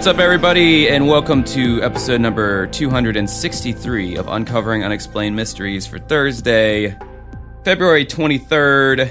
[0.00, 6.96] What's up, everybody, and welcome to episode number 263 of Uncovering Unexplained Mysteries for Thursday,
[7.66, 9.10] February 23rd,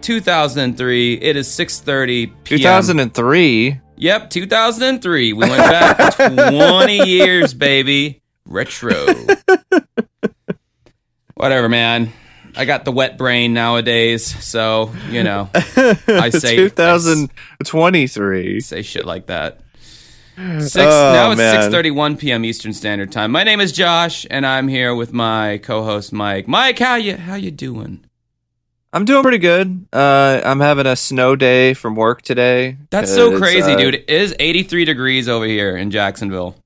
[0.00, 1.14] 2003.
[1.16, 2.58] It is 6:30 p.m.
[2.58, 3.78] 2003.
[3.96, 5.32] Yep, 2003.
[5.34, 8.22] We went back 20 years, baby.
[8.46, 9.04] Retro.
[11.34, 12.10] Whatever, man.
[12.56, 18.60] I got the wet brain nowadays, so you know I say 2023.
[18.60, 19.60] say shit like that.
[20.36, 22.44] Six, Oh, now it's six thirty one p.m.
[22.44, 23.30] Eastern Standard Time.
[23.32, 26.46] My name is Josh, and I'm here with my co-host Mike.
[26.46, 28.04] Mike, how you how you doing?
[28.92, 29.86] I'm doing pretty good.
[29.92, 32.76] Uh, I'm having a snow day from work today.
[32.90, 33.94] That's so crazy, uh, dude.
[33.94, 36.56] It is eighty three degrees over here in Jacksonville.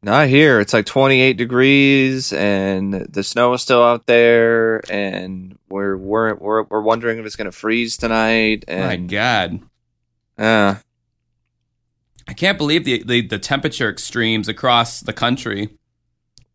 [0.00, 0.60] Not here.
[0.60, 6.62] It's like 28 degrees, and the snow is still out there, and we're we're we're,
[6.62, 8.64] we're wondering if it's gonna freeze tonight.
[8.68, 9.60] My And God,
[10.38, 10.76] uh,
[12.28, 15.70] I can't believe the, the the temperature extremes across the country.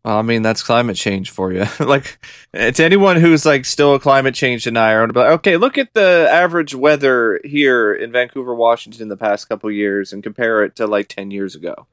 [0.04, 1.66] well, I mean that's climate change for you.
[1.80, 5.92] like to anyone who's like still a climate change denier, I'm like, okay, look at
[5.92, 10.86] the average weather here in Vancouver, Washington, the past couple years, and compare it to
[10.86, 11.88] like 10 years ago.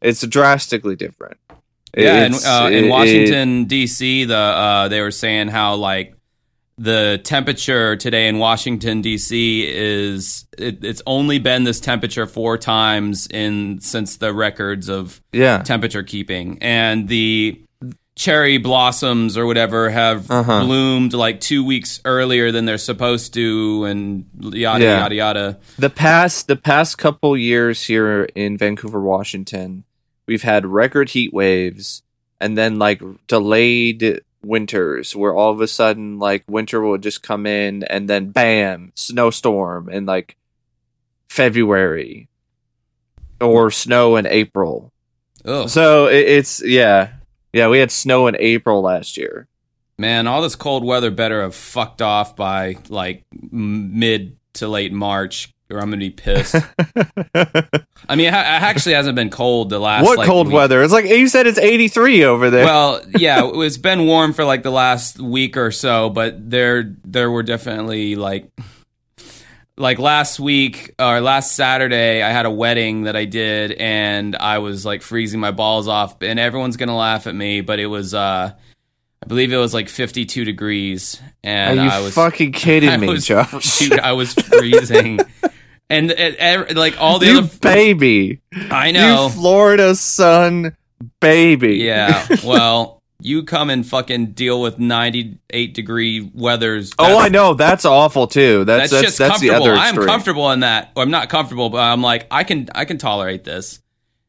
[0.00, 1.38] It's drastically different.
[1.96, 6.14] Yeah, in, uh, in Washington D.C., the uh, they were saying how like
[6.82, 9.66] the temperature today in Washington D.C.
[9.68, 15.58] is it, it's only been this temperature four times in since the records of yeah.
[15.62, 17.60] temperature keeping, and the
[18.16, 20.64] cherry blossoms or whatever have Uh-huh.
[20.64, 24.98] bloomed like two weeks earlier than they're supposed to, and yada Yeah.
[25.00, 25.58] yada yada.
[25.78, 29.84] the past the past couple years here in Vancouver, Washington,
[30.26, 32.02] we've had record heat waves
[32.40, 37.46] and then like delayed winters where all of a sudden like winter will just come
[37.46, 40.36] in and then bam, snowstorm in like
[41.28, 42.28] February
[43.40, 44.92] or snow in April.
[45.44, 45.68] Ugh.
[45.68, 47.12] So it, it's yeah.
[47.52, 49.48] Yeah, we had snow in April last year.
[49.98, 54.92] Man, all this cold weather better have fucked off by like m- mid to late
[54.92, 56.54] March, or I'm gonna be pissed.
[57.34, 60.04] I mean, it, actually hasn't been cold the last.
[60.04, 60.54] what like, cold week.
[60.54, 60.82] weather?
[60.82, 62.64] It's like you said it's 83 over there.
[62.64, 67.30] Well, yeah, it's been warm for like the last week or so, but there there
[67.30, 68.50] were definitely like
[69.80, 74.58] like last week or last Saturday, I had a wedding that I did, and I
[74.58, 78.14] was like freezing my balls off, and everyone's gonna laugh at me, but it was
[78.14, 78.52] uh,
[79.22, 82.96] I believe it was like 52 degrees, and Are you I was fucking kidding I
[82.98, 83.78] me, was, Josh?
[83.88, 85.20] dude, I was freezing.
[85.90, 88.40] And it, ev- like all the you other, baby.
[88.70, 90.76] I know, You Florida sun
[91.20, 91.76] baby.
[91.78, 92.26] yeah.
[92.44, 96.92] Well, you come and fucking deal with ninety-eight degree weathers.
[96.98, 97.52] Oh, I know.
[97.54, 98.64] That's awful too.
[98.64, 99.72] That's That's, that's just that's, the comfortable.
[99.72, 100.92] other I'm comfortable in that.
[100.96, 103.80] Or I'm not comfortable, but I'm like I can I can tolerate this.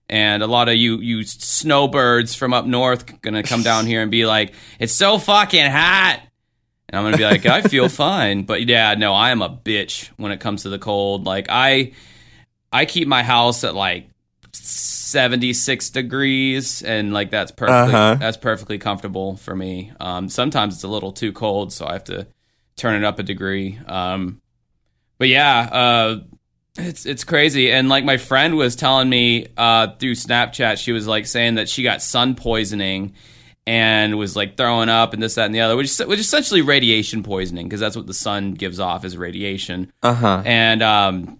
[0.09, 4.11] And a lot of you you snowbirds from up north gonna come down here and
[4.11, 6.19] be like, it's so fucking hot.
[6.91, 8.43] And I'm gonna be like, I feel fine.
[8.43, 11.25] But yeah, no, I am a bitch when it comes to the cold.
[11.25, 11.93] Like I
[12.71, 14.09] I keep my house at like
[14.53, 18.15] 76 degrees and like that's perfectly Uh-huh.
[18.19, 19.91] that's perfectly comfortable for me.
[19.99, 22.27] Um sometimes it's a little too cold, so I have to
[22.77, 23.79] turn it up a degree.
[23.87, 24.41] Um
[25.17, 26.19] but yeah, uh
[26.77, 27.71] it's it's crazy.
[27.71, 31.69] And like my friend was telling me uh through Snapchat, she was like saying that
[31.69, 33.13] she got sun poisoning
[33.67, 36.61] and was like throwing up and this, that, and the other, which which is essentially
[36.61, 39.91] radiation poisoning because that's what the sun gives off is radiation.
[40.01, 40.41] Uh huh.
[40.45, 41.37] And um,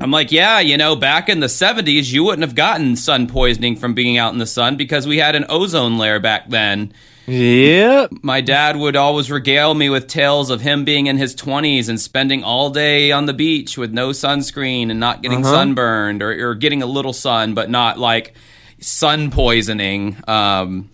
[0.00, 3.74] I'm like, yeah, you know, back in the 70s, you wouldn't have gotten sun poisoning
[3.76, 6.92] from being out in the sun because we had an ozone layer back then.
[7.26, 8.10] Yep.
[8.22, 12.00] My dad would always regale me with tales of him being in his 20s and
[12.00, 15.52] spending all day on the beach with no sunscreen and not getting Uh-huh.
[15.54, 18.34] sunburned or, or getting a little sun, but not like
[18.80, 20.16] sun poisoning.
[20.26, 20.88] Um,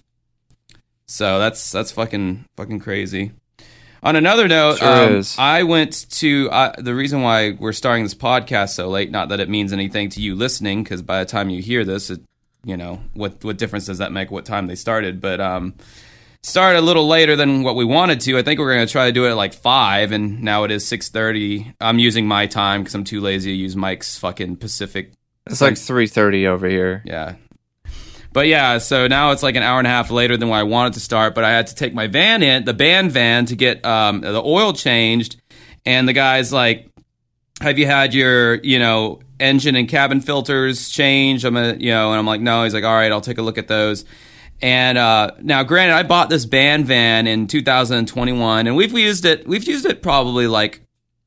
[1.06, 3.32] so that's that's fucking fucking crazy.
[4.02, 5.22] On another note, Sure um.
[5.38, 9.10] I went to uh, the reason why we're starting this podcast so late.
[9.10, 12.10] Not that it means anything to you listening, because by the time you hear this,
[12.10, 12.20] it,
[12.64, 14.30] you know what what difference does that make?
[14.30, 15.22] What time they started?
[15.22, 15.74] But um,
[16.42, 18.36] started a little later than what we wanted to.
[18.36, 20.70] I think we're going to try to do it at like five, and now it
[20.70, 21.72] is six thirty.
[21.80, 25.12] I'm using my time because I'm too lazy to use Mike's fucking Pacific.
[25.46, 27.02] It's like three thirty over here.
[27.06, 27.36] Yeah.
[28.34, 30.64] But yeah, so now it's like an hour and a half later than when I
[30.64, 31.36] wanted to start.
[31.36, 34.42] But I had to take my van in, the band van, to get um, the
[34.42, 35.40] oil changed.
[35.86, 36.90] And the guy's like,
[37.60, 42.10] "Have you had your, you know, engine and cabin filters changed?" I'm gonna, you know,
[42.10, 44.04] and I'm like, "No." He's like, "All right, I'll take a look at those."
[44.60, 49.46] And uh, now, granted, I bought this band van in 2021, and we've used it.
[49.46, 50.80] We've used it probably like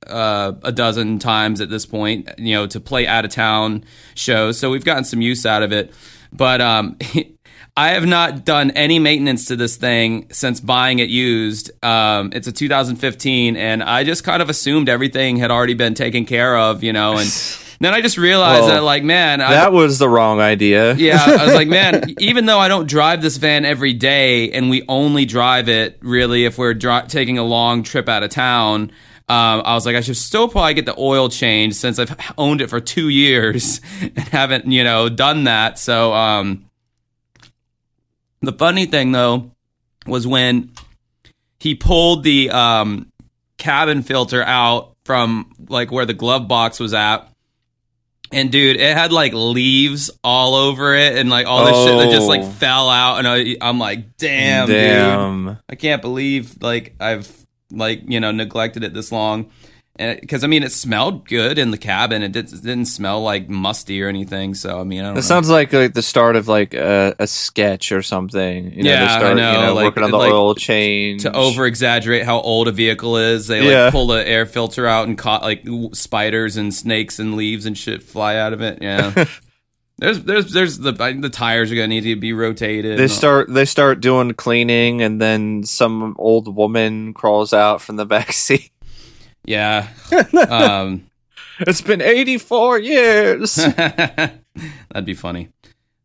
[0.05, 4.59] uh, a dozen times at this point, you know, to play out of town shows.
[4.59, 5.93] So we've gotten some use out of it.
[6.31, 6.97] But um,
[7.77, 11.71] I have not done any maintenance to this thing since buying it used.
[11.83, 16.25] Um, it's a 2015, and I just kind of assumed everything had already been taken
[16.25, 17.29] care of, you know, and.
[17.79, 20.93] Then I just realized Well, that, like, man, I, That was the wrong idea.
[20.97, 24.69] yeah, I was like, man, even though I don't drive this van every day, and
[24.69, 28.91] we only drive it really if we're dri- taking a long trip out of town,
[29.29, 32.61] um, I was like, I should still probably get the oil changed since I've owned
[32.61, 35.77] it for two years and haven't, you know, done that.
[35.77, 36.65] So, um,
[38.41, 39.51] the funny thing though
[40.05, 40.71] was when
[41.59, 43.11] he pulled the um,
[43.57, 47.27] cabin filter out from like where the glove box was at.
[48.31, 52.11] And dude, it had like leaves all over it, and like all this shit that
[52.11, 52.49] just like Oh.
[52.49, 53.19] fell out.
[53.19, 55.57] And I, I'm like, damn, dude, Damn.
[55.69, 57.31] I can't believe like I've
[57.71, 59.49] like you know neglected it this long.
[59.99, 62.21] And because I mean, it smelled good in the cabin.
[62.21, 64.53] It, did, it didn't smell like musty or anything.
[64.53, 65.27] So I mean, I don't That know.
[65.27, 68.71] sounds like like the start of like a, a sketch or something.
[68.73, 70.55] You know, Yeah, they I start, know, You know, like- working on the like, oil
[70.55, 73.47] change to over exaggerate how old a vehicle is.
[73.47, 73.89] They like Yeah.
[73.91, 78.03] pull the air filter out and caught like spiders and snakes and leaves and shit
[78.03, 78.79] fly out of it.
[78.81, 79.25] Yeah.
[79.97, 82.99] there's there's there's the the tires are gonna need to be rotated.
[82.99, 88.05] They start they start doing cleaning, and then some old woman crawls out from the
[88.05, 88.69] back seat.
[89.47, 89.87] Yeah.
[90.49, 91.07] um,
[91.59, 93.55] It's been eighty four years.
[93.55, 95.49] that'd be funny.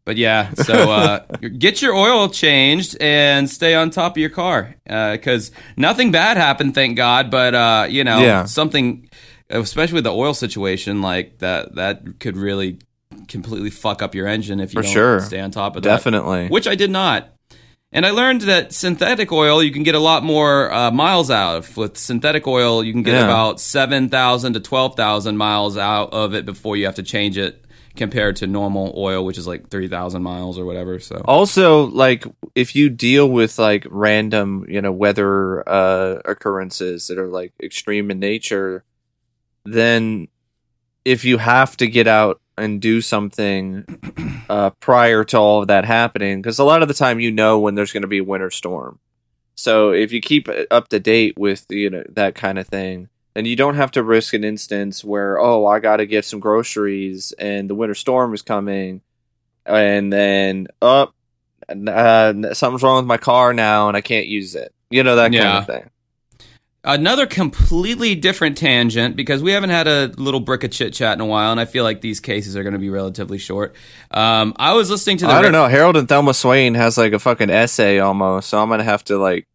[0.04, 1.18] But yeah, so uh,
[1.58, 6.74] get your oil changed and stay on top of your car because nothing bad happened,
[6.74, 7.30] thank God.
[7.30, 8.44] But uh, you know, Yeah.
[8.46, 9.08] something,
[9.50, 12.78] especially with the oil situation, like that, that could really
[13.28, 15.20] completely fuck up your engine if you For don't sure.
[15.20, 15.88] stay on top of that.
[15.88, 16.48] Definitely.
[16.48, 17.28] Which I did not.
[17.94, 21.56] And I learned that synthetic oil you can get a lot more uh, miles out
[21.56, 21.76] of.
[21.76, 23.24] With synthetic oil, you can get Yeah.
[23.24, 27.36] about seven thousand to twelve thousand miles out of it before you have to change
[27.36, 30.98] it, compared to normal oil, which is like three thousand miles or whatever.
[31.00, 32.24] So Also, like
[32.54, 38.10] if you deal with like random, you know, weather uh, occurrences that are like extreme
[38.10, 38.84] in nature,
[39.66, 40.28] then
[41.04, 43.84] if you have to get out and do something
[44.48, 47.58] uh, prior to all of that happening, because a lot of the time you know
[47.58, 48.98] when there's going to be a winter storm.
[49.54, 53.44] So if you keep up to date with you know that kind of thing, then
[53.46, 57.32] you don't have to risk an instance where oh I got to get some groceries
[57.38, 59.02] and the winter storm is coming,
[59.66, 61.14] and then up
[61.68, 64.74] uh, something's wrong with my car now and I can't use it.
[64.90, 65.58] You know that kind Yeah.
[65.58, 65.90] of thing.
[66.84, 71.20] Another completely different tangent because we haven't had a little brick of chit chat in
[71.20, 73.74] a while, and I feel like these cases are going to be relatively short.
[74.10, 75.68] Um, I was listening to the I don't know.
[75.68, 79.18] Harold and Thelma Swain has like a fucking essay almost, so I'm gonna have to
[79.18, 79.46] like.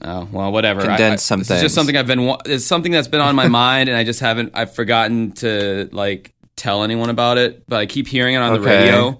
[0.00, 0.82] Oh well, whatever.
[0.82, 2.36] Condense I, I, some this is just something I've been.
[2.46, 4.52] It's something that's been on my mind, and I just haven't.
[4.54, 8.60] I've forgotten to like tell anyone about it, but I keep hearing it on the
[8.60, 9.18] radio.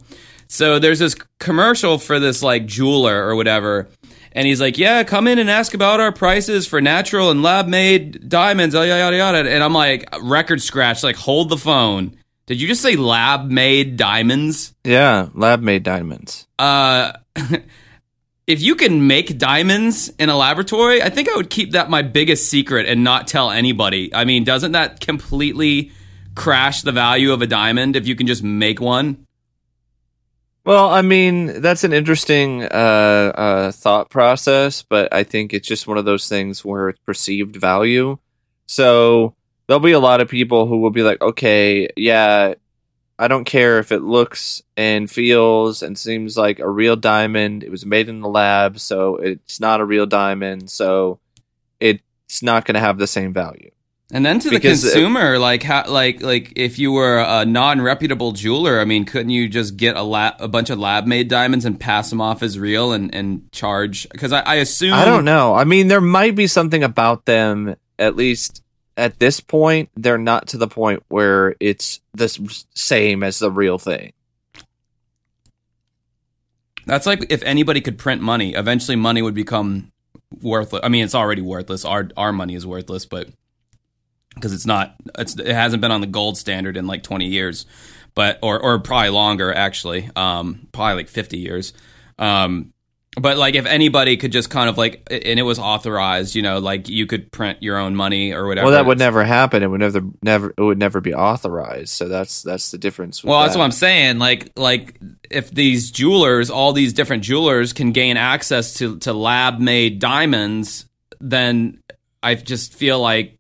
[0.51, 3.89] So there's this commercial for this like jeweler or whatever,
[4.33, 7.67] and he's like, "Yeah, come in and ask about our prices for natural and lab
[7.69, 9.51] made diamonds." Yada yada yada.
[9.51, 11.03] And I'm like, record scratch.
[11.03, 12.17] Like, hold the phone.
[12.47, 14.75] Did you just say lab made diamonds?
[14.85, 16.47] Yeah, lab made diamonds.
[16.59, 17.13] uh
[18.49, 22.01] if you can make diamonds in a laboratory, I think I would keep that my
[22.01, 24.13] biggest secret and not tell anybody.
[24.15, 25.93] I mean, doesn't that completely
[26.35, 29.27] crash the value of a diamond if you can just make one?
[30.69, 35.87] Well, I mean, that's an interesting uh, uh, thought process, but I think it's just
[35.87, 38.19] one of those things where it's perceived value.
[38.67, 39.35] So
[39.67, 42.53] there'll be a lot of people who will be like, okay, yeah,
[43.19, 47.65] I don't care if it looks and feels and seems like a real diamond.
[47.65, 51.19] It was made in the lab, so it's not a real diamond, so
[51.81, 53.71] it's not going to have the same value.
[54.11, 58.33] And then to the Because, consumer, like how, like like if you were a non-reputable
[58.33, 61.79] jeweler, I mean, couldn't you just get a lab, a bunch of lab-made diamonds and
[61.79, 64.09] pass them off as real and and charge?
[64.09, 65.55] Because I, I assume I don't know.
[65.55, 68.63] I mean, there might be something about them, at least
[68.99, 72.29] at this point, they're not to the point where it's the
[72.75, 74.13] same as the real thing.
[76.85, 79.93] That's like if anybody could print money, eventually money would become
[80.43, 80.81] worthless.
[80.83, 81.85] I mean, it's already worthless.
[81.85, 83.29] Our our money is worthless, but
[84.39, 87.67] because it's not, it's it hasn't been on the gold standard in like twenty years,
[88.15, 91.73] but or or probably longer actually, um, probably like fifty years.
[92.19, 92.73] Um,
[93.21, 96.59] but like if anybody could just kind of like, and it was authorized, you know,
[96.59, 98.67] like you could print your own money or whatever.
[98.67, 99.63] Well, that would never happen.
[99.63, 101.91] It would never, never, it would never be authorized.
[101.91, 103.25] So that's that's the difference.
[103.25, 103.59] Well, that's that.
[103.59, 104.19] what I'm saying.
[104.19, 109.59] Like, like if these jewelers, all these different jewelers, can gain access to to lab
[109.59, 110.87] made diamonds,
[111.21, 111.83] then
[112.23, 113.38] I just feel like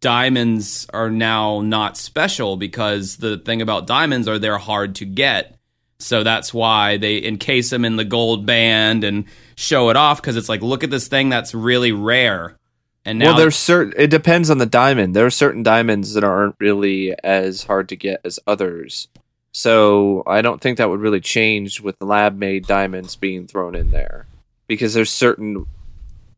[0.00, 5.56] diamonds are now not special because the thing about diamonds are they're hard to get.
[5.98, 9.24] So that's why they encase them in the gold band and
[9.56, 12.56] show it off because it's like, look at this thing that's really rare.
[13.04, 13.94] And now well, there's certain.
[13.96, 15.16] It depends on the diamond.
[15.16, 19.08] There are certain diamonds that aren't really as hard to get as others.
[19.50, 24.26] So I don't think that would really change with lab-made diamonds being thrown in there,
[24.66, 25.66] because there's certain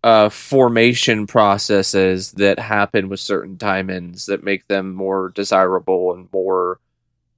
[0.02, 6.78] uh, formation processes that happen with certain diamonds that make them more desirable and more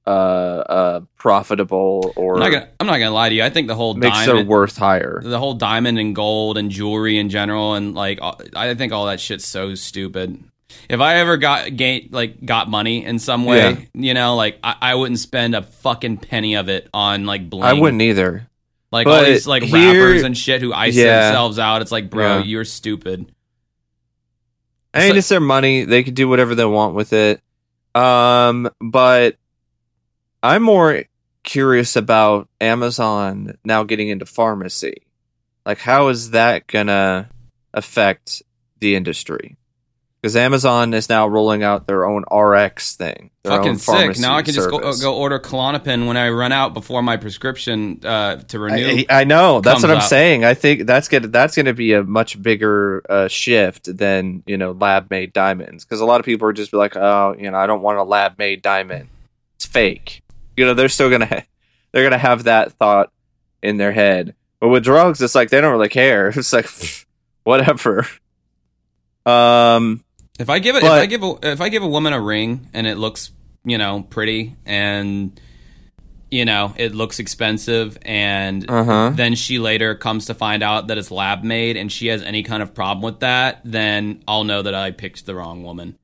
[0.07, 3.42] uh, uh, profitable, or I'm not, gonna, I'm not gonna lie to you.
[3.45, 5.21] I think the whole makes diamond, their worth higher.
[5.25, 8.19] the whole diamond and gold and jewelry in general, and like
[8.54, 10.42] I think all that shit's so stupid.
[10.88, 13.78] If I ever got gain, like got money in some way, Yeah.
[13.95, 17.62] you know, like I, I wouldn't spend a fucking penny of it on like bling.
[17.64, 18.49] I wouldn't either.
[18.93, 21.27] Like all these like here- rappers and shit who ice Yeah.
[21.27, 21.83] themselves out.
[21.83, 22.45] It's like, bro, Yeah.
[22.45, 23.33] you're stupid.
[24.95, 27.41] I mean, like- it's their money; they can do whatever they want with it.
[27.95, 29.37] Um, but
[30.43, 31.05] I'm more
[31.45, 34.95] curious about Amazon now getting into pharmacy.
[35.65, 37.31] Like, how is that gonna
[37.73, 38.43] affect
[38.81, 39.57] the industry?
[40.23, 43.33] Because Amazon is now rolling out their own RX thing.
[43.43, 44.21] Fucking sick.
[44.21, 47.99] Now I can just go, go order Klonopin when I run out before my prescription
[48.05, 49.05] uh, to renew.
[49.11, 50.05] I, I know that's what I'm up.
[50.05, 50.45] saying.
[50.45, 54.71] I think that's gonna that's gonna be a much bigger uh, shift than you know
[54.71, 57.59] lab made diamonds because a lot of people are just be like, oh, you know,
[57.59, 59.09] I don't want a lab made diamond.
[59.57, 60.23] It's fake.
[60.57, 61.47] You know, they're still gonna ha-
[61.91, 63.11] they're gonna have that thought
[63.61, 64.37] in their head.
[64.61, 66.29] But with drugs, it's like they don't really care.
[66.37, 66.69] It's like
[67.43, 68.07] whatever.
[69.26, 70.05] Um.
[70.43, 72.69] If I give it, if I give a, if I give a woman a ring
[72.75, 73.31] and it looks,
[73.65, 75.39] you know, pretty and
[76.31, 79.11] you know it looks expensive, and Uh huh.
[79.15, 82.43] then she later comes to find out that it's lab made, and she has any
[82.43, 85.97] kind of problem with that, then I'll know that I picked the wrong woman.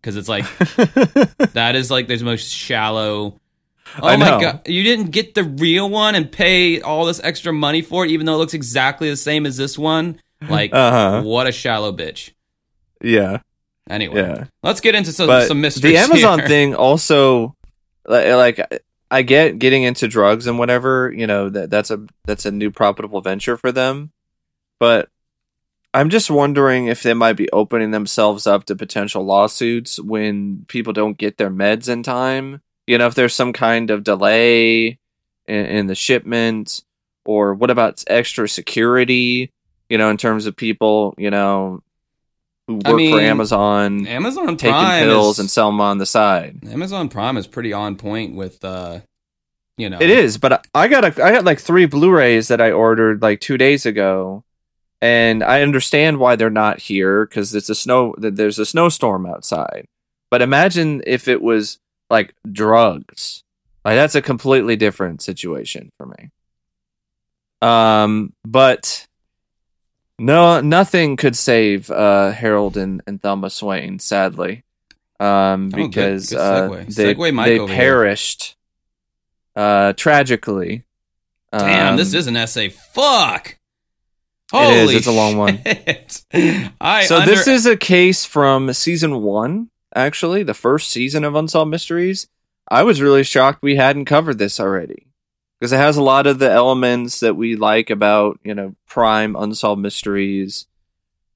[0.00, 0.44] Because it's like
[1.54, 3.38] that is like there's most shallow.
[4.00, 4.40] Oh I my know.
[4.40, 4.68] god!
[4.68, 8.26] You didn't get the real one and pay all this extra money for it, even
[8.26, 10.20] though it looks exactly the same as this one.
[10.48, 11.22] Like, Uh-huh.
[11.22, 12.30] what a shallow bitch.
[13.02, 13.38] Yeah.
[13.90, 14.44] Anyway, Yeah.
[14.62, 15.92] let's get into some but some mysteries.
[15.92, 16.48] the Amazon here.
[16.52, 17.54] thing also,
[18.06, 18.60] like,
[19.10, 21.12] I get getting into drugs and whatever.
[21.14, 24.12] You know that that's a that's a new profitable venture for them,
[24.78, 25.08] but
[25.92, 30.92] I'm just wondering if they might be opening themselves up to potential lawsuits when people
[30.92, 32.62] don't get their meds in time.
[32.86, 34.98] You know, if there's some kind of delay
[35.48, 36.82] in, in the shipment,
[37.24, 39.50] or what about extra security?
[39.88, 41.82] You know, in terms of people, you know,
[42.70, 45.98] who work I mean, for Amazon Amazon Prime taking pills is, and sell them on
[45.98, 46.60] the side.
[46.68, 49.00] Amazon Prime is pretty on point with uh,
[49.76, 52.60] you know, It is, but I- I got a, I got like three Blu-rays that
[52.60, 54.44] I ordered like two days ago,
[55.00, 58.14] and I understand why they're not here because it's a snow.
[58.18, 59.86] There's a snowstorm outside.
[60.30, 63.42] But imagine if it was like drugs.
[63.84, 66.30] Like that's a completely different situation for me.
[67.62, 69.06] Um, but
[70.20, 74.64] no, nothing could save uh Harold and, and Thelma Swain, sadly.
[75.18, 78.56] Um, Oh, good- because good uh, they, they perished
[79.56, 80.84] uh tragically.
[81.52, 82.68] damn, Um, this is an essay.
[82.68, 83.56] Fuck.
[84.52, 85.60] Holy it's a long one.
[86.80, 91.34] I so under- this is a case from season one, actually, the first season of
[91.36, 92.26] Unsolved Mysteries.
[92.68, 95.06] I was really shocked we hadn't covered this already.
[95.60, 99.36] Because it has a lot of the elements that we like about, you know, prime
[99.36, 100.66] unsolved mysteries.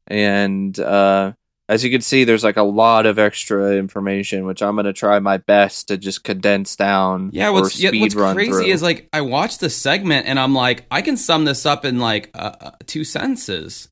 [0.07, 1.33] And uh
[1.67, 5.19] as you can see, there's like a lot of extra information, which I'm gonna try
[5.19, 7.31] my best to just condense down.
[7.33, 8.65] yeah, what's yeah, what's crazy through.
[8.67, 11.99] is like I watched the segment and I'm like I can sum this up in
[11.99, 13.89] like uh, uh, two sentences.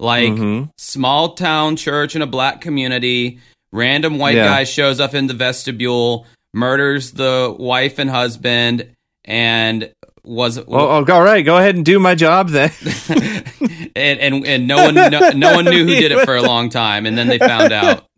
[0.00, 0.70] Like Mhm.
[0.78, 3.40] small town church in a black community.
[3.72, 4.44] Random white Yeah.
[4.44, 8.86] guy shows up in the vestibule, murders the wife and husband,
[9.28, 9.92] and
[10.24, 12.72] was Oh, oh, all right, go ahead and do my job then.
[13.94, 16.70] and, and and no one no, no one knew who did it for a long
[16.70, 18.08] time, and then they found out.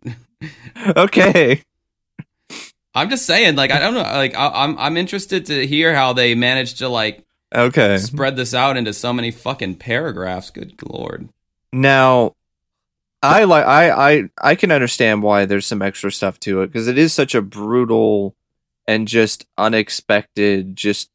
[0.97, 1.61] okay.
[2.95, 6.13] I'm just saying, like I don't know, like I, I'm I'm interested to hear how
[6.13, 7.97] they managed to like Okay.
[7.97, 10.49] spread this out into so many fucking paragraphs.
[10.49, 11.27] Good lord.
[11.73, 12.35] Now,
[13.21, 16.87] I like I I I can understand why there's some extra stuff to it because
[16.87, 18.35] it is such a brutal
[18.87, 21.09] and just unexpected, just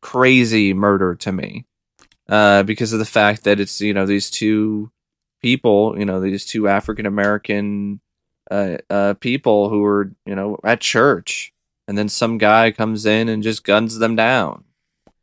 [0.00, 1.64] crazy murder to me.
[2.28, 4.90] Uh, because of the fact that it's you know these two
[5.42, 8.00] people, you know these two African American
[8.50, 11.52] uh, uh people who were you know at church,
[11.86, 14.64] and then some guy comes in and just guns them down,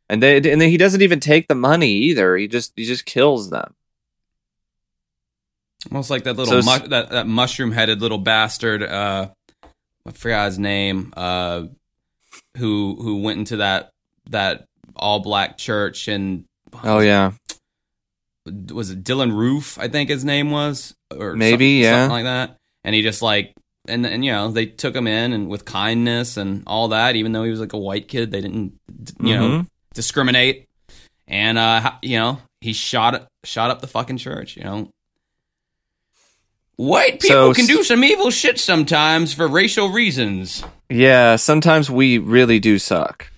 [0.08, 2.36] and they and then he doesn't even take the money either.
[2.36, 3.74] He just he just kills them.
[5.90, 8.82] Almost like that little So- mu- that, that mushroom headed little bastard.
[8.82, 9.28] Uh,
[10.06, 11.12] I forgot his name.
[11.16, 11.64] Uh,
[12.58, 13.90] who who went into that
[14.30, 14.64] that
[14.96, 16.44] all black church and
[16.82, 17.32] Oh yeah,
[18.70, 19.78] was it Dylann Roof?
[19.78, 22.02] I think his name was, or Maybe, some- yeah.
[22.02, 22.56] something like that.
[22.82, 23.54] And he just like,
[23.88, 27.16] and and you know, they took him in and with kindness and all that.
[27.16, 28.74] Even though he was like a white kid, they didn't,
[29.20, 29.66] you know, Mhm.
[29.94, 30.66] discriminate.
[31.26, 34.56] And uh, you know, he shot shot up the fucking church.
[34.56, 34.90] You know,
[36.76, 40.62] white people So- can do some evil shit sometimes for racial reasons.
[40.88, 41.36] yeah.
[41.36, 43.28] Sometimes we really do suck.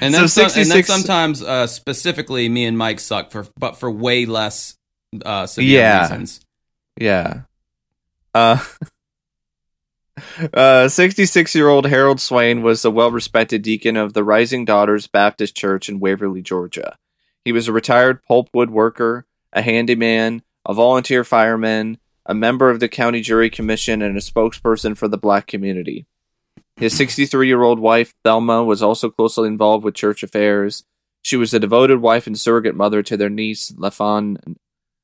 [0.00, 3.76] And So then, some, and then sometimes, uh, specifically, me and Mike suck for, but
[3.78, 4.76] for way less
[5.24, 6.02] uh, severe Yeah.
[6.02, 6.40] reasons.
[7.00, 7.42] Yeah.
[8.34, 8.58] Uh,
[10.54, 15.06] uh, 66 year old Harold Swain was a well respected deacon of the Rising Daughters
[15.06, 16.96] Baptist Church in Waverly, Georgia.
[17.44, 22.88] He was a retired pulpwood worker, a handyman, a volunteer fireman, a member of the
[22.88, 26.06] county jury commission, and a spokesperson for the black community.
[26.76, 30.84] His 63 year old wife, Thelma, was also closely involved with church affairs.
[31.22, 34.56] She was a devoted wife and surrogate mother to their niece, Lafon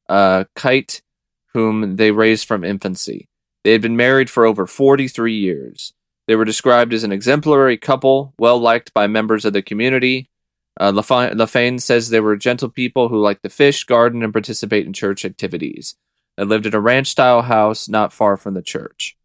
[0.09, 1.01] uh, Kite,
[1.55, 3.29] whom they raised from infancy.
[3.65, 5.93] They had been married for over 43 years.
[6.27, 10.29] They were described as an exemplary couple, well liked by members of the community.
[10.79, 14.87] Uh, Lafa- Lafane says they were gentle people who liked to fish, garden, and participate
[14.87, 15.97] in church activities.
[16.37, 19.17] They lived in a ranch style house not far from the church.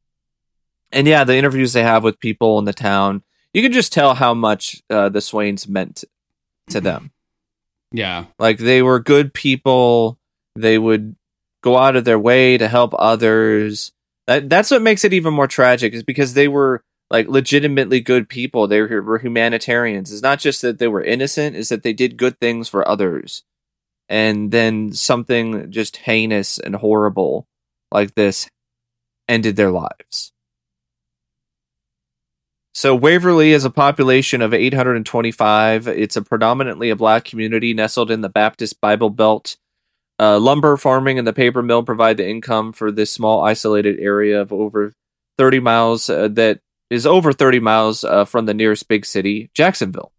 [0.91, 4.15] And yeah, the interviews they have with people in the town, you can just tell
[4.15, 6.04] how much uh, the Swains meant
[6.70, 7.12] to them.
[7.91, 8.26] Yeah.
[8.39, 10.20] Like they were good people.
[10.58, 11.15] They would
[11.62, 13.93] go out of their way to help others.
[14.28, 18.30] That that's what makes it even more tragic is because they were like legitimately good
[18.30, 18.68] people.
[18.68, 20.12] They were, humanitarians.
[20.12, 23.44] It's not just that they were innocent, is that they did good things for others.
[24.08, 27.48] And then something just heinous and horrible
[27.91, 28.50] like this
[29.28, 30.32] ended their lives.
[32.74, 35.88] So Waverly is a population of 825.
[35.88, 39.56] It's a predominantly a black community nestled in the Baptist Bible Belt.
[40.20, 44.41] Uh, lumber farming and the paper mill provide the income for this small isolated area
[44.41, 44.94] of over
[45.38, 50.12] 30 miles uh, that is over 30 miles uh, from the nearest big city, Jacksonville.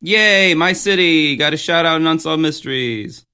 [0.00, 1.36] Yay, my city.
[1.36, 3.24] Got a shout out in Unsolved Mysteries.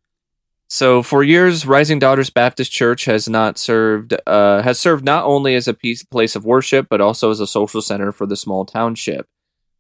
[0.69, 5.55] So for years, Rising Daughters Baptist Church has not served uh, has served not only
[5.55, 8.65] as a piece, place of worship but also as a social center for the small
[8.65, 9.27] township.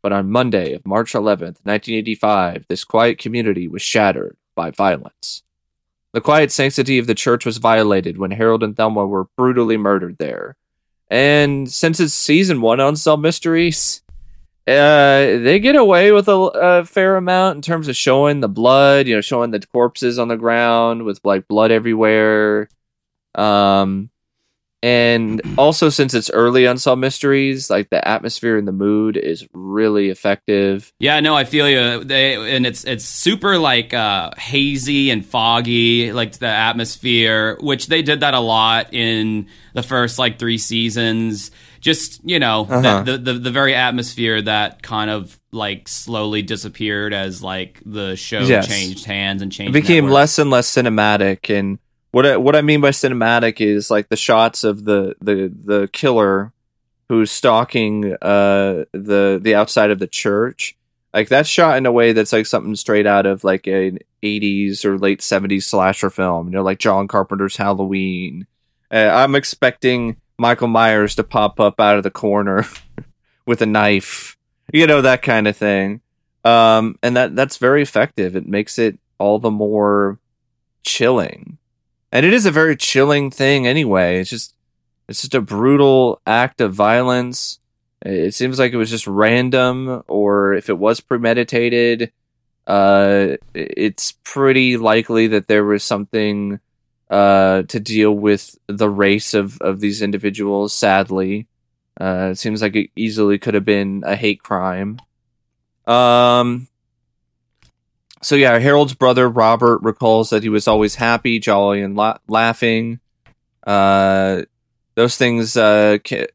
[0.03, 5.43] But on Monday of March 11th, 1985, this quiet community was shattered by violence.
[6.13, 10.19] The quiet sanctity of the church was violated when Harold and Thelma were brutally murdered
[10.19, 10.57] there.
[11.13, 14.01] And since it's season one on Unsolved Mysteries,
[14.67, 19.07] uh, they get away with a, a fair amount in terms of showing the blood,
[19.07, 22.71] you know, showing the corpses on the ground with like blood everywhere.
[23.35, 24.09] Um,
[24.83, 30.11] and also since it's early Unsolved Mysteries, like the atmosphere and the mood is really
[30.11, 30.93] effective.
[30.99, 32.03] Yeah, no, I feel you.
[32.05, 38.03] They and it's it's super like uh, hazy and foggy, like the atmosphere, which they
[38.03, 41.51] did that a lot in the first like three seasons.
[41.81, 43.03] Just you know, Uh-huh.
[43.03, 48.41] the, the the very atmosphere that kind of like slowly disappeared as like the show
[48.41, 48.67] Yes.
[48.69, 49.73] changed hands and It changed.
[49.73, 50.15] became networks.
[50.15, 51.79] less and less cinematic and
[52.13, 55.89] what I, what I mean by cinematic is like the shots of the the the
[55.93, 56.53] killer
[57.09, 60.77] who's stalking uh the the outside of the church.
[61.13, 64.85] Like that's shot in a way that's like something straight out of like an 80s
[64.85, 68.47] or late 70s slasher film you know like John Carpenter's Halloween.
[68.91, 72.67] Uh, I'm expecting Michael Myers to pop up out of the corner
[73.47, 74.37] with a knife
[74.73, 76.03] you know that kind of thing.
[76.45, 78.37] Um and that that's very effective.
[78.37, 80.19] It makes it all the more
[80.83, 81.59] chilling
[82.13, 84.21] and it is a very chilling thing anyway.
[84.21, 84.55] It's just
[85.09, 87.59] it's just a brutal act of violence.
[88.05, 92.13] It seems like it was just random or if it was premeditated
[92.67, 96.61] uh it's pretty likely that there was something
[97.11, 101.49] uh to deal with the race of of these individuals sadly.
[102.01, 105.01] Uh it seems like it easily could have been a hate crime.
[105.87, 106.69] Um
[108.23, 113.01] so yeah, Harold's brother Robert recalls that he was always happy, jolly, and la- laughing.
[113.67, 114.43] Uh,
[114.95, 116.27] those things uh, ca-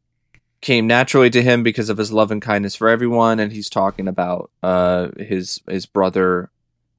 [0.62, 4.08] came naturally to him because of his love and kindness for everyone, and he's talking
[4.08, 6.50] about uh, his his brother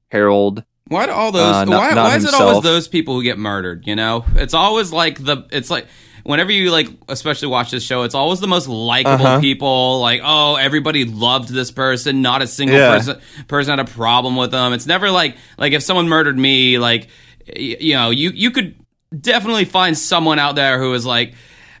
[0.09, 0.63] Harold.
[0.87, 1.55] Why do all those?
[1.55, 3.85] Uh, not- why not why is it always those people who get murdered?
[3.85, 5.45] You know, it's always like the.
[5.51, 5.87] It's like
[6.29, 9.39] whenever you like, especially watch this show, it's always the most likable Uh-huh.
[9.41, 9.99] people.
[9.99, 12.21] Like, oh, everybody loved this person.
[12.21, 12.95] Not a single Yeah.
[12.97, 14.73] person person had a problem with them.
[14.73, 17.09] It's never like like if someone murdered me, like.
[17.47, 18.75] y- you know, you you could
[19.19, 21.33] definitely find someone out there who is like,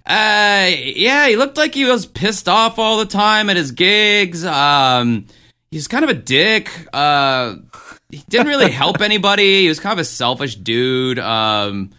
[0.07, 4.43] uh, yeah, he looked like he was pissed off all the time at his gigs.
[4.43, 5.25] Um,
[5.69, 6.71] he's kind of a dick.
[6.91, 7.55] Uh,
[8.09, 9.61] he didn't really help anybody.
[9.61, 11.19] He was kind of a selfish dude.
[11.19, 11.91] Um,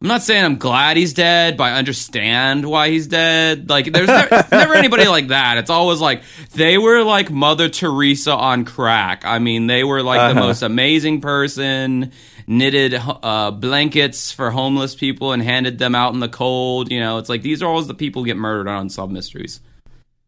[0.00, 3.68] I'm not saying I'm glad he's dead, but I understand why he's dead.
[3.68, 5.58] Like, there's never, never anybody like that.
[5.58, 6.22] It's always like
[6.54, 9.24] they were like Mother Teresa on crack.
[9.24, 10.46] I mean, they were like the Uh-huh.
[10.48, 12.12] most amazing person,
[12.46, 16.92] knitted uh, blankets for homeless people and handed them out in the cold.
[16.92, 19.60] You know, it's like these are always the people who get murdered on Unsolved Mysteries.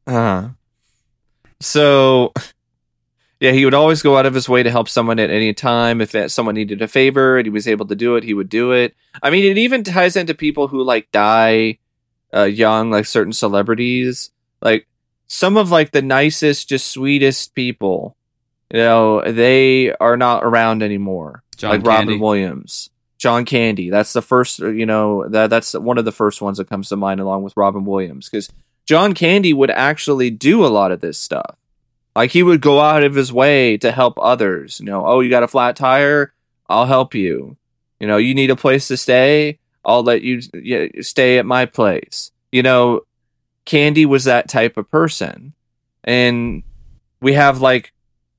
[0.04, 0.48] Uh,
[1.60, 2.32] so,
[3.40, 6.02] yeah, he would always go out of his way to help someone at any time.
[6.02, 8.72] If someone needed a favor and he was able to do it, he would do
[8.72, 8.94] it.
[9.22, 11.78] I mean, it even ties into people who like die
[12.34, 14.30] uh, young, like certain celebrities.
[14.60, 14.86] Like
[15.26, 18.14] some of like the nicest, just sweetest people,
[18.70, 21.42] you know, they are not around anymore.
[21.56, 22.12] John like Candy.
[22.12, 22.90] Robin Williams.
[23.16, 23.88] John Candy.
[23.88, 26.96] That's the first, you know, that that's one of the first ones that comes to
[26.96, 28.50] mind along with Robin Williams because
[28.86, 31.56] John Candy would actually do a lot of this stuff.
[32.14, 34.80] Like he would go out of his way to help others.
[34.80, 36.32] You know, oh, you got a flat tire?
[36.68, 37.56] I'll help you.
[37.98, 39.58] You know, you need a place to stay?
[39.84, 40.40] I'll let you
[41.02, 42.32] stay at my place.
[42.52, 43.02] You know,
[43.64, 45.54] Candy was that type of person.
[46.04, 46.62] And
[47.20, 47.92] we have like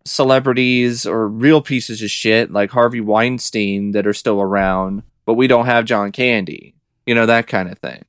[0.06, 5.48] celebrities or real pieces of shit like Harvey Weinstein that are still around, but we
[5.48, 6.76] don't have John Candy.
[7.06, 8.04] You know, that kind of thing.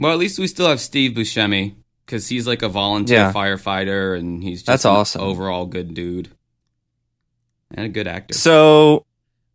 [0.00, 1.74] Well, at least we still have Steve Buscemi
[2.06, 3.32] because he's like a volunteer Yeah.
[3.32, 5.22] firefighter and he's just That's an awesome.
[5.22, 6.28] overall good dude
[7.74, 8.34] and a good actor.
[8.34, 9.04] So,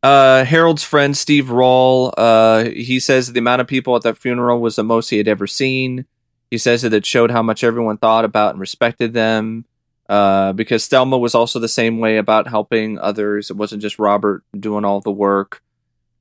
[0.04, 4.60] uh, Harold's friend Steve Roll, uh, he says the amount of people at that funeral
[4.60, 6.06] was the most he had ever seen.
[6.50, 9.66] He says that it showed how much everyone thought about and respected them.
[10.10, 13.50] Uh, because Thelma was also the same way about helping others.
[13.50, 15.62] It wasn't just Robert doing all the work.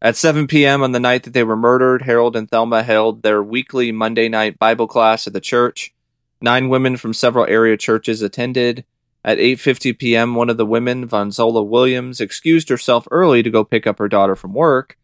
[0.02, 0.82] At 7 p.m.
[0.82, 4.58] on the night that they were murdered, Harold and Thelma held their weekly Monday night
[4.58, 5.94] Bible class at the church.
[6.40, 8.84] Nine women from several area churches attended.
[9.24, 13.86] At 8:50 p.m., one of the women, Vonzola Williams, excused herself early to go pick
[13.86, 14.96] up her daughter from work,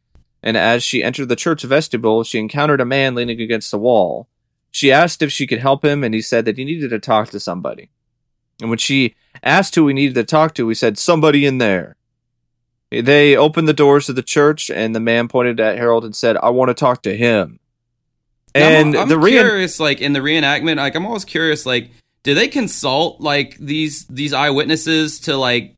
[0.43, 4.29] and as she entered the church vestibule, she encountered a man leaning against the wall.
[4.71, 7.31] She asked if she could help him, and he said that he needed to talk
[7.31, 7.91] to somebody.
[8.61, 11.97] And when she asked who he needed to talk to, he said, "Somebody in there."
[12.91, 16.37] They opened the doors of the church, and the man pointed at Harold and said,
[16.37, 17.59] "I want to talk to him."
[18.55, 21.91] And I'm, I'm the re- curious, like in the reenactment, like I'm always curious, like
[22.23, 25.75] do they consult like these these eyewitnesses to like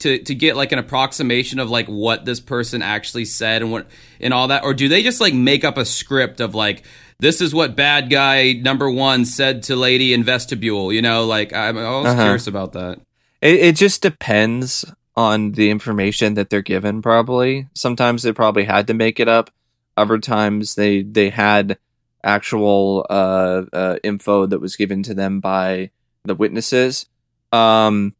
[0.00, 3.86] to to get like an approximation of like what this person actually said and what
[4.20, 6.82] and all that, or do they just like make up a script of like
[7.20, 10.92] this is what bad guy number one said to lady in vestibule?
[10.92, 12.22] You know, like I'm always Uh-huh.
[12.22, 13.00] curious about that.
[13.40, 14.84] It, it just depends
[15.16, 17.02] on the information that they're given.
[17.02, 19.50] Probably sometimes they probably had to make it up.
[19.96, 21.78] Other times they they had
[22.24, 25.90] actual uh, uh, info that was given to them by
[26.24, 27.06] the witnesses.
[27.52, 28.14] Um,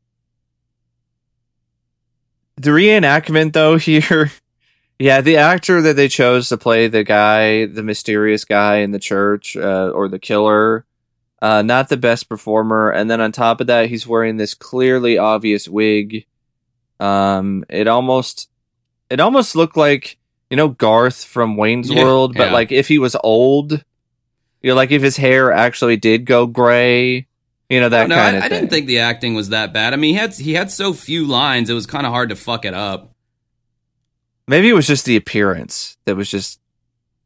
[2.57, 4.33] the reenactment, though, here,
[4.99, 8.99] yeah, the actor that they chose to play the guy, the mysterious guy in the
[8.99, 10.85] church, uh, or the killer,
[11.41, 12.91] uh, not the best performer.
[12.91, 16.27] And then on top of that, he's wearing this clearly obvious wig.
[16.99, 18.49] Um, it almost,
[19.09, 20.19] it almost looked like
[20.51, 22.53] you know Garth from Wayne's Yeah, World, but yeah.
[22.53, 23.85] like if he was old,
[24.63, 27.27] you know, like if his hair actually did go gray,
[27.69, 28.59] you know that no, kind I, of I thing.
[28.59, 29.93] didn't think the acting was that bad.
[29.93, 32.37] I mean, he had he had so few lines; it was kind of hard to
[32.37, 33.15] fuck it up.
[34.47, 36.59] Maybe it was just the appearance that was just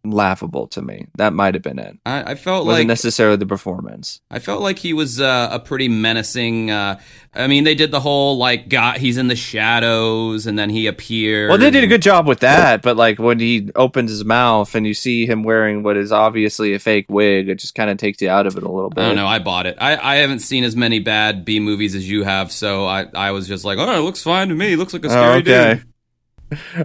[0.05, 1.07] laughable to me.
[1.17, 1.97] That might have been it.
[2.05, 4.21] I, I felt wasn't like necessarily the performance.
[4.31, 6.71] I felt like he was uh, a pretty menacing.
[6.71, 6.99] Uh,
[7.35, 10.87] I mean, they did the whole like, God, he's in the shadows, and then he
[10.87, 11.49] appeared.
[11.51, 14.75] Well, they did a good job with that, but like when he opens his mouth
[14.75, 17.97] and you see him wearing what is obviously a fake wig, it just kind of
[17.97, 19.03] takes you out of it a little bit.
[19.03, 19.27] I don't know.
[19.27, 19.77] I bought it.
[19.81, 23.31] I, I haven't seen as many bad B movies as you have, so I, I
[23.31, 24.73] was just like, oh, it looks fine to me.
[24.73, 25.75] It looks like a Oh, scary okay.
[25.81, 25.92] dude.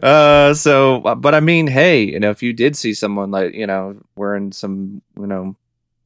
[0.02, 3.68] Uh, so, but I mean, hey, you know, if you did see someone like you
[3.68, 5.56] know wearing some you know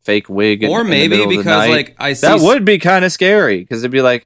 [0.03, 3.05] fake wig, Or in maybe the because night, like I see, that would be kind
[3.05, 4.25] of scary because it'd be like,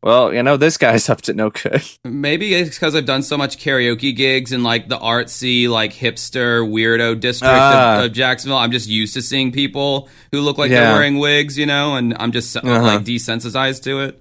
[0.00, 1.82] well, you know, this guy's up to no good.
[2.04, 6.62] maybe it's because I've done so much karaoke gigs in like the artsy, like hipster
[6.68, 7.98] weirdo district Ah.
[7.98, 8.58] of, of Jacksonville.
[8.58, 10.84] I'm just used to seeing people who look like Yeah.
[10.84, 12.82] they're wearing wigs, you know, and I'm just uh, Uh-huh.
[12.82, 14.20] like desensitized to it.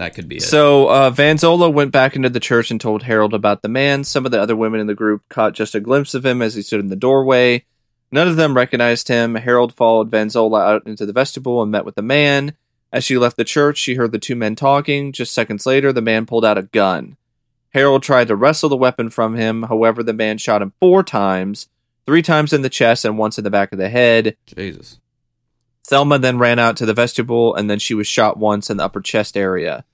[0.00, 0.42] That could be it.
[0.42, 4.02] So uh, Van Zola went back into the church and told Harold about the man.
[4.02, 6.54] Some of the other women in the group caught just a glimpse of him as
[6.54, 7.66] he stood in the doorway.
[8.10, 9.34] None of them recognized him.
[9.34, 12.54] Harold followed Vanzola out into the vestibule and met with the man.
[12.90, 15.12] As she left the church, she heard the two men talking.
[15.12, 17.18] Just seconds later, the man pulled out a gun.
[17.74, 19.64] Harold tried to wrestle the weapon from him.
[19.64, 21.68] However, the man shot him four times,
[22.06, 24.34] three times in the chest and once in the back of the head.
[24.46, 24.98] Jesus.
[25.90, 28.84] Thelma then ran out to the vestibule, and then she was shot once in the
[28.84, 29.84] upper chest area.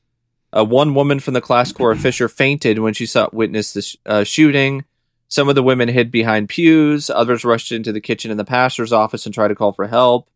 [0.55, 3.97] Uh, one woman from the class of Fisher fainted when she saw witnessed the sh-
[4.05, 4.85] uh, shooting.
[5.29, 7.09] Some of the women hid behind pews.
[7.09, 10.29] Others rushed into the kitchen in the pastor's office and tried to call for help.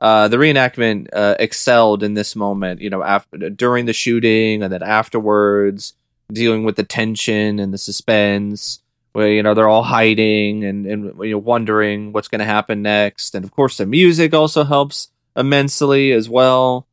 [0.00, 4.72] Uh, the reenactment uh, excelled in this moment, you know, after during the shooting and
[4.72, 5.94] then afterwards,
[6.32, 8.80] dealing with the tension and the suspense,
[9.16, 12.82] where you know they're all hiding and and you know wondering what's going to happen
[12.82, 16.86] next, and of course the music also helps immensely as well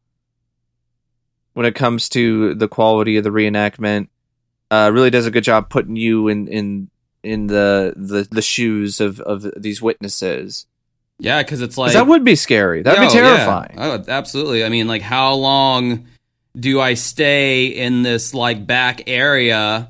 [1.52, 4.08] when it comes to the quality of the reenactment.
[4.72, 6.90] Uh, really does a good job putting you in in
[7.24, 10.66] in the the, the shoes of of these witnesses.
[11.20, 12.84] Yeah, because it's like that would be scary.
[12.84, 13.74] That'd Yo, be terrifying.
[13.76, 13.98] Yeah.
[14.00, 14.64] Oh, absolutely.
[14.64, 16.08] I mean, like, how long
[16.58, 19.90] do I stay in this like back area?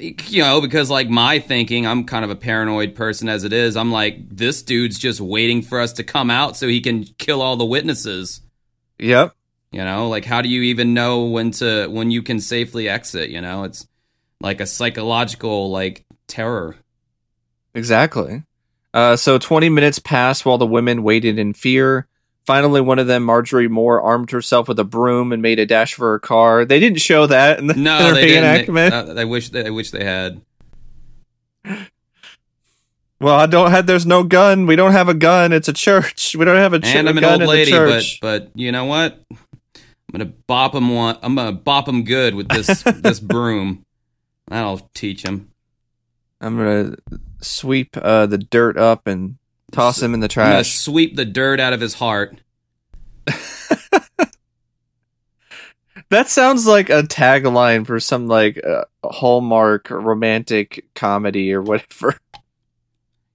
[0.00, 3.76] You know, because like my thinking, I'm kind of a paranoid person as it is.
[3.76, 7.40] I'm like, this dude's just waiting for us to come out so he can kill
[7.40, 8.40] all the witnesses.
[8.98, 9.34] Yep.
[9.70, 13.30] You know, like how do you even know when to when you can safely exit?
[13.30, 13.86] You know, it's
[14.40, 16.76] like a psychological like terror.
[17.74, 18.42] Exactly.
[18.92, 22.08] Uh, so 20 minutes passed while the women waited in fear.
[22.46, 25.94] Finally, one of them, Marjorie Moore, armed herself with a broom and made a dash
[25.94, 26.64] for her car.
[26.64, 28.76] They didn't show that in the, No, they didn't.
[28.76, 30.40] Uh, I wish they, I wish they had.
[33.20, 33.86] well, I don't have.
[33.86, 34.66] There's no gun.
[34.66, 35.52] We don't have a gun.
[35.52, 36.36] It's a church.
[36.36, 38.18] We don't have a, ch- and I'm an old in lady, the but church.
[38.20, 39.20] but you know what?
[39.30, 41.18] I'm gonna bop him one.
[41.22, 43.84] I'm gonna bop him good with this this broom.
[44.48, 45.50] That'll teach him.
[46.40, 46.96] I'm gonna
[47.40, 49.38] sweep uh, the dirt up and
[49.72, 50.74] toss him in the I'm gonna trash.
[50.78, 52.40] sweep the dirt out of his heart.
[56.10, 62.16] That sounds like a tagline for some like uh, Hallmark romantic comedy or whatever.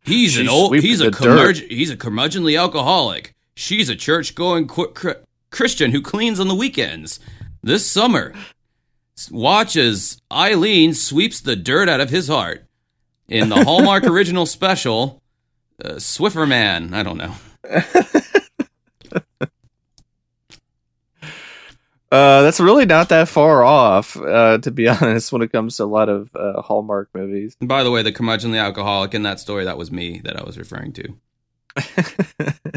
[0.04, 0.76] He's She an old.
[0.78, 1.20] He's a the dirt.
[1.22, 3.36] curmudge- he's a curmudgeonly alcoholic.
[3.56, 5.10] She's a church going qu- cr-
[5.50, 7.20] Christian who cleans on the weekends.
[7.62, 8.34] This summer,
[9.30, 12.66] watches Eileen sweeps the dirt out of his heart
[13.28, 15.21] in the Hallmark original special,
[15.84, 16.94] uh, Swiffer Man.
[16.94, 17.36] I don't know.
[22.12, 25.84] Uh, that's really not that far off, uh, to be honest, when it comes to
[25.84, 27.56] a lot of uh, Hallmark movies.
[27.62, 30.44] And by the way, the curmudgeonly alcoholic in that story, that was me that I
[30.44, 31.14] was referring to.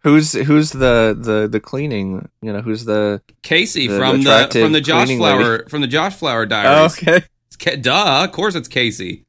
[0.00, 2.30] who's who's the, the the cleaning?
[2.40, 6.14] You know, who's the Casey The from the from the Josh Flower from the Josh
[6.14, 6.96] Flower oh, Diaries.
[6.96, 7.26] okay?
[7.52, 9.26] It's duh, of course it's Casey.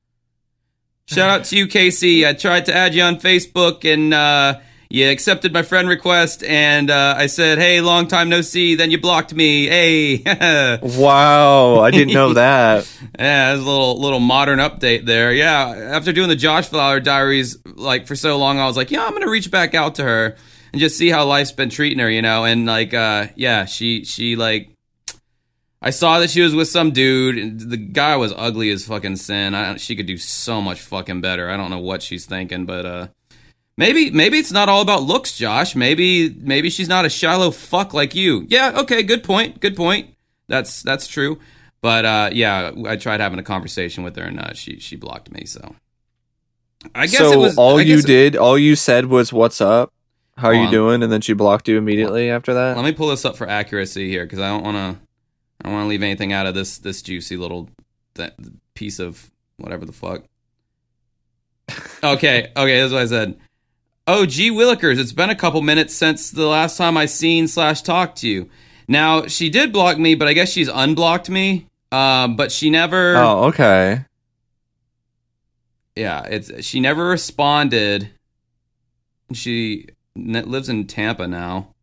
[1.11, 2.25] Shout out to you, Casey.
[2.25, 6.89] I tried to add you on Facebook and uh, you accepted my friend request, and
[6.89, 9.67] uh, I said, "Hey, long time no see." Then you blocked me.
[9.67, 10.17] Hey,
[10.81, 12.87] Wow, I didn't know that.
[13.19, 15.31] Yeah, there's a little little modern update there.
[15.33, 19.05] Yeah, after doing the Josh Flower Diaries like for so long, I was like, "Yeah,
[19.05, 20.35] I'm gonna reach back out to her
[20.71, 22.45] and just see how life's been treating her," you know.
[22.45, 24.71] And like, uh, yeah, she she like
[25.81, 27.37] I saw that she was with some dude.
[27.37, 29.55] and The guy was ugly as fucking sin.
[29.55, 31.49] I, she could do so much fucking better.
[31.49, 33.07] I don't know what she's thinking, but uh,
[33.77, 35.75] maybe maybe it's not all about looks, Josh.
[35.75, 38.45] Maybe maybe she's not a shallow fuck like you.
[38.47, 39.59] Yeah, okay, good point.
[39.59, 40.09] Good point.
[40.47, 41.39] That's that's true.
[41.81, 45.31] But uh, yeah, I tried having a conversation with her, and uh, she she blocked
[45.31, 45.45] me.
[45.45, 45.75] So
[46.93, 49.91] I guess so it was all you did, all you said was "What's up?
[50.37, 50.71] How are you on.
[50.71, 52.75] doing?" And then she blocked you immediately after that.
[52.77, 55.07] Let me pull this up for accuracy here because I don't want to.
[55.63, 57.69] I don't want to leave anything out of this this juicy little
[58.15, 58.33] th-
[58.73, 60.23] piece of whatever the fuck.
[62.03, 63.39] Okay, okay, that's what I said.
[64.07, 67.81] Oh, gee, Willikers, it's been a couple minutes since the last time I seen slash
[67.83, 68.49] talked to you.
[68.87, 71.67] Now she did block me, but I guess she's unblocked me.
[71.91, 73.15] Um, but she never.
[73.17, 74.05] oh, okay.
[75.95, 78.09] Yeah, it's she never responded.
[79.33, 81.73] She n- lives in Tampa now.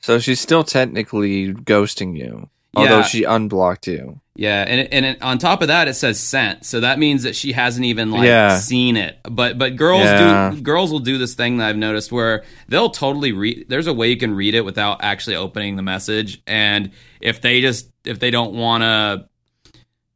[0.00, 3.02] So she's still technically ghosting you, although Yeah.
[3.02, 4.18] she unblocked you.
[4.34, 7.24] Yeah, and it, and it, on top of that, it says sent, so that means
[7.24, 8.56] that she hasn't even like Yeah.
[8.56, 9.18] seen it.
[9.30, 10.52] But but girls Yeah.
[10.54, 13.66] do girls will do this thing that I've noticed where they'll totally read.
[13.68, 17.60] There's a way you can read it without actually opening the message, and if they
[17.60, 19.26] just if they don't want to,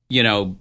[0.09, 0.57] you know,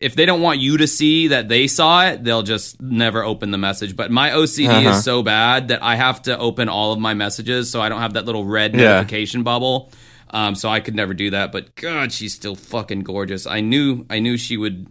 [0.00, 3.50] if they don't want you to see that they saw it, they'll just never open
[3.50, 3.94] the message.
[3.94, 4.90] But my OCD Uh-huh.
[4.96, 8.00] is so bad that I have to open all of my messages so I don't
[8.00, 8.94] have that little red Yeah.
[8.94, 9.90] notification bubble.
[10.30, 11.52] Um, so I could never do that.
[11.52, 13.46] But God, she's still fucking gorgeous.
[13.46, 14.86] I knew I knew she would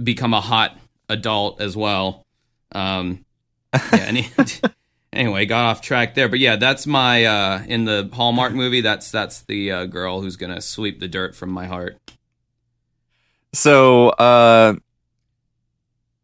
[0.00, 0.78] become a hot
[1.08, 2.22] adult as well.
[2.72, 3.24] Um,
[3.72, 3.80] yeah.
[3.92, 4.28] Any,
[5.12, 6.28] anyway, got off track there.
[6.28, 8.80] But yeah, that's my uh, in the Hallmark movie.
[8.80, 11.98] That's that's the uh, girl who's gonna sweep the dirt from my heart.
[13.52, 14.74] So, uh,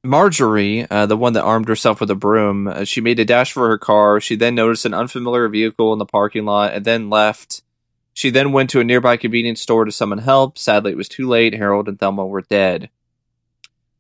[0.05, 3.53] Marjorie, uh, the one that armed herself with a broom, uh, she made a dash
[3.53, 4.21] for her car.
[4.21, 7.63] She then noticed an unfamiliar vehicle in the parking lot and then left.
[8.15, 10.59] She then went to a nearby convenience store to summon help.
[10.59, 11.55] Sadly, it was too late.
[11.55, 12.91] Harold and Thelma were dead.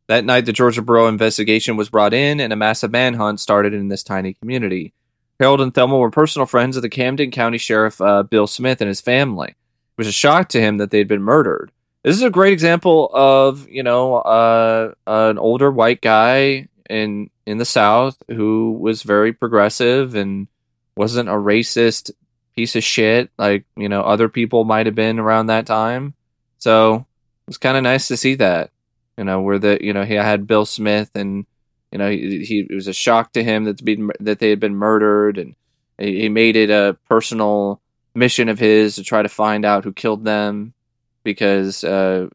[0.09, 3.89] That night, the Georgia Bureau investigation was brought in, and a massive manhunt started in
[3.89, 4.93] this tiny community.
[5.41, 8.89] Harold and Thelma were personal friends of the Camden County Sheriff uh, Bill Smith and
[8.89, 9.49] his family.
[9.49, 9.57] It
[9.97, 11.73] was a shock to him that they'd been murdered.
[12.03, 17.59] This is a great example of you know uh, an older white guy in in
[17.59, 20.49] the South who was very progressive and
[20.97, 22.11] wasn't a racist
[22.55, 26.15] piece of shit like you know other people might have been around that time.
[26.59, 28.71] So it was kind of nice to see that
[29.17, 31.47] you know where the you know he had Bill Smith and
[31.91, 34.61] you know he, he it was a shock to him that been that they had
[34.61, 35.55] been murdered and
[35.99, 37.81] he, made it a personal
[38.15, 40.75] mission of his to try to find out who killed them
[41.23, 42.29] because uh,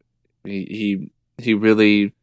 [0.44, 2.14] he, he he really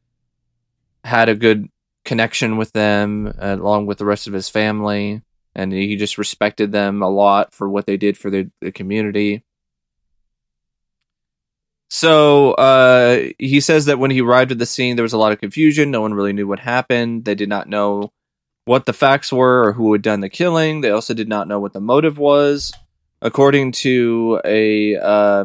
[1.05, 1.69] had a good
[2.05, 5.23] connection with them uh, along with the rest of his family
[5.55, 9.45] and he just respected them a lot for what they did for the, the community.
[11.89, 15.33] So uh, he says that when he arrived at the scene there was a lot
[15.33, 15.91] of confusion.
[15.91, 17.25] No one really knew what happened.
[17.25, 18.13] They did not know
[18.65, 20.81] what the facts were or who had done the killing.
[20.81, 22.73] They also did not know what the motive was.
[23.23, 25.45] According to a uh,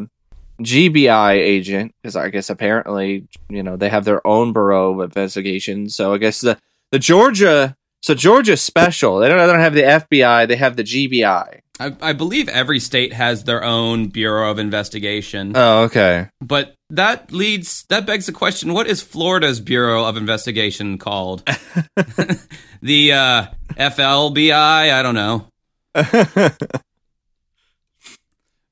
[0.61, 5.89] GBI agent, because I guess apparently, you know, they have their own bureau of investigation.
[5.89, 6.57] So I guess the,
[6.91, 10.83] the Georgia, so Georgia's special, they don't, they don't have the FBI, they have the
[10.83, 11.61] GBI.
[11.79, 15.53] I, I believe every state has their own bureau of investigation.
[15.55, 16.27] Oh, okay.
[16.41, 21.43] But that leads that begs the question: What is Florida's bureau of investigation called?
[22.81, 24.53] the uh, FLBI?
[24.53, 25.47] I don't know.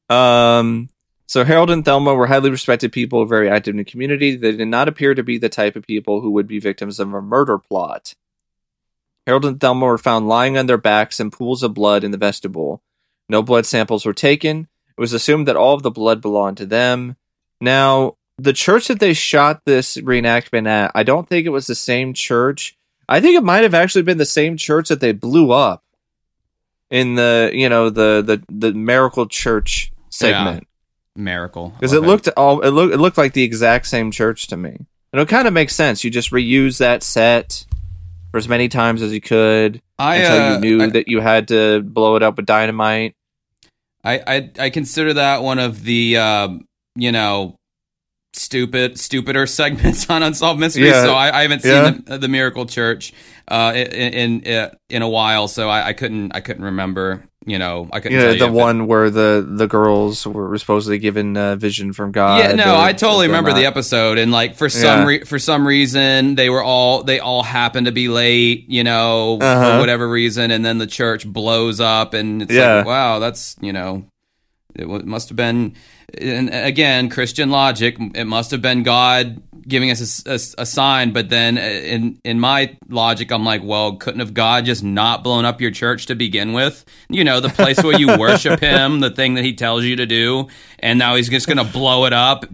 [0.16, 0.90] um.
[1.30, 4.38] So Harold and Thelma were highly respected people, very active in the community.
[4.38, 7.14] They did not appear to be the type of people who would be victims of
[7.14, 8.14] a murder plot.
[9.28, 12.18] Harold and Thelma were found lying on their backs in pools of blood in the
[12.18, 12.82] vestibule.
[13.28, 14.70] No blood samples were taken.
[14.98, 17.18] It was assumed that all of the blood belonged to them.
[17.60, 21.76] Now, the church that they shot this reenactment at, I don't think it was the
[21.76, 22.78] same church.
[23.10, 25.84] I think it might have actually been the same church that they blew up
[26.90, 30.68] in the, you know, the the the Miracle Church segment
[31.18, 31.74] Miracle.
[31.78, 34.86] because it looked all it looked it looked like the exact same church to me.
[35.12, 36.06] And it kind of makes sense.
[36.06, 37.66] You just reuse that set
[38.32, 41.22] for as many times as you could I until uh, you knew I, that you
[41.22, 43.16] had to blow it up with dynamite.
[44.04, 47.56] I, I I consider that one of the um, you know
[48.34, 50.88] stupid stupider segments on Unsolved Mysteries.
[50.92, 51.04] Yeah.
[51.04, 51.98] So I, I haven't seen Yeah.
[52.06, 53.14] the, the Miracle Church
[53.48, 57.24] uh, in in in a while, so I, I couldn't I couldn't remember.
[57.48, 58.18] You know, I couldn't.
[58.20, 61.94] You know, the if it- one where the the girls were supposedly given uh, vision
[61.94, 62.40] from God.
[62.44, 65.06] yeah, no, or- I totally remember the episode, and like for some Yeah.
[65.06, 69.38] re- for some reason they were all they all happened to be late, you know,
[69.40, 69.72] Uh-huh.
[69.76, 72.76] for whatever reason, and then the church blows up, and it's Yeah.
[72.80, 74.04] like, wow, that's you know,
[74.76, 75.74] it w- must have been,
[76.20, 81.58] and again, Christian logic, it must have been God giving us a sign, but then
[81.58, 85.72] in in my logic, I'm like, well, couldn't have God just not blown up your
[85.72, 86.86] church to begin with?
[87.10, 90.06] You know, the place where you worship Him, the thing that He tells you to
[90.06, 90.48] do,
[90.80, 92.46] and now He's just gonna blow it up.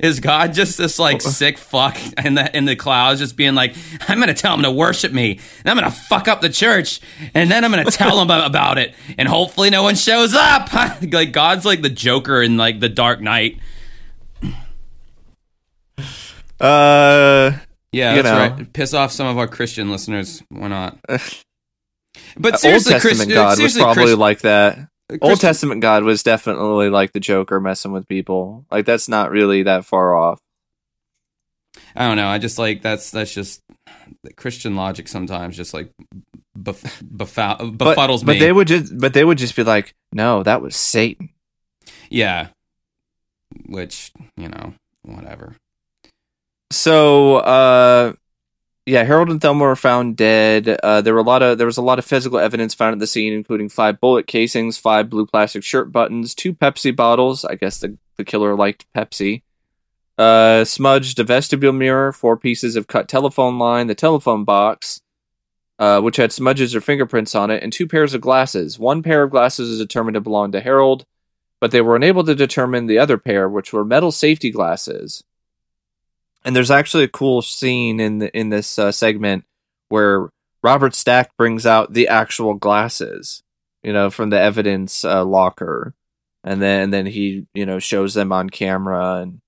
[0.00, 3.76] Is God just this like sick fuck in the in the clouds, just being like,
[4.08, 7.00] I'm gonna tell him to worship me, and I'm gonna fuck up the church,
[7.32, 10.72] and then I'm gonna tell him about it, and hopefully no one shows up.
[11.12, 13.58] like God's like the Joker in like the Dark Knight.
[16.60, 17.52] Uh,
[17.92, 18.56] Yeah, You that's know.
[18.56, 18.72] right.
[18.72, 20.42] Piss off some of our Christian listeners.
[20.48, 20.98] Why not?
[22.36, 24.88] But seriously, Testament Chris, God was probably Chris- like that.
[25.20, 28.64] Old Testament God was definitely like the Joker messing with people.
[28.70, 30.38] Like that's not really that far off.
[31.96, 32.28] I don't know.
[32.28, 33.60] I just like that's that's just
[34.36, 35.08] Christian logic.
[35.08, 35.90] Sometimes just like
[36.58, 38.38] bef- But, befuddles but me.
[38.40, 41.30] they would just but they would just be like, no, that was Satan.
[42.10, 42.48] yeah,
[43.70, 45.56] which you know, whatever.
[46.72, 48.12] So, uh,
[48.86, 50.68] yeah, Harold and Thelma were found dead.
[50.68, 52.98] Uh, there were a lot of there was a lot of physical evidence found at
[52.98, 57.44] the scene, including five bullet casings, five blue plastic shirt buttons, two Pepsi bottles.
[57.44, 59.42] I guess the the killer liked Pepsi.
[60.18, 65.00] Uh, smudged a vestibule mirror, four pieces of cut telephone line, the telephone box,
[65.78, 68.78] uh, which had smudges or fingerprints on it, and two pairs of glasses.
[68.78, 71.04] One pair of glasses is determined to belong to Harold,
[71.60, 75.22] but they were unable to determine the other pair, which were metal safety glasses.
[76.44, 79.44] And there's actually a cool scene in the, in this uh, segment
[79.90, 80.30] where
[80.62, 83.42] Robert Stack brings out the actual glasses,
[83.82, 85.94] you know, from the evidence uh, locker,
[86.42, 89.40] and then and then he you know shows them on camera and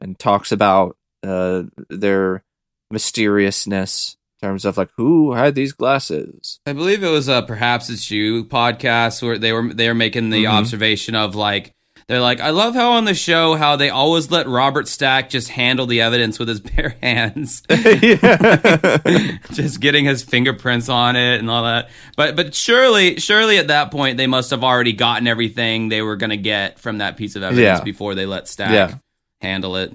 [0.00, 2.42] and talks about uh, their
[2.90, 4.16] mysteriousness
[4.46, 6.60] terms of like who had these glasses.
[6.66, 10.30] I believe it was a perhaps it's you podcast where they were they were making
[10.30, 10.50] the Mhm.
[10.50, 11.72] observation of like
[12.08, 15.48] they're like I love how on the show how they always let Robert Stack just
[15.48, 17.62] handle the evidence with his bare hands.
[19.52, 21.90] just getting his fingerprints on it and all that.
[22.16, 26.16] But but surely surely at that point they must have already gotten everything they were
[26.16, 27.84] going to get from that piece of evidence Yeah.
[27.84, 28.94] before they let Stack Yeah.
[29.40, 29.92] handle it.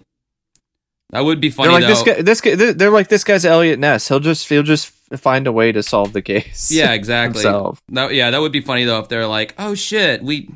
[1.11, 2.03] That would be funny They're like though.
[2.03, 2.21] this guy.
[2.21, 2.73] This guy.
[2.73, 4.07] They're, like this guy's Eliot Ness.
[4.07, 4.87] He'll just he'll just
[5.17, 6.71] find a way to solve the case.
[6.71, 7.41] Yeah, exactly.
[7.41, 7.81] himself.
[7.89, 10.49] That, yeah, that would be funny though if they're like, "Oh shit, we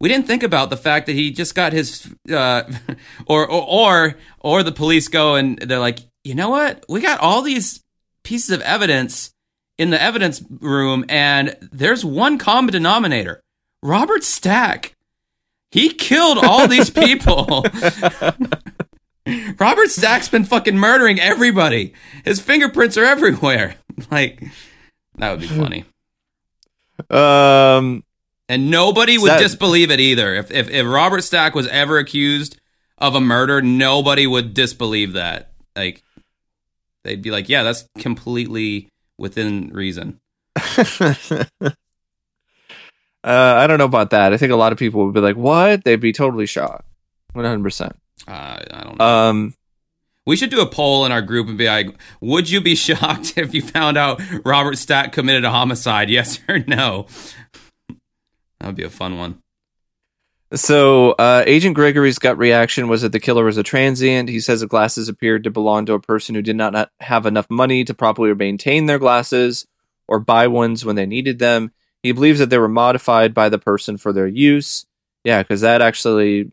[0.00, 2.62] we didn't think about the fact that he just got his uh
[3.26, 6.84] or or or, or the police go and they're like, "You know what?
[6.88, 7.82] We got all these
[8.22, 9.32] pieces of evidence
[9.76, 13.40] in the evidence room and there's one common denominator.
[13.82, 14.92] Robert Stack.
[15.72, 17.64] He killed all these people."
[19.58, 21.92] Robert Stack's been fucking murdering everybody.
[22.24, 23.76] His fingerprints are everywhere.
[24.10, 24.42] Like
[25.16, 25.84] that would be funny.
[27.08, 28.04] Um.
[28.48, 30.34] And nobody would that- disbelieve it either.
[30.34, 32.60] If, if if Robert Stack was ever accused
[32.98, 35.50] of a murder, nobody would disbelieve that.
[35.74, 36.02] Like
[37.04, 40.20] they'd be like, "Yeah, that's completely within reason."
[40.56, 41.40] uh,
[43.24, 44.32] I don't know about that.
[44.32, 46.84] I think a lot of people would be like, "What?" They'd be totally shocked.
[47.32, 47.96] One hundred percent.
[48.26, 49.04] Uh, I don't know.
[49.04, 49.54] Um.
[50.26, 51.88] we should do a poll in our group and be like,
[52.20, 56.10] "Would you be shocked if you found out Robert Stack committed a homicide?
[56.10, 57.06] Yes or no?"
[58.60, 59.42] That would be a fun one.
[60.54, 64.28] So, uh, Agent Gregory's gut reaction was that the killer was a transient.
[64.28, 67.26] He says the glasses appeared to belong to a person who did not not have
[67.26, 69.66] enough money to properly maintain their glasses
[70.06, 71.72] or buy ones when they needed them.
[72.02, 74.86] He believes that they were modified by the person for their use.
[75.24, 76.52] Yeah, because that actually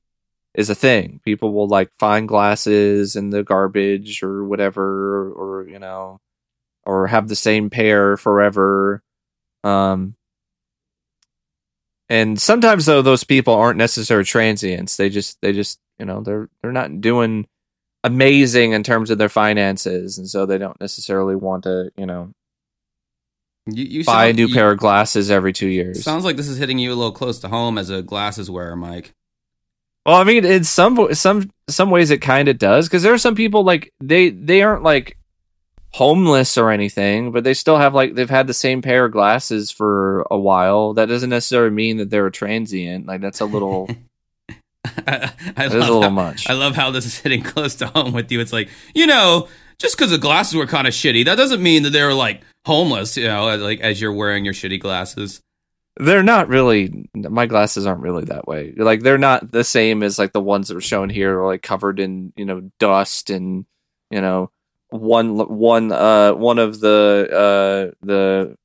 [0.56, 1.20] is a thing.
[1.26, 6.20] People will like find glasses in the garbage or whatever, or, you know,
[6.86, 9.02] or have the same pair forever.
[9.64, 10.16] Um,
[12.10, 14.98] and sometimes though those people aren't necessarily transients.
[14.98, 17.48] They just they just you know they're they're not doing
[18.04, 22.32] amazing in terms of their finances, and so they don't necessarily want to you know
[23.66, 26.04] You, you buy a new you- pair of glasses every two years.
[26.04, 28.76] Sounds like this is hitting you a little close to home as a glasses wearer,
[28.76, 29.14] Mike.
[30.06, 33.18] Well, I mean, in some some some ways it kind of does because there are
[33.18, 35.18] some people like they they aren't like
[35.92, 39.72] homeless or anything, but they still have like they've had the same pair of glasses
[39.72, 40.94] for a while.
[40.94, 43.06] That doesn't necessarily mean that they're a transient.
[43.06, 43.90] Like that's a little
[44.86, 46.50] I, I that is a little how, much.
[46.50, 48.42] I love how this is hitting close to home with you.
[48.42, 49.48] It's like you know,
[49.80, 52.42] just because the glasses were kind of shitty, that doesn't mean that they were like
[52.66, 53.16] homeless.
[53.16, 55.40] You know, like as you're wearing your shitty glasses.
[55.98, 57.10] They're not really.
[57.16, 58.74] My glasses aren't really that way.
[58.76, 61.62] Like they're not the same as like the ones that were shown here, or like
[61.62, 63.66] covered in you know dust and
[64.10, 64.50] you know
[64.90, 68.58] one one uh one of the uh the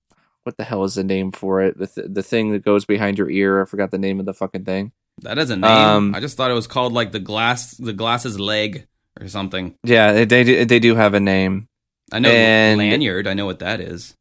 [0.45, 1.79] what the hell is the name for it?
[1.79, 3.61] The th- the thing that goes behind your ear.
[3.61, 4.93] I forgot the name of the fucking thing.
[5.22, 5.70] That is a name.
[5.70, 8.87] Um, I just thought it was called like the glass, the glasses leg
[9.20, 9.74] or something.
[9.85, 11.68] Yeah, they they do, they do have a name.
[12.11, 13.26] I know And- lanyard.
[13.26, 14.14] I know what that is.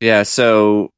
[0.00, 0.90] Yeah, so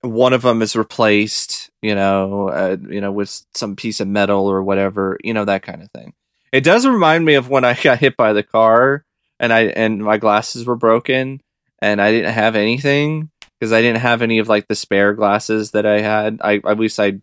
[0.00, 4.46] one of them is replaced, you know, uh, you know, with some piece of metal
[4.46, 6.14] or whatever, you know, that kind of thing.
[6.52, 9.04] It does remind me of when I got hit by the car
[9.40, 11.40] and I and my glasses were broken
[11.80, 15.72] and I didn't have anything because I didn't have any of like the spare glasses
[15.72, 16.38] that I had.
[16.42, 17.20] I at least I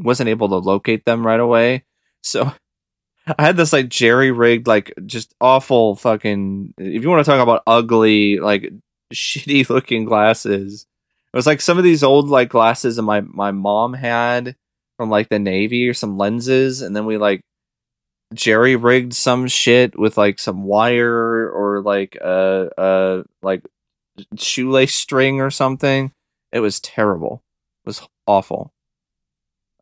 [0.00, 1.84] wasn't able to locate them right away.
[2.22, 2.52] So
[3.38, 6.74] I had this like jerry rigged, like just awful fucking.
[6.78, 8.72] If you want to talk about ugly, like
[9.14, 10.86] shitty looking glasses,
[11.32, 14.56] it was like some of these old like glasses that my my mom had
[14.96, 17.40] from like the navy or some lenses, and then we like
[18.34, 23.62] jerry rigged some shit with like some wire or like uh uh like
[24.36, 26.12] shoelace string or something.
[26.52, 27.42] It was terrible.
[27.84, 28.72] It was awful.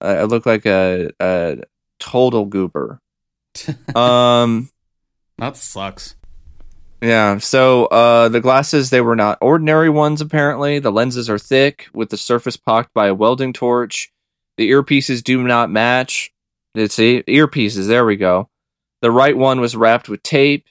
[0.00, 1.58] I I looked like a a
[1.98, 3.00] total goober.
[3.94, 4.70] um.
[5.38, 6.16] That sucks.
[7.02, 10.20] Yeah, so uh, the glasses they were not ordinary ones.
[10.20, 14.10] Apparently, the lenses are thick with the surface pocked by a welding torch.
[14.56, 16.32] The earpieces do not match.
[16.74, 17.86] Let's see, earpieces.
[17.86, 18.48] There we go.
[19.02, 20.66] The right one was wrapped with tape.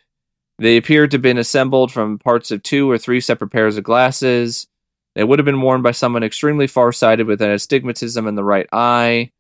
[0.58, 3.84] They appeared to have been assembled from parts of two or three separate pairs of
[3.84, 4.68] glasses.
[5.14, 8.68] They would have been worn by someone extremely farsighted with an astigmatism in the right
[8.72, 9.32] eye.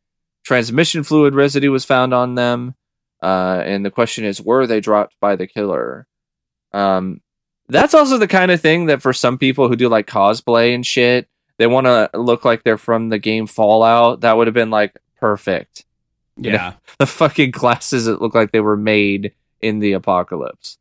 [0.43, 2.75] Transmission fluid residue was found on them.
[3.23, 6.07] Uh, and the question is, were they dropped by the killer?
[6.75, 7.21] Um,
[7.67, 10.85] that's also the kind of thing that for some people who do like cosplay and
[10.85, 14.21] shit, they want to look like they're from the game Fallout.
[14.21, 15.85] That would have been like perfect.
[16.37, 16.53] Yeah.
[16.53, 16.73] Yeah.
[16.97, 20.77] The fucking glasses that look like they were made in the apocalypse.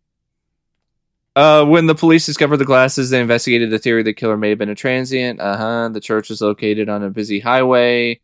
[1.35, 4.59] Uh, when the police discovered the glasses, they investigated the theory the killer may have
[4.59, 5.41] been a transient.
[5.41, 5.89] Uh huh.
[5.89, 8.21] The church was located on a busy highway.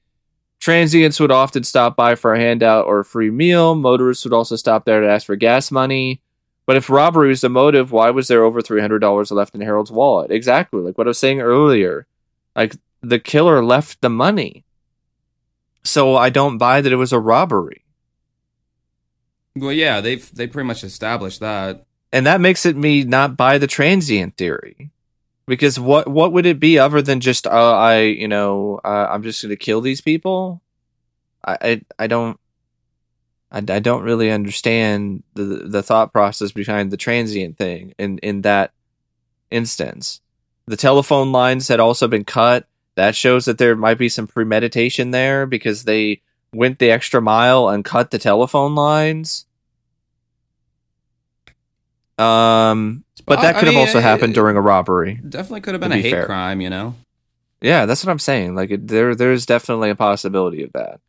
[0.61, 3.75] Transients would often stop by for a handout or a free meal.
[3.75, 6.21] Motorists would also stop there to ask for gas money.
[6.71, 9.61] But if robbery was the motive, why was there over three hundred dollars left in
[9.61, 10.31] Harold's wallet?
[10.31, 12.07] Exactly, like what I was saying earlier.
[12.55, 14.65] Like the killer left the money,
[15.83, 17.85] so I don't buy that it was a robbery.
[19.57, 21.87] Well, yeah, they've they pretty much established that.
[22.13, 24.93] and that makes it me not buy the transient theory
[25.49, 29.25] because what what would it be other than just uh, I you know uh, I'm
[29.25, 30.63] just going to kill these people?
[31.45, 32.39] I I, I don't.
[33.53, 38.43] I, I don't really understand the the thought process behind the transient thing in in
[38.43, 38.73] that
[39.51, 40.21] instance.
[40.67, 42.67] The telephone lines had also been cut.
[42.97, 46.21] That shows that there might be some premeditation there because they
[46.53, 49.47] went the extra mile and cut the telephone lines.
[52.19, 55.21] Um, but that I could have mean, also happened it- during a robbery.
[55.27, 56.27] Definitely could have been a be hate fair.
[56.27, 56.95] crime, you know.
[57.63, 58.55] Yeah, that's what I'm saying.
[58.55, 61.01] Like it, there, there's definitely a possibility of that.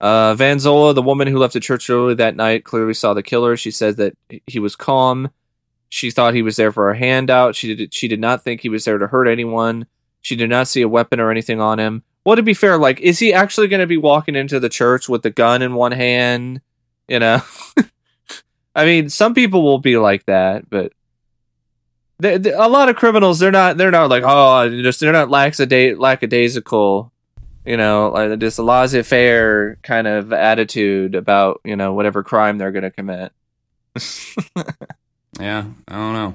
[0.00, 3.56] Uh, Vanzola, the woman who left the church early that night, clearly saw the killer.
[3.56, 5.30] She said that he was calm.
[5.88, 7.56] She thought he was there for a handout.
[7.56, 7.94] She did.
[7.94, 9.86] She did not think he was there to hurt anyone.
[10.20, 12.02] She did not see a weapon or anything on him.
[12.24, 15.08] Well, to be fair, like, is he actually going to be walking into the church
[15.08, 16.60] with the gun in one hand?
[17.08, 17.40] You know,
[18.74, 20.92] I mean, some people will be like that, but
[22.18, 25.28] they, they- a lot of criminals they're not they're not like oh just they're not
[25.28, 27.12] lackada- lackadaisical
[27.68, 32.72] you know like just a laissez-faire kind of attitude about you know whatever crime they're
[32.72, 33.32] going to commit
[35.38, 36.34] Yeah, I don't know.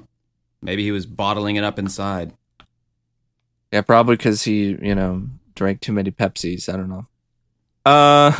[0.62, 2.34] Maybe he was bottling it up inside.
[3.72, 7.06] yeah probably because he you know drank too many pepsis i don't know
[7.86, 8.32] uh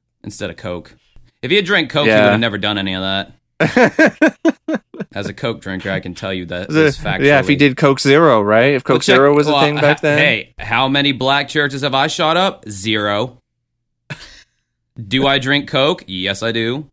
[0.24, 0.94] instead of Coke.
[1.42, 3.32] If he had drank Coke, he would have never done any of that.
[5.14, 7.26] As a Coke drinker, I can tell you that is factually.
[7.26, 9.60] yeah if he did coke zero right if coke Well, check- zero was a well,
[9.62, 12.68] thing back then Hey, how many black churches have I shot up?
[12.68, 13.38] Zero.
[15.08, 16.04] do I drink Coke?
[16.06, 16.88] Yes, I do.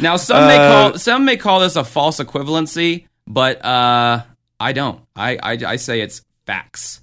[0.00, 4.22] Now some may Uh, call some may call this a false equivalency, but uh,
[4.58, 5.00] I don't.
[5.14, 7.02] I, I I say it's facts.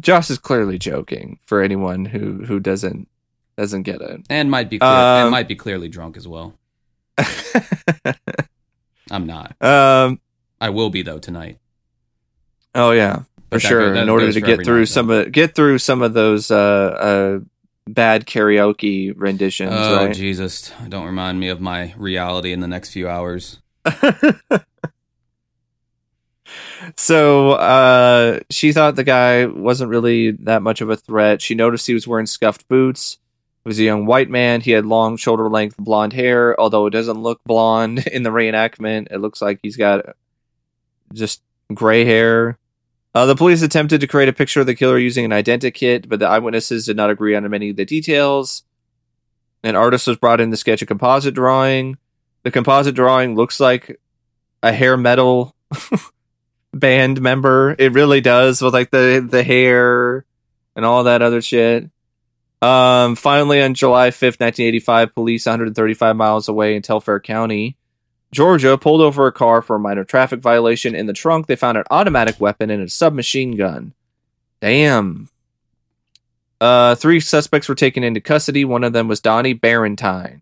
[0.00, 3.08] josh is clearly joking for anyone who who doesn't
[3.56, 6.54] doesn't get it And might be clear, and Um, might be clearly drunk as well.
[9.10, 9.54] I'm not.
[9.62, 10.20] um
[10.60, 11.58] I will be though tonight.
[12.74, 13.94] Oh yeah, for But sure.
[13.94, 15.20] In order to get through night, some though.
[15.22, 17.38] of get through some of those uh, uh,
[17.86, 20.14] bad karaoke renditions, Oh right?
[20.14, 20.72] Jesus!
[20.88, 23.60] Don't remind me of my reality in the next few hours.
[26.96, 31.40] so uh, she thought the guy wasn't really that much of a threat.
[31.42, 33.18] She noticed he was wearing scuffed boots.
[33.64, 34.60] He was a young white man.
[34.60, 39.08] He had long shoulder length blonde hair, although it doesn't look blonde in the reenactment.
[39.10, 40.04] It looks like he's got
[41.14, 41.42] just
[41.72, 42.58] gray hair.
[43.14, 46.18] Uh, the police attempted to create a picture of the killer using an identikit, but
[46.18, 48.64] the eyewitnesses did not agree on many of the details.
[49.62, 51.96] An artist was brought in to sketch a composite drawing.
[52.42, 53.98] The composite drawing looks like
[54.62, 55.54] a hair metal
[56.74, 57.74] band member.
[57.78, 60.26] It really does with like the the hair
[60.76, 61.88] and all that other shit.
[62.64, 67.76] Um, finally, on July 5th, 1985, police 135 miles away in Telfair County,
[68.32, 70.94] Georgia, pulled over a car for a minor traffic violation.
[70.94, 73.92] In the trunk, they found an automatic weapon and a submachine gun.
[74.62, 75.28] Damn.
[76.58, 78.64] Uh, three suspects were taken into custody.
[78.64, 80.40] One of them was Donnie Barentine.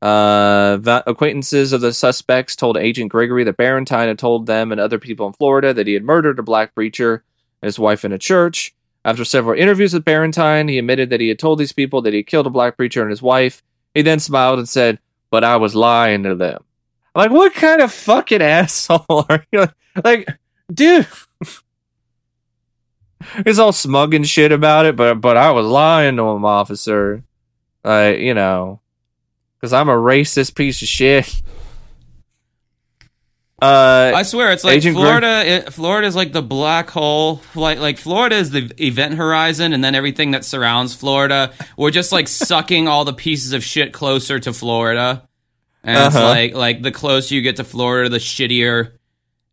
[0.00, 4.80] Uh, va- acquaintances of the suspects told Agent Gregory that Barentine had told them and
[4.80, 7.22] other people in Florida that he had murdered a black preacher
[7.62, 8.74] and his wife in a church.
[9.04, 12.22] After several interviews with Barentine, he admitted that he had told these people that he
[12.22, 13.62] killed a black preacher and his wife.
[13.94, 15.00] He then smiled and said,
[15.30, 16.62] But I was lying to them.
[17.14, 19.66] Like, what kind of fucking asshole are you?
[20.02, 20.28] Like,
[20.72, 21.06] dude.
[23.44, 27.22] He's all smug and shit about it, but but I was lying to him, officer.
[27.84, 28.80] Like, you know,
[29.56, 31.42] because I'm a racist piece of shit.
[33.62, 35.42] Uh, I swear, it's like Agent Florida.
[35.46, 37.40] It, Florida is like the black hole.
[37.54, 41.52] Like like Florida is the event horizon, and then everything that surrounds Florida.
[41.76, 45.28] We're just like sucking all the pieces of shit closer to Florida,
[45.84, 46.28] and it's Uh-huh.
[46.28, 48.92] like like the closer you get to Florida, the shittier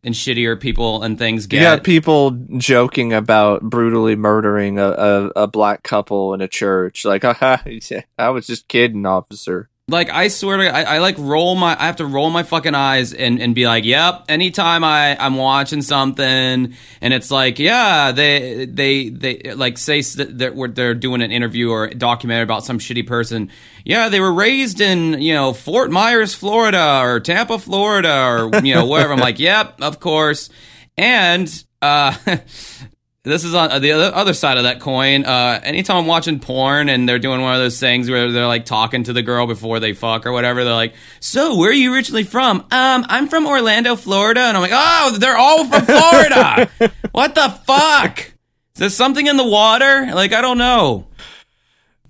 [0.04, 1.62] and shittier people and things you get.
[1.62, 7.04] got people joking about brutally murdering a, a, a black couple in a church.
[7.04, 9.69] Like, I was just kidding, officer.
[9.90, 12.76] Like I swear to I, I like roll my I have to roll my fucking
[12.76, 14.26] eyes and, and be like, yep.
[14.30, 20.38] Anytime I I'm watching something and it's like, yeah, they they they like say that
[20.38, 23.52] they're, they're doing an interview or documentary about some shitty person.
[23.84, 28.76] Yeah, they were raised in you know Fort Myers, Florida, or Tampa, Florida, or you
[28.76, 29.14] know wherever.
[29.14, 30.50] I'm like, yep, of course.
[30.98, 32.16] And uh,
[33.24, 35.26] this is on the other side of that coin.
[35.26, 38.66] Uh, anytime I'm watching porn and they're doing one of those things where they're like
[38.66, 41.94] talking to the girl before they fuck or whatever, they're like, "So, where are you
[41.94, 46.70] originally from?" Um, I'm from Orlando, Florida, and I'm like, "Oh, they're all from Florida.
[47.12, 48.20] what the fuck?
[48.20, 50.10] Is there something in the water?
[50.14, 51.08] Like, I don't know."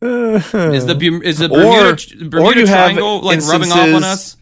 [0.02, 1.90] is the is the Bermuda,
[2.24, 4.38] Or- Bermuda or Triangle like rubbing off on us?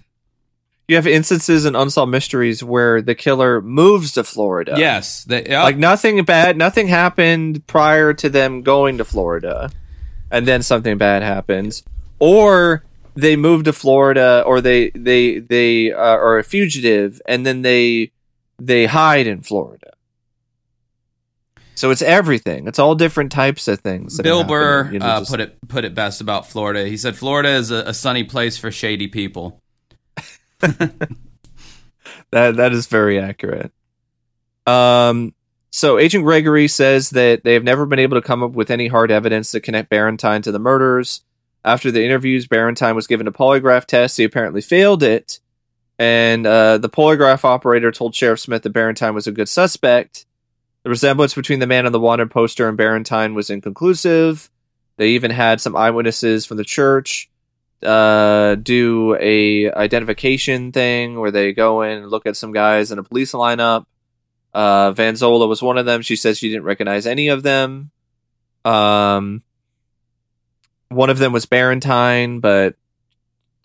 [0.87, 4.75] You have instances in Unsolved Mysteries where the killer moves to Florida.
[4.77, 5.63] Yes, they, yep.
[5.63, 9.69] Like nothing bad, nothing happened prior to them going to Florida,
[10.31, 11.83] and then something bad happens,
[12.19, 12.85] or
[13.15, 18.11] they move to Florida, or they they they uh, are a fugitive, and then they
[18.57, 19.91] they hide in Florida.
[21.75, 22.65] So it's everything.
[22.65, 24.15] It's all different types of things.
[24.17, 26.87] that Bill happen, Burr you know, uh, just- put it put it best about Florida.
[26.87, 29.61] He said Florida is a, a sunny place for shady people.
[32.31, 33.71] That that is very accurate.
[34.65, 35.33] Um,
[35.69, 38.87] so Agent Gregory says that they have never been able to come up with any
[38.87, 41.21] hard evidence to connect Barentine to the murders.
[41.63, 44.17] After the interviews, Barentine was given a polygraph test.
[44.17, 45.39] He apparently failed it,
[45.97, 50.25] and uh, the polygraph operator told Sheriff Smith that Barentine was a good suspect.
[50.83, 54.49] The resemblance between the man on the wanted poster and Barentine was inconclusive.
[54.97, 57.29] They even had some eyewitnesses from the church
[57.83, 62.99] uh, do a identification thing where they go in and look at some guys in
[62.99, 63.85] a police lineup.
[64.53, 66.01] Uh, Vanzola was one of them.
[66.01, 67.91] She says she didn't recognize any of them.
[68.65, 69.43] Um,
[70.89, 72.75] one of them was Barentine, but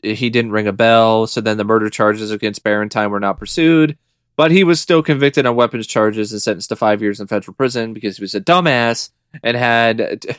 [0.02, 1.26] he didn't ring a bell.
[1.26, 3.96] So then the murder charges against Barentine were not pursued.
[4.34, 7.54] But he was still convicted on weapons charges and sentenced to five years in federal
[7.54, 9.10] prison because he was a dumbass
[9.42, 10.36] and had,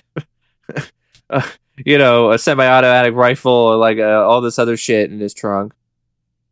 [1.30, 1.42] uh,
[1.78, 5.74] you know, a semi-automatic rifle, like uh, all this other shit in his trunk.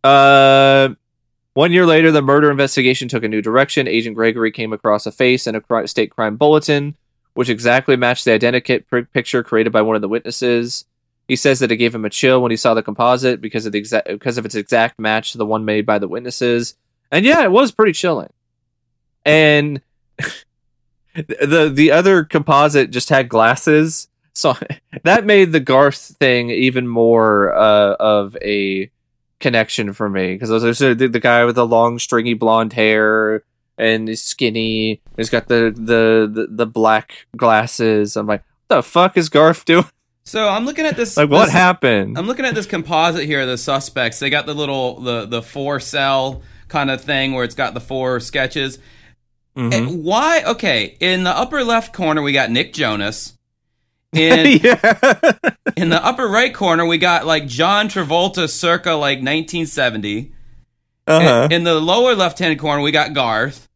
[0.04, 0.90] Uh,
[1.54, 3.88] one year later, the murder investigation took a new direction.
[3.88, 6.96] Agent Gregory came across a face in a cri- state crime bulletin,
[7.34, 10.86] which exactly matched the identikit pr- picture created by one of the witnesses.
[11.28, 13.74] He says that it gave him a chill when he saw the composite because of
[13.74, 16.76] the exact because of its exact match to the one made by the witnesses.
[17.12, 18.32] And yeah, it was pretty chilling.
[19.26, 19.82] And
[21.16, 24.56] the the other composite just had glasses, so
[25.04, 28.90] that made the Garth thing even more uh, of a
[29.40, 33.44] connection for me because those are the, the guy with the long stringy blonde hair
[33.78, 35.02] and he's skinny.
[35.18, 38.16] He's got the the the, the black glasses.
[38.16, 39.86] I'm like, what the fuck is Garth doing?
[40.24, 41.18] So I'm looking at this.
[41.18, 42.18] Like, what this- happened?
[42.18, 43.46] I'm looking at this composite here.
[43.48, 44.20] The suspects.
[44.20, 47.80] They got the little the the four cell kind of thing where it's got the
[47.82, 48.78] four sketches.
[49.58, 49.74] Mhm.
[49.74, 50.44] And why?
[50.46, 53.38] Okay, in the upper left corner we got Nick Jonas.
[54.14, 55.34] In yeah.
[55.78, 60.34] in the upper right corner we got like John Travolta circa like 1970.
[61.08, 61.46] uh-huh.
[61.46, 63.68] In, in the lower left hand corner we got Garth.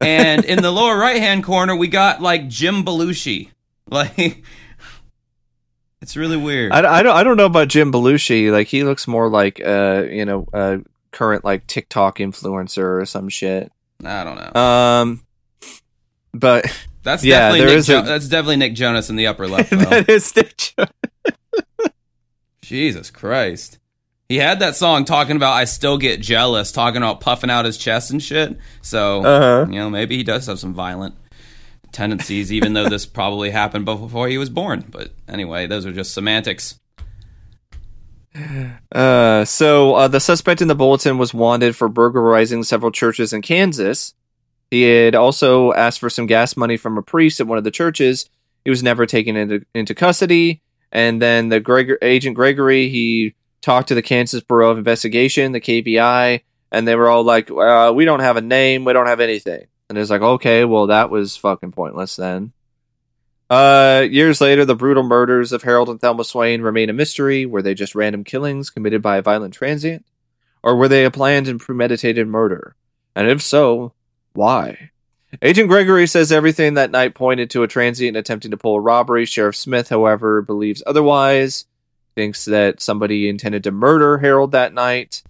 [0.00, 3.50] And in the lower right hand corner we got like Jim Belushi.
[3.86, 4.42] Like
[6.00, 6.72] it's really weird.
[6.72, 8.50] I, I don't I don't know about Jim Belushi.
[8.50, 10.80] Like he looks more like uh you know a
[11.12, 13.70] current like TikTok influencer or some shit.
[14.04, 14.60] I don't know.
[14.60, 15.26] Um,
[16.32, 16.66] but
[17.04, 19.70] That's yeah, definitely Nick jo- a- that's definitely Nick Jonas in the upper left.
[19.76, 20.84] That is Nick Jo-
[22.62, 23.78] Jesus Christ.
[24.28, 27.76] He had that song talking about I still get jealous, talking about puffing out his
[27.76, 28.56] chest and shit.
[28.80, 29.70] So, Uh-huh.
[29.70, 31.14] you know, maybe he does have some violent
[31.92, 34.84] tendencies, even though this probably happened before he was born.
[34.88, 36.80] But anyway, those are just semantics.
[38.90, 43.42] Uh, so uh, the suspect in the bulletin was wanted for burglarizing several churches in
[43.42, 44.14] Kansas.
[44.70, 47.70] He had also asked for some gas money from a priest at one of the
[47.70, 48.28] churches.
[48.64, 50.62] He was never taken into into custody.
[50.90, 55.60] And then the Gregor- agent Gregory, he talked to the Kansas Bureau of Investigation, the
[55.60, 58.84] KBI, and they were all like, uh, "We don't have a name.
[58.84, 62.52] We don't have anything." And it's like, "Okay, well, that was fucking pointless then."
[63.50, 67.44] Uh, years later, the brutal murders of Harold and Thelma Swain remain a mystery.
[67.44, 70.04] Were they just random killings committed by a violent transient?
[70.62, 72.74] Or were they a planned and premeditated murder?
[73.14, 73.92] And if so,
[74.34, 74.90] why?
[75.42, 79.24] Agent Gregory says everything that night pointed to a transient attempting to pull a robbery.
[79.24, 81.66] Sheriff Smith, however, believes otherwise,
[82.14, 85.22] thinks that somebody intended to murder Harold that night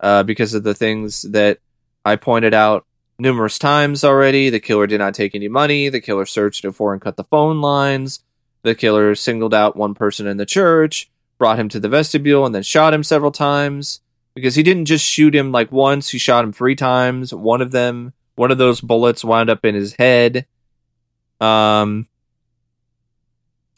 [0.00, 1.58] uh, because of the things that
[2.04, 2.84] I pointed out
[3.18, 4.50] numerous times already.
[4.50, 5.88] The killer did not take any money.
[5.88, 8.24] The killer searched for and cut the phone lines.
[8.62, 12.54] The killer singled out one person in the church, brought him to the vestibule, and
[12.54, 14.00] then shot him several times
[14.34, 17.32] because he didn't just shoot him like once, he shot him three times.
[17.32, 20.46] One of them, one of those bullets wound up in his head.
[21.40, 22.06] Um,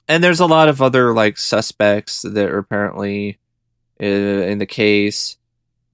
[0.09, 3.39] and there's a lot of other like suspects that are apparently
[4.01, 5.37] uh, in the case.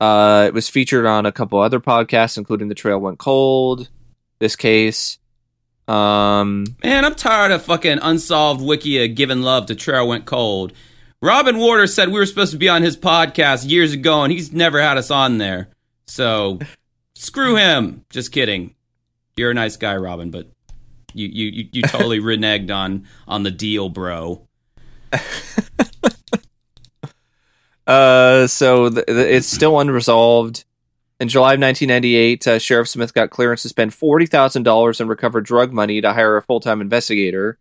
[0.01, 3.89] Uh, it was featured on a couple other podcasts, including The Trail Went Cold.
[4.41, 5.19] This case.
[5.87, 10.73] Um, Man, I'm tired of fucking unsolved Wikia giving love to Trail Went Cold.
[11.21, 14.53] Robin Warder said we were supposed to be on his podcast years ago, and he's
[14.53, 15.69] never had us on there.
[16.07, 16.59] So
[17.15, 18.05] screw him.
[18.11, 18.75] Just kidding.
[19.37, 20.51] You're a nice guy, Robin, but
[21.15, 24.47] you you you, you totally reneged on on the deal, bro.
[27.87, 30.65] Uh, so th- th- it's still unresolved.
[31.21, 35.09] In July of 1998, uh, Sheriff Smith got clearance to spend forty thousand dollars and
[35.09, 37.59] recover drug money to hire a full-time investigator,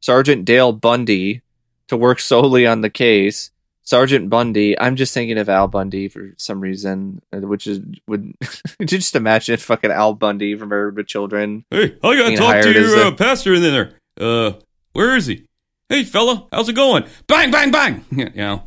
[0.00, 1.42] Sergeant Dale Bundy,
[1.88, 3.50] to work solely on the case.
[3.84, 8.32] Sergeant Bundy, I'm just thinking of Al Bundy for some reason, uh, which is would
[8.84, 11.64] just imagine fucking Al Bundy from Married with Children.
[11.70, 13.94] Hey, I gotta talk to hired as your a- uh, pastor in there.
[14.20, 14.52] Uh,
[14.92, 15.46] where is he?
[15.88, 17.04] Hey, fella, how's it going?
[17.26, 18.04] Bang, bang, bang.
[18.10, 18.62] you know.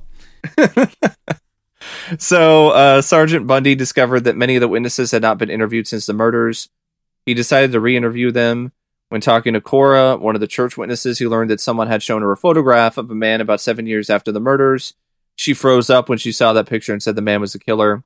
[2.20, 6.06] So, uh, Sergeant Bundy discovered that many of the witnesses had not been interviewed since
[6.06, 6.70] the murders.
[7.26, 8.72] He decided to re interview them.
[9.10, 12.24] When talking to Cora, one of the church witnesses, he learned that someone had shown
[12.24, 14.96] her a photograph of a man about seven years after the murders.
[15.36, 18.04] She froze up when she saw that picture and said the man was the killer.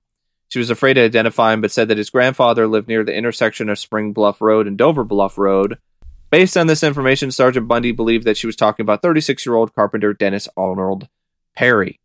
[0.47, 3.69] She was afraid to identify him, but said that his grandfather lived near the intersection
[3.69, 5.77] of Spring Bluff Road and Dover Bluff Road.
[6.31, 9.73] Based on this information, Sergeant Bundy believed that she was talking about 36 year old
[9.75, 11.07] carpenter Dennis Arnold
[11.55, 11.99] Perry.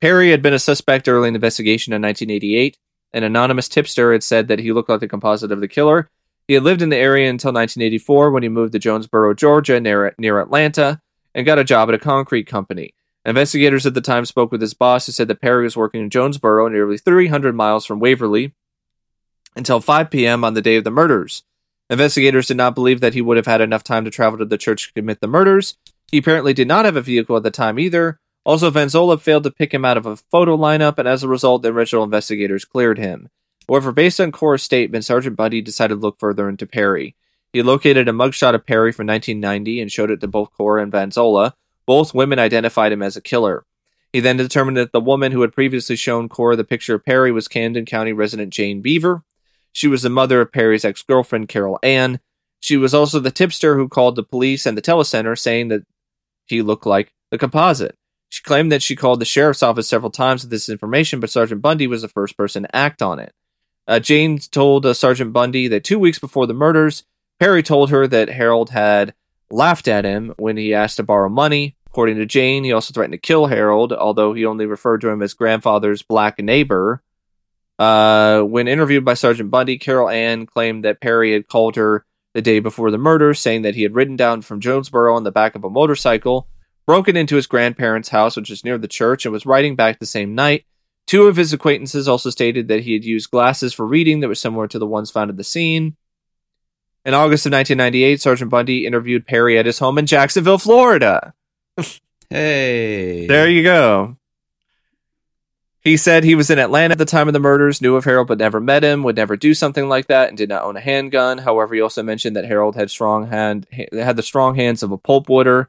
[0.00, 2.76] Perry had been a suspect early in the investigation in 1988.
[3.12, 6.08] An anonymous tipster had said that he looked like the composite of the killer.
[6.48, 10.14] He had lived in the area until 1984 when he moved to Jonesboro, Georgia, near,
[10.18, 11.00] near Atlanta,
[11.34, 12.94] and got a job at a concrete company.
[13.24, 16.10] Investigators at the time spoke with his boss, who said that Perry was working in
[16.10, 18.54] Jonesboro, nearly 300 miles from Waverly,
[19.56, 20.44] until 5 p.m.
[20.44, 21.42] on the day of the murders.
[21.88, 24.58] Investigators did not believe that he would have had enough time to travel to the
[24.58, 25.76] church to commit the murders.
[26.10, 28.20] He apparently did not have a vehicle at the time either.
[28.44, 31.62] Also, Vanzola failed to pick him out of a photo lineup, and as a result,
[31.62, 33.30] the original investigators cleared him.
[33.68, 37.16] However, based on Cora's statement, Sergeant Bundy decided to look further into Perry.
[37.54, 40.92] He located a mugshot of Perry from 1990 and showed it to both Cora and
[40.92, 41.54] Vanzola.
[41.86, 43.64] Both women identified him as a killer.
[44.12, 47.32] He then determined that the woman who had previously shown Cora the picture of Perry
[47.32, 49.24] was Camden County resident Jane Beaver.
[49.72, 52.20] She was the mother of Perry's ex girlfriend, Carol Ann.
[52.60, 55.82] She was also the tipster who called the police and the telecenter saying that
[56.46, 57.96] he looked like the composite.
[58.28, 61.60] She claimed that she called the sheriff's office several times with this information, but Sergeant
[61.60, 63.32] Bundy was the first person to act on it.
[63.86, 67.04] Uh, Jane told uh, Sergeant Bundy that two weeks before the murders,
[67.38, 69.14] Perry told her that Harold had
[69.50, 71.76] laughed at him when he asked to borrow money.
[71.86, 75.22] According to Jane, he also threatened to kill Harold, although he only referred to him
[75.22, 77.02] as grandfather's black neighbor.
[77.78, 82.42] Uh, when interviewed by Sergeant Bundy, Carol Ann claimed that Perry had called her the
[82.42, 85.54] day before the murder, saying that he had ridden down from Jonesboro on the back
[85.54, 86.48] of a motorcycle,
[86.86, 90.06] broken into his grandparents' house, which was near the church, and was riding back the
[90.06, 90.64] same night.
[91.06, 94.34] Two of his acquaintances also stated that he had used glasses for reading that were
[94.34, 95.96] similar to the ones found at the scene.
[97.04, 101.34] In August of 1998, Sergeant Bundy interviewed Perry at his home in Jacksonville, Florida.
[102.30, 103.26] Hey.
[103.26, 104.16] There you go.
[105.82, 108.26] He said he was in Atlanta at the time of the murders, knew of Harold
[108.26, 110.80] but never met him, would never do something like that, and did not own a
[110.80, 111.38] handgun.
[111.38, 114.98] However, he also mentioned that Harold had strong hand had the strong hands of a
[114.98, 115.66] pulpwooder.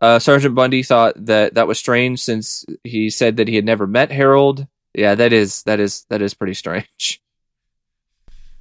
[0.00, 3.86] Uh, Sergeant Bundy thought that that was strange since he said that he had never
[3.86, 4.66] met Harold.
[4.94, 7.20] Yeah, that is that is that is pretty strange.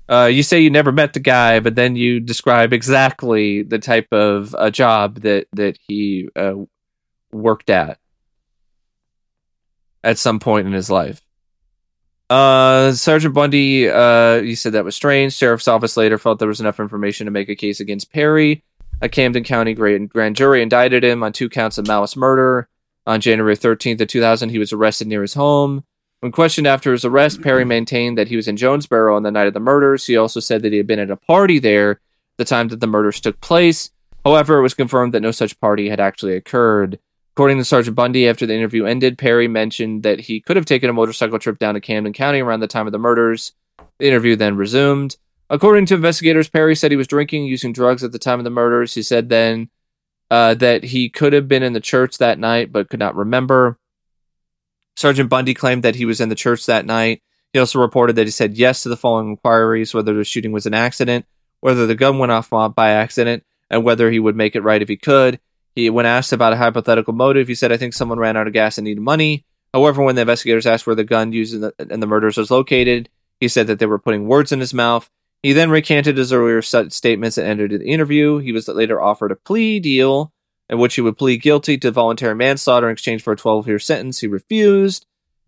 [0.10, 4.08] Uh, you say you never met the guy, but then you describe exactly the type
[4.12, 6.56] of uh, job that that he uh,
[7.32, 8.00] worked at
[10.04, 11.22] at some point in his life.
[12.30, 15.34] Uh, Sergeant Bundy, uh, he said that was strange.
[15.34, 18.64] Sheriff's office later felt there was enough information to make a case against Perry.
[19.02, 22.70] A Camden County grand, grand jury indicted him on two counts of malice murder.
[23.06, 25.84] On January 13th of 2000, he was arrested near his home.
[26.24, 29.48] When questioned after his arrest, Perry maintained that he was in Jonesboro on the night
[29.48, 30.06] of the murders.
[30.06, 32.00] He also said that he had been at a party there
[32.38, 33.92] the time that the murders took place.
[34.24, 36.98] However, it was confirmed that no such party had actually occurred.
[37.34, 40.90] According to Sergeant Bundy, after the interview ended, Perry mentioned that he could have taken
[40.90, 43.52] a motorcycle trip down to Camden County around the time of the murders.
[44.00, 45.18] The interview then resumed.
[45.50, 48.50] According to investigators, Perry said he was drinking, using drugs at the time of the
[48.50, 48.94] murders.
[48.94, 49.70] He said then
[50.32, 53.78] uh, that he could have been in the church that night but could not remember.
[54.96, 57.22] Sergeant Bundy claimed that he was in the church that night.
[57.52, 60.66] He also reported that he said yes to the following inquiries whether the shooting was
[60.66, 61.26] an accident,
[61.60, 64.90] whether the gun went off by accident, and whether he would make it right if
[64.90, 65.40] he could.
[65.76, 68.54] He, when asked about a hypothetical motive, he said, "I think someone ran out of
[68.54, 71.74] gas and needed money." However, when the investigators asked where the gun used in the,
[71.80, 75.10] in the murders was located, he said that they were putting words in his mouth.
[75.42, 78.40] He then recanted his earlier statements and entered the interview.
[78.40, 80.33] He was later offered a plea deal
[80.70, 83.80] in which he would plead guilty to voluntary manslaughter in exchange for a 12 year
[83.80, 84.20] sentence.
[84.20, 85.06] He refused.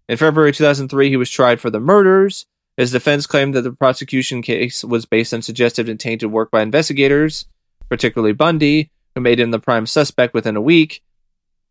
[0.07, 2.45] In February 2003, he was tried for the murders.
[2.78, 6.61] His defense claimed that the prosecution case was based on suggestive and tainted work by
[6.61, 7.45] investigators,
[7.89, 11.01] particularly Bundy, who made him the prime suspect within a week.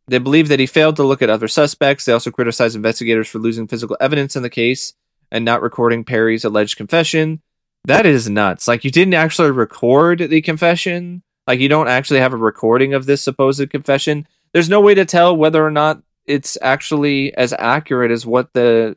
[0.07, 2.05] They believe that he failed to look at other suspects.
[2.05, 4.95] They also criticized investigators for losing physical evidence in the case
[5.31, 7.41] and not recording Perry's alleged confession.
[7.85, 8.67] That is nuts.
[8.67, 11.23] Like, you didn't actually record the confession.
[11.47, 14.27] Like, you don't actually have a recording of this supposed confession.
[14.53, 18.97] There's no way to tell whether or not it's actually as accurate as what the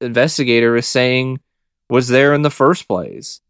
[0.00, 1.40] investigator is saying
[1.88, 3.40] was there in the first place.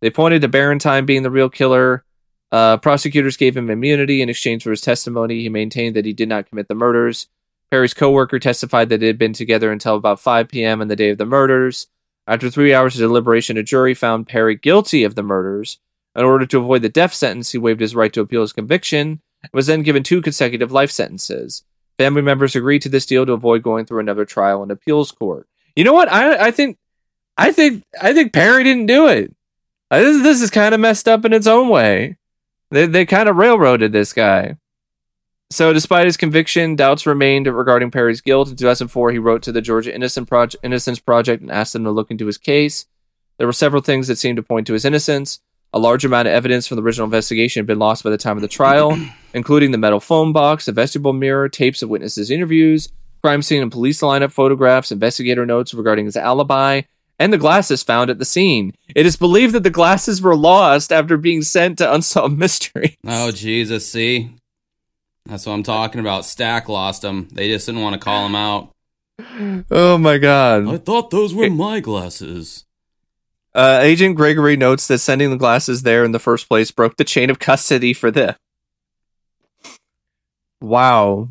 [0.00, 2.04] They pointed to Barentine being the real killer.
[2.52, 5.40] Uh, prosecutors gave him immunity in exchange for his testimony.
[5.40, 7.28] He maintained that he did not commit the murders.
[7.70, 10.80] Perry's coworker testified that they had been together until about 5 p.m.
[10.80, 11.88] on the day of the murders.
[12.26, 15.78] After three hours of deliberation, a jury found Perry guilty of the murders.
[16.16, 19.20] In order to avoid the death sentence, he waived his right to appeal his conviction
[19.42, 21.62] and was then given two consecutive life sentences.
[21.98, 25.46] Family members agreed to this deal to avoid going through another trial in appeals court.
[25.74, 26.10] You know what?
[26.10, 26.78] I I think
[27.36, 29.34] I think I think Perry didn't do it.
[29.90, 32.16] This this is kind of messed up in its own way.
[32.70, 34.56] They they kind of railroaded this guy.
[35.48, 38.48] So, despite his conviction, doubts remained regarding Perry's guilt.
[38.48, 41.92] In 2004, he wrote to the Georgia Innocent Project, Innocence Project and asked them to
[41.92, 42.86] look into his case.
[43.38, 45.40] There were several things that seemed to point to his innocence.
[45.76, 48.38] A large amount of evidence from the original investigation had been lost by the time
[48.38, 48.98] of the trial,
[49.34, 52.88] including the metal phone box, the vestibule mirror, tapes of witnesses' interviews,
[53.22, 56.80] crime scene and police lineup photographs, investigator notes regarding his alibi,
[57.18, 58.72] and the glasses found at the scene.
[58.94, 62.96] It is believed that the glasses were lost after being sent to Unsolved Mysteries.
[63.06, 64.30] Oh, Jesus, see?
[65.26, 66.24] That's what I'm talking about.
[66.24, 67.28] Stack lost them.
[67.32, 68.70] They just didn't want to call him out.
[69.70, 70.68] Oh my god.
[70.68, 72.65] I thought those were my glasses.
[73.56, 77.04] Uh, Agent Gregory notes that sending the glasses there in the first place broke the
[77.04, 78.36] chain of custody for the.
[80.60, 81.30] Wow.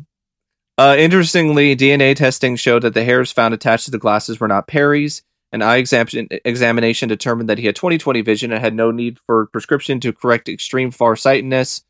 [0.76, 4.66] Uh, interestingly, DNA testing showed that the hairs found attached to the glasses were not
[4.66, 5.22] Perry's.
[5.52, 6.08] An eye exam-
[6.44, 10.48] examination determined that he had 20/20 vision and had no need for prescription to correct
[10.48, 11.84] extreme farsightedness.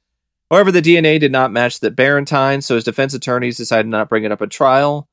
[0.50, 4.06] However, the DNA did not match that Barentine, so his defense attorneys decided not to
[4.06, 5.08] bring it up at trial.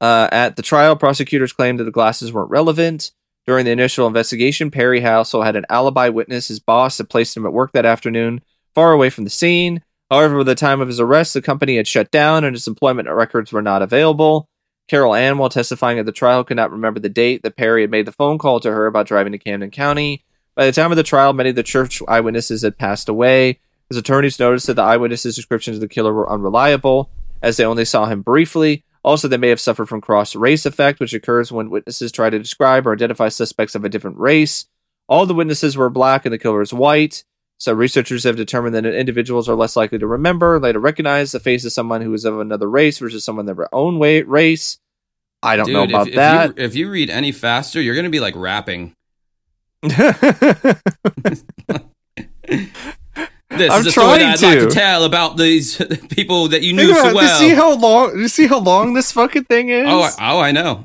[0.00, 3.10] Uh, at the trial, prosecutors claimed that the glasses weren't relevant.
[3.46, 6.48] During the initial investigation, Perry also had an alibi witness.
[6.48, 8.40] His boss had placed him at work that afternoon,
[8.74, 9.82] far away from the scene.
[10.10, 13.08] However, by the time of his arrest, the company had shut down and his employment
[13.08, 14.48] records were not available.
[14.88, 17.90] Carol Ann, while testifying at the trial, could not remember the date that Perry had
[17.90, 20.24] made the phone call to her about driving to Camden County.
[20.54, 23.58] By the time of the trial, many of the church eyewitnesses had passed away.
[23.88, 27.86] His attorneys noticed that the eyewitnesses' descriptions of the killer were unreliable, as they only
[27.86, 28.84] saw him briefly.
[29.04, 32.38] Also, they may have suffered from cross race effect, which occurs when witnesses try to
[32.38, 34.66] describe or identify suspects of a different race.
[35.08, 37.24] All the witnesses were black and the killer is white.
[37.58, 41.40] So, researchers have determined that individuals are less likely to remember, and later recognize the
[41.40, 44.78] face of someone who is of another race versus someone of their own way, race.
[45.42, 46.50] I don't Dude, know about if, that.
[46.50, 48.94] If you, if you read any faster, you're going to be like rapping.
[53.56, 54.66] This I'm is that I'd trying like to.
[54.68, 55.76] to tell about these
[56.10, 57.22] people that you knew so well.
[57.22, 58.18] You see how long?
[58.18, 59.86] You see how long this fucking thing is?
[59.88, 60.84] Oh, I- oh, I know.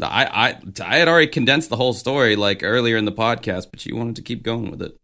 [0.00, 3.84] I, I, I had already condensed the whole story like earlier in the podcast, but
[3.86, 4.96] you wanted to keep going with it.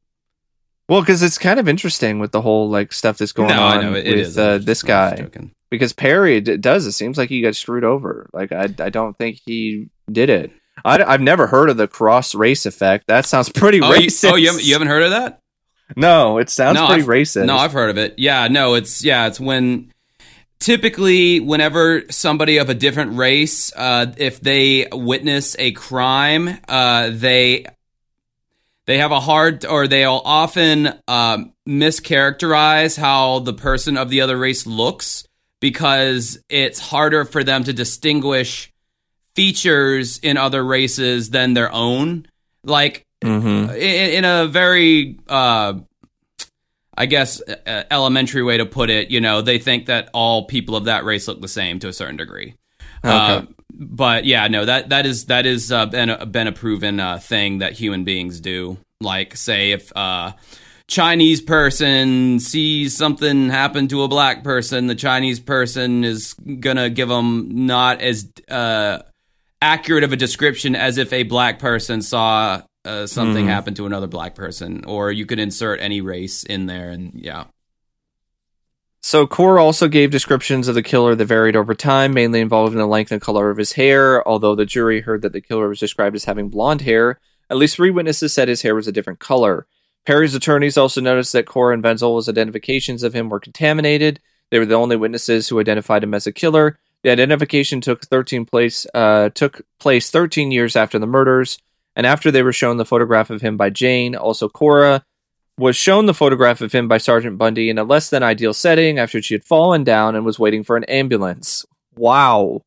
[0.89, 3.95] Well, because it's kind of interesting with the whole like stuff that's going no, on
[3.97, 5.29] it, with uh, this guy.
[5.71, 6.87] Because Perry d- does.
[6.87, 8.31] It seems like he got screwed over.
[8.33, 10.51] Like I, I don't think he did it.
[10.85, 13.09] I, have never heard of the cross race effect.
[13.09, 14.33] That sounds pretty Oh, you, racist.
[14.33, 15.41] oh, you haven't, you haven't heard of that?
[15.97, 17.47] No, it sounds No, pretty I've- racist.
[17.47, 18.15] No, I've heard of it.
[18.19, 19.93] Yeah, no, it's yeah, it's when
[20.61, 27.65] typically whenever somebody of a different race, uh, if they witness a crime, uh, they
[28.87, 34.37] they have a hard or they'll often um, mischaracterize how the person of the other
[34.37, 35.25] race looks
[35.61, 38.73] because it's harder for them to distinguish
[39.35, 42.27] features in other races than their own.
[42.65, 43.71] Like Mhm.
[43.75, 45.75] in, in a very uh,
[46.99, 50.75] I guess uh, elementary way to put it, you know, they think that all people
[50.75, 52.55] of that race look the same to a certain degree.
[53.05, 53.43] Uh,
[53.73, 57.19] but yeah, no, that that is that is uh, been a, been a proven uh,
[57.19, 58.79] thing that human beings do.
[59.01, 60.33] Like, say, if uh,
[60.89, 67.09] Chinese person sees something happen to a black person, the Chinese person is gonna give
[67.09, 69.03] them not as uh,
[69.63, 74.07] accurate of a description as if a black person saw uh, something happened to another
[74.07, 74.85] black person.
[74.85, 77.45] Or you could insert any race in there, and yeah.
[79.01, 82.87] So Cora also gave descriptions of the killer that varied over time, mainly involving the
[82.87, 84.27] length and color of his hair.
[84.27, 87.77] Although the jury heard that the killer was described as having blonde hair, at least
[87.77, 89.67] three witnesses said his hair was a different color.
[90.05, 94.21] Perry's attorneys also noticed that Core and Wenzel's identifications of him were contaminated.
[94.51, 96.79] They were the only witnesses who identified him as a killer.
[97.03, 101.59] The identification took 13 place uh, took place 13 years after the murders,
[101.99, 105.05] and after they were shown the photograph of him by Jane, also Cora
[105.59, 109.01] was shown the photograph of him by Sergeant Bundy in a less than ideal setting
[109.01, 111.67] after she had fallen down and was waiting for an ambulance.
[111.97, 112.63] Wow.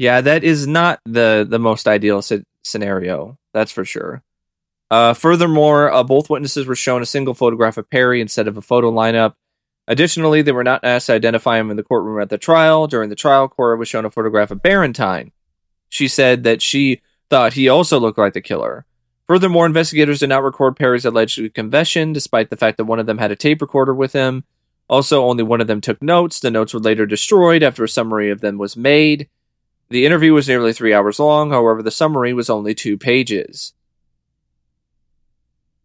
[0.00, 3.38] Yeah, that is not the the most ideal c- scenario.
[3.54, 4.24] That's for sure.
[4.90, 8.62] Uh, furthermore, uh, both witnesses were shown a single photograph of Perry instead of a
[8.62, 9.34] photo lineup.
[9.86, 12.88] Additionally, they were not asked to identify him in the courtroom at the trial.
[12.88, 15.30] During the trial, Cora was shown a photograph of Barentine.
[15.88, 17.00] She said that she
[17.32, 18.84] thought he also looked like the killer.
[19.26, 23.16] Furthermore, investigators did not record Perry's alleged confession, despite the fact that one of them
[23.16, 24.44] had a tape recorder with him.
[24.86, 26.40] Also, only one of them took notes.
[26.40, 29.30] The notes were later destroyed after a summary of them was made.
[29.88, 33.72] The interview was nearly three hours long, however, the summary was only two pages.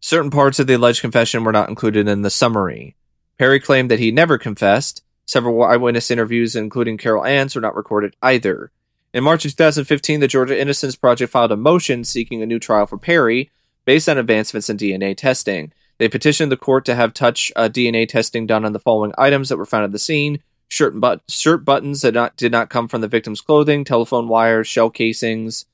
[0.00, 2.94] Certain parts of the alleged confession were not included in the summary.
[3.38, 5.02] Perry claimed that he never confessed.
[5.24, 8.70] Several eyewitness interviews, including Carol Ann's, were not recorded either.
[9.14, 12.86] In March of 2015, the Georgia Innocence Project filed a motion seeking a new trial
[12.86, 13.50] for Perry
[13.86, 15.72] based on advancements in DNA testing.
[15.96, 19.48] They petitioned the court to have touch uh, DNA testing done on the following items
[19.48, 22.68] that were found at the scene: shirt, and but- shirt buttons that not, did not
[22.68, 25.64] come from the victim's clothing, telephone wires, shell casings.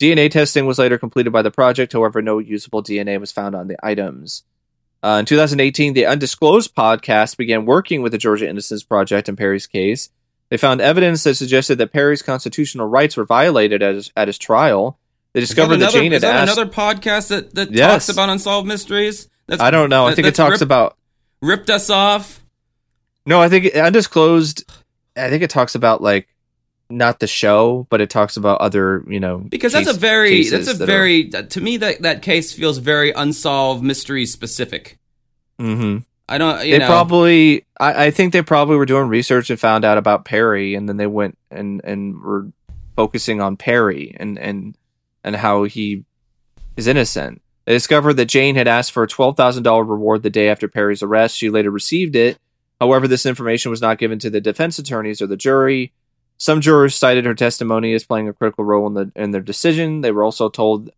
[0.00, 1.92] DNA testing was later completed by the project.
[1.92, 4.42] However, no usable DNA was found on the items.
[5.04, 9.68] Uh, in 2018, the Undisclosed podcast began working with the Georgia Innocence Project in Perry's
[9.68, 10.10] case.
[10.52, 14.36] They found evidence that suggested that Perry's constitutional rights were violated at his, at his
[14.36, 14.98] trial.
[15.32, 16.58] They Is that discovered that, another, Jane is had that asked.
[16.58, 17.90] another podcast that, that Yes.
[17.90, 19.30] talks about unsolved mysteries?
[19.46, 20.06] That's, I don't know.
[20.06, 20.98] I think it talks ripped, about.
[21.40, 22.42] ripped us off.
[23.24, 24.70] No, I think Undisclosed.
[25.16, 26.28] I think it talks about like
[26.90, 30.46] not the show, but it talks about other, you know, Because case- that's a very
[30.50, 34.98] that's a that very to me that that case feels very unsolved mystery specific.
[35.58, 36.04] Are, Mhm.
[36.28, 37.66] I don't you They know probably.
[37.78, 40.96] I, I think they probably were doing research and found out about Perry, and then
[40.96, 42.48] they went and and were
[42.96, 44.76] focusing on Perry and and
[45.24, 46.04] and how he
[46.76, 47.42] is innocent.
[47.64, 50.68] They discovered that Jane had asked for a twelve thousand dollar reward the day after
[50.68, 51.36] Perry's arrest.
[51.36, 52.38] She later received it.
[52.80, 55.92] However, this information was not given to the defense attorneys or the jury.
[56.38, 60.00] Some jurors cited her testimony as playing a critical role in the in their decision.
[60.00, 60.90] They were also told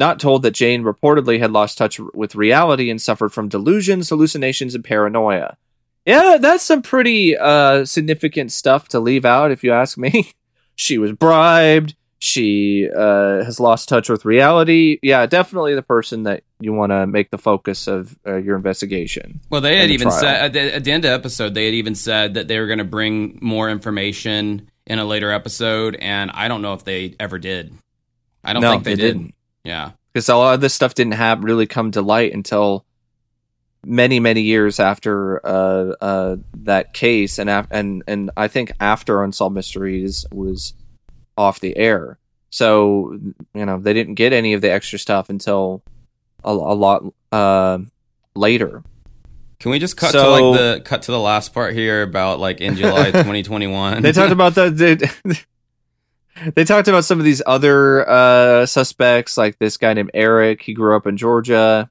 [0.00, 4.74] not told that Jane reportedly had lost touch with reality and suffered from delusions, hallucinations,
[4.74, 5.56] and paranoia.
[6.04, 10.32] Yeah, that's some pretty uh, significant stuff to leave out, if you ask me.
[10.74, 11.94] she was bribed.
[12.18, 14.98] She uh, has lost touch with reality.
[15.02, 19.40] Yeah, definitely the person that you want to make the focus of uh, your investigation.
[19.50, 20.20] Well, they had the even trial.
[20.20, 22.58] said at the, at the end of the episode, they had even said that they
[22.58, 26.84] were going to bring more information in a later episode, and I don't know if
[26.84, 27.72] they ever did.
[28.42, 29.18] I don't no, think they, did.
[29.18, 29.34] didn't.
[29.64, 32.84] Yeah, because a lot of this stuff didn't have really come to light until
[33.84, 39.22] many many years after uh, uh, that case and af- and and I think after
[39.22, 40.74] Unsolved Mysteries was
[41.36, 42.18] off the air.
[42.50, 43.18] So
[43.54, 45.82] you know they didn't get any of the extra stuff until
[46.44, 47.78] a, a lot uh,
[48.34, 48.82] later.
[49.58, 52.60] can we just cut to like the cut to the last part here about like
[52.60, 54.02] in July 2021?
[54.02, 54.70] They talked about the.
[54.70, 55.36] They,
[56.54, 60.62] they talked about some of these other uh, suspects, like this guy named Eric.
[60.62, 61.90] He grew up in Georgia.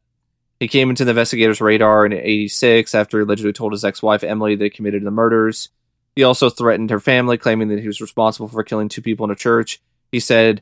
[0.60, 4.56] He came into the investigators' radar in '86 after he allegedly told his ex-wife Emily
[4.56, 5.70] that he committed the murders.
[6.16, 9.32] He also threatened her family, claiming that he was responsible for killing two people in
[9.32, 9.80] a church.
[10.12, 10.62] He said,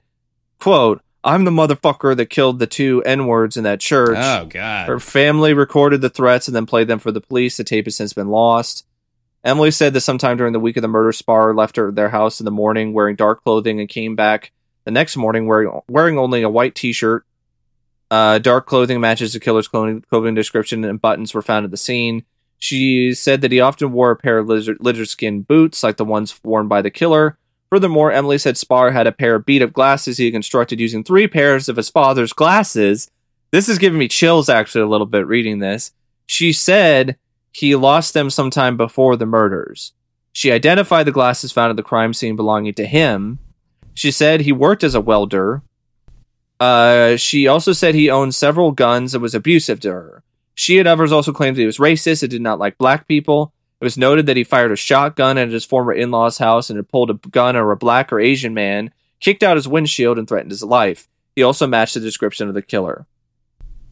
[0.60, 5.00] "quote I'm the motherfucker that killed the two N-words in that church." oh god, Her
[5.00, 7.58] family recorded the threats and then played them for the police.
[7.58, 8.86] The tape has since been lost.
[9.44, 12.40] Emily said that sometime during the week of the murder, Sparre left her their house
[12.40, 14.52] in the morning wearing dark clothing and came back
[14.86, 17.26] the next morning wearing wearing only a white T-shirt.
[18.10, 21.78] Uh, dark clothing matches the killer's clothing, clothing description, and buttons were found at the
[21.78, 22.24] scene.
[22.58, 26.06] She said that he often wore a pair of lizard, lizard skin boots like the
[26.06, 27.38] ones worn by the killer.
[27.70, 31.28] Furthermore, Emily said Sparre had a pair of beat up glasses he constructed using three
[31.28, 33.12] pairs of his father's glasses.
[33.52, 35.92] This is giving me chills actually a little bit reading this.
[36.26, 37.18] She said
[37.58, 39.94] he lost them sometime before the murders.
[40.32, 43.40] She identified the glasses found at the crime scene belonging to him.
[43.96, 45.64] She said he worked as a welder.
[46.60, 50.24] Uh, she also said he owned several guns and was abusive to her.
[50.54, 53.52] She and others also claimed that he was racist and did not like black people.
[53.82, 56.78] It was noted that he fired a shotgun at his former in law's house and
[56.78, 60.28] had pulled a gun on a black or Asian man, kicked out his windshield, and
[60.28, 61.08] threatened his life.
[61.36, 63.08] He also matched the description of the killer.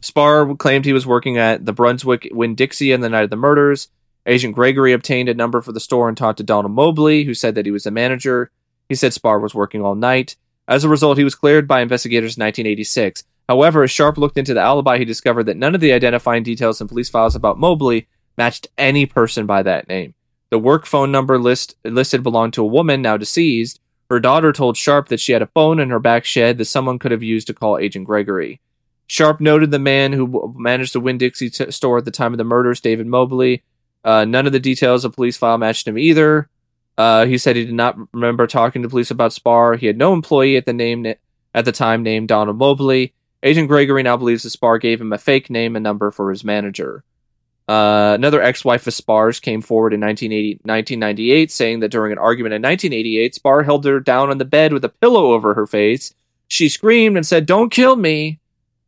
[0.00, 3.36] Sparre claimed he was working at the Brunswick Winn Dixie on the night of the
[3.36, 3.88] murders.
[4.26, 7.54] Agent Gregory obtained a number for the store and talked to Donald Mobley, who said
[7.54, 8.50] that he was the manager.
[8.88, 10.36] He said Sparre was working all night.
[10.68, 13.24] As a result, he was cleared by investigators in 1986.
[13.48, 16.80] However, as Sharpe looked into the alibi, he discovered that none of the identifying details
[16.80, 20.14] in police files about Mobley matched any person by that name.
[20.50, 23.80] The work phone number list listed belonged to a woman now deceased.
[24.10, 26.98] Her daughter told Sharpe that she had a phone in her back shed that someone
[26.98, 28.60] could have used to call Agent Gregory.
[29.06, 32.38] Sharpe noted the man who managed the Winn Dixie t- store at the time of
[32.38, 33.62] the murders, David Mobley.
[34.04, 36.48] Uh, none of the details of police file matched him either.
[36.98, 39.76] Uh, he said he did not remember talking to police about Sparre.
[39.76, 41.06] He had no employee at the name
[41.54, 43.14] at the time named Donald Mobley.
[43.42, 46.42] Agent Gregory now believes that Sparre gave him a fake name and number for his
[46.42, 47.04] manager.
[47.68, 52.62] Uh, another ex-wife of Sparre's came forward in 1998, saying that during an argument in
[52.62, 56.14] 1988, Sparre held her down on the bed with a pillow over her face.
[56.48, 58.38] She screamed and said, "Don't kill me."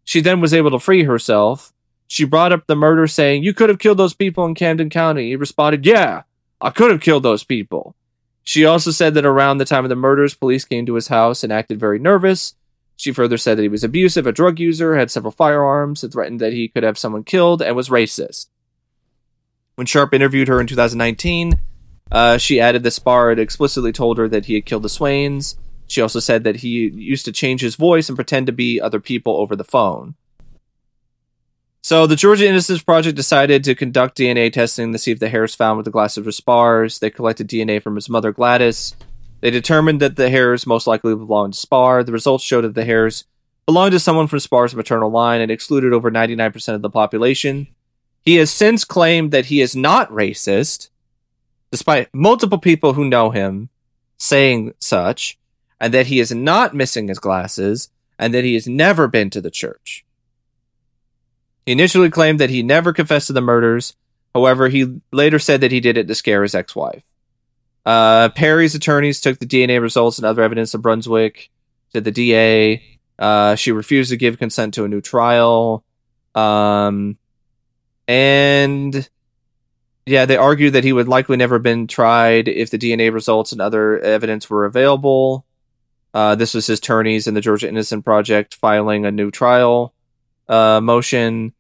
[0.09, 1.71] She then was able to free herself.
[2.07, 5.29] She brought up the murder, saying, "You could have killed those people in Camden County."
[5.29, 6.23] He responded, "Yeah,
[6.63, 7.95] I could have killed those people."
[8.43, 11.45] She also said that around the time of the murders, police came to his house
[11.45, 12.55] and acted very nervous.
[12.97, 16.41] She further said that he was abusive, a drug user, had several firearms, and threatened
[16.41, 18.47] that he could have someone killed, and was racist.
[19.75, 21.61] When Sharpe interviewed her in 2019,
[22.11, 25.59] uh, she added that Sparre had explicitly told her that he had killed the Swains.
[25.89, 29.01] She also said that he used to change his voice and pretend to be other
[29.01, 30.15] people over the phone.
[31.81, 35.55] So the Georgia Innocence Project decided to conduct DNA testing to see if the hairs
[35.55, 36.99] found with the glasses were Sparre's.
[36.99, 38.95] They collected DNA from his mother Gladys.
[39.41, 42.05] They determined that the hairs most likely belonged to Sparre.
[42.05, 43.25] The results showed that the hairs
[43.65, 47.69] belonged to someone from Sparre's maternal line and excluded over 99% of the population.
[48.23, 50.91] He has since claimed that he is not racist,
[51.71, 53.71] despite multiple people who know him
[54.19, 55.39] saying such,
[55.81, 59.41] and that he is not missing his glasses, and that he has never been to
[59.41, 60.05] the church.
[61.67, 63.95] He initially claimed that he never confessed to the murders.
[64.35, 67.05] However, he later said that he did it to scare his ex wife.
[67.85, 71.51] Uh, Perry's attorneys took the DNA results and other evidence to Brunswick
[71.93, 72.83] to the DA.
[73.19, 75.85] Uh, she refused to give consent to a new trial.
[76.35, 77.19] Um,
[78.07, 79.09] and
[80.07, 83.53] yeah, they argued that he would likely never have been tried if the DNA results
[83.53, 85.45] and other evidence were available.
[86.19, 89.95] Uh, this was his attorneys in the Georgia Innocent Project filing a new trial
[90.49, 91.53] uh, motion.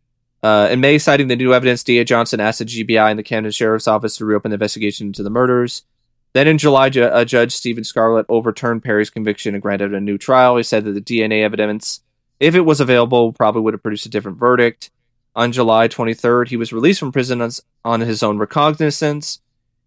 [0.42, 2.04] Uh, in May, citing the new evidence, D.A.
[2.04, 5.30] Johnson asked the GBI and the Camden Sheriff's Office to reopen the investigation into the
[5.30, 5.84] murders.
[6.32, 10.18] Then in July, ju- uh, Judge Stephen Scarlett overturned Perry's conviction and granted a new
[10.18, 10.56] trial.
[10.56, 12.00] He said that the DNA evidence,
[12.40, 14.90] if it was available, probably would have produced a different verdict.
[15.36, 17.52] On July 23rd, he was released from prison on,
[17.84, 19.38] on his own recognizance.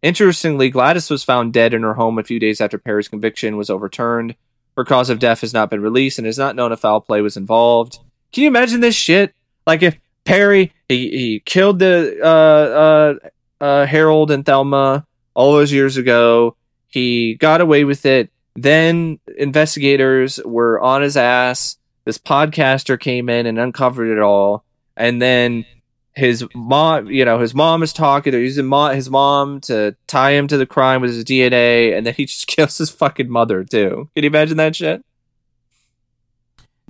[0.01, 3.69] Interestingly, Gladys was found dead in her home a few days after Perry's conviction was
[3.69, 4.34] overturned.
[4.78, 7.22] Her cause of death has not been released and is not known if foul play
[7.22, 7.99] was involved.
[8.32, 9.34] Can you imagine this shit?
[9.67, 15.72] Like if Perry he, he killed the uh, uh, uh, Harold and Thelma all those
[15.72, 16.56] years ago.
[16.88, 18.31] He got away with it.
[18.56, 21.77] Then investigators were on his ass.
[22.03, 24.65] This podcaster came in and uncovered it all.
[24.98, 25.65] And then
[26.13, 28.31] his mom, you know, his mom is talking.
[28.31, 32.05] They're using mo- his mom to tie him to the crime with his DNA, and
[32.05, 34.09] then he just kills his fucking mother too.
[34.15, 35.03] Can you imagine that shit?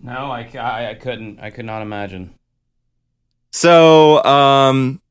[0.01, 1.39] No, I, I, I couldn't.
[1.39, 2.33] I could not imagine.
[3.51, 5.01] So, um,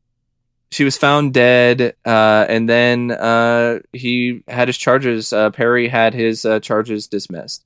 [0.71, 5.33] she was found dead, uh, and then uh, he had his charges.
[5.33, 7.65] Uh, Perry had his uh, charges dismissed.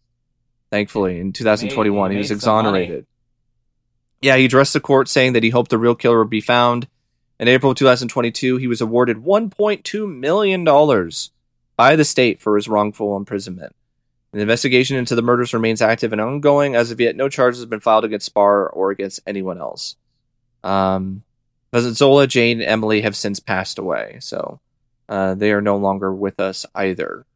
[0.70, 3.06] Thankfully, in 2021, he, he was exonerated.
[4.24, 6.88] Yeah, he addressed the court saying that he hoped the real killer would be found.
[7.38, 11.30] In April 2022, he was awarded 1.2 million dollars
[11.76, 13.76] by the state for his wrongful imprisonment.
[14.32, 16.74] The investigation into the murders remains active and ongoing.
[16.74, 19.96] As of yet, no charges have been filed against Sparre or against anyone else.
[20.62, 21.22] Um,
[21.76, 24.58] Zola, Jane, and Emily have since passed away, so
[25.06, 27.26] uh, they are no longer with us either.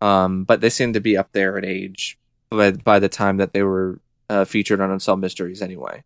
[0.00, 2.18] Um, but they seem to be up there in age
[2.48, 4.00] by, by the time that they were
[4.30, 6.02] uh, featured on Unsolved Mysteries, anyway.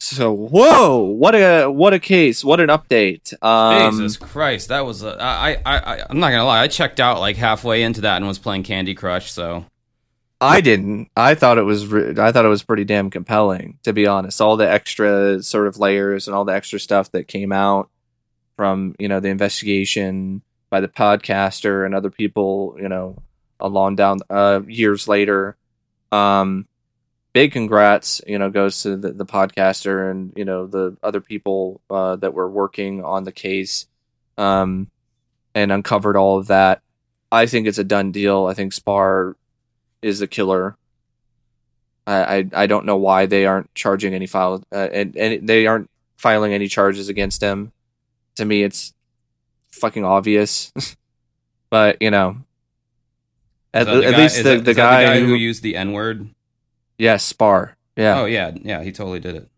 [0.00, 3.34] So, whoa, what a what a case, what an update.
[3.42, 7.00] Um, Jesus Christ, that was a, I, I I I'm not gonna lie, I checked
[7.00, 9.32] out like halfway into that and was playing Candy Crush.
[9.32, 9.64] So
[10.40, 11.10] I didn't.
[11.16, 11.86] I thought it was.
[11.88, 14.40] Re- I thought it was pretty damn compelling, to be honest.
[14.40, 17.90] All the extra sort of layers and all the extra stuff that came out
[18.56, 23.16] from you know the investigation by the podcaster and other people, you know,
[23.58, 25.56] along down uh, years later.
[26.12, 26.67] Um,
[27.38, 31.80] big congrats, you know, goes to the, the podcaster and you know the other people
[31.88, 33.86] uh, that were working on the case,
[34.36, 34.90] um,
[35.54, 36.82] and uncovered all of that.
[37.30, 38.46] I think it's a done deal.
[38.46, 39.36] I think Sparre
[40.02, 40.76] is the killer.
[42.08, 45.68] I, I, I don't know why they aren't charging any file uh, and and they
[45.68, 47.70] aren't filing any charges against him.
[48.34, 48.92] To me, it's
[49.70, 50.72] fucking obvious.
[51.70, 52.38] but you know,
[53.72, 55.76] at, the at guy- least the, that- the is that guy, who who, used the
[55.76, 56.30] N word.
[56.98, 59.48] Yeah, Sparre, yeah, Oh yeah, yeah, he totally did it.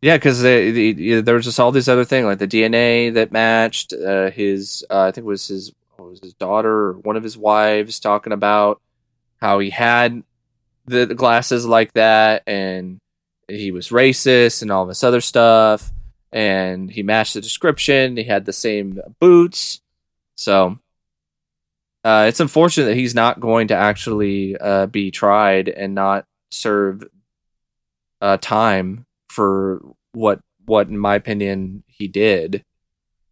[0.00, 3.32] yeah, because the, the, there was just all these other things like the DNA that
[3.32, 7.16] matched uh, his, uh, I think it was his, what was his daughter or one
[7.16, 8.80] of his wives talking about
[9.40, 10.22] how he had
[10.86, 12.98] the, the glasses like that and
[13.48, 15.92] he was racist and all this other stuff.
[16.30, 18.16] And he matched the description.
[18.16, 19.80] He had the same boots.
[20.36, 20.78] So
[22.04, 27.04] uh, it's unfortunate that he's not going to actually uh, be tried and not serve
[28.20, 32.64] uh, time for what what in my opinion he did.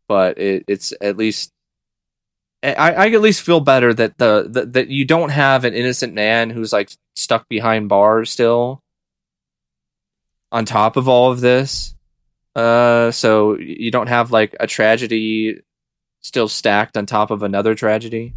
[0.09, 1.53] But it, it's at least
[2.63, 6.15] I, I at least feel better that the, the that you don't have an innocent
[6.15, 8.83] man who's like stuck behind bars still
[10.51, 11.95] on top of all of this.
[12.55, 15.61] Uh so you don't have like a tragedy
[16.23, 18.35] still stacked on top of another tragedy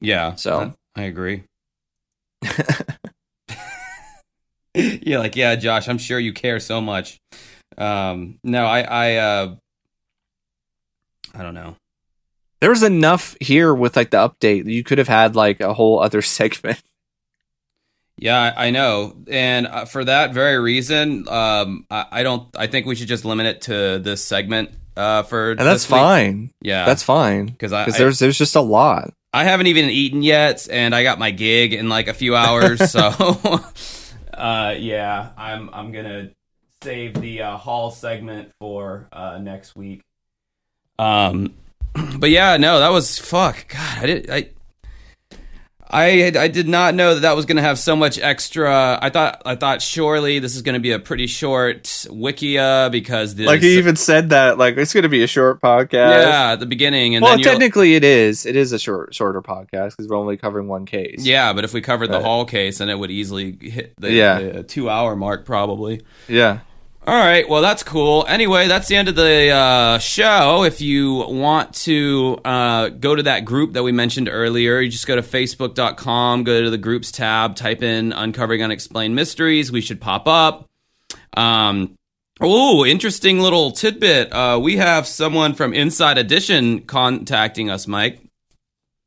[0.00, 1.44] Yeah, So- I, agree.
[4.74, 7.18] yeah, like yeah, Josh, I'm sure you care so much.
[7.78, 9.54] Um, no, I, I, uh,
[11.34, 11.76] I don't know.
[12.60, 16.00] there was enough here with like the update you could have had like a whole
[16.00, 16.82] other segment
[18.18, 22.48] Yeah, I know, and uh, for that very reason, um, I, I don't.
[22.56, 24.70] I think we should just limit it to this segment.
[24.96, 29.44] Uh, for and that's fine Yeah, that's fine because there's there's just a lot I
[29.44, 32.90] haven't even eaten yet, and I got my gig in like a few hours.
[32.90, 33.00] so,
[34.34, 36.30] uh, yeah, I'm I'm gonna
[36.82, 40.00] save the uh, hall segment for uh, next week.
[40.98, 41.52] Um,
[42.18, 43.68] but yeah, no, that was fuck.
[43.68, 44.48] God, I did I.
[45.88, 48.98] I I did not know that that was going to have so much extra.
[49.00, 53.34] I thought I thought surely this is going to be a pretty short wikia because
[53.36, 55.92] the like he even said that like it's gonna be a short podcast
[56.26, 59.90] yeah at the beginning and well technically it is it is a short shorter podcast
[59.90, 62.22] because we're only covering one case Yeah, but if we covered the Right.
[62.24, 64.38] Hall case, then it would easily hit the, Yeah.
[64.40, 66.00] the two hour mark, probably.
[66.28, 66.60] yeah
[67.08, 68.24] All right, well, that's cool.
[68.26, 70.64] Anyway, that's the end of the uh, show.
[70.64, 75.06] If you want to uh, go to that group that we mentioned earlier, you just
[75.06, 79.70] go to facebook.com, go to the groups tab, type in Uncovering Unexplained Mysteries.
[79.70, 80.68] We should pop up.
[81.36, 81.94] Um,
[82.40, 84.32] oh, interesting little tidbit.
[84.32, 88.20] Uh, we have someone from Inside Edition contacting us, Mike.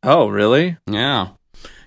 [0.04, 1.32] oh really Yeah.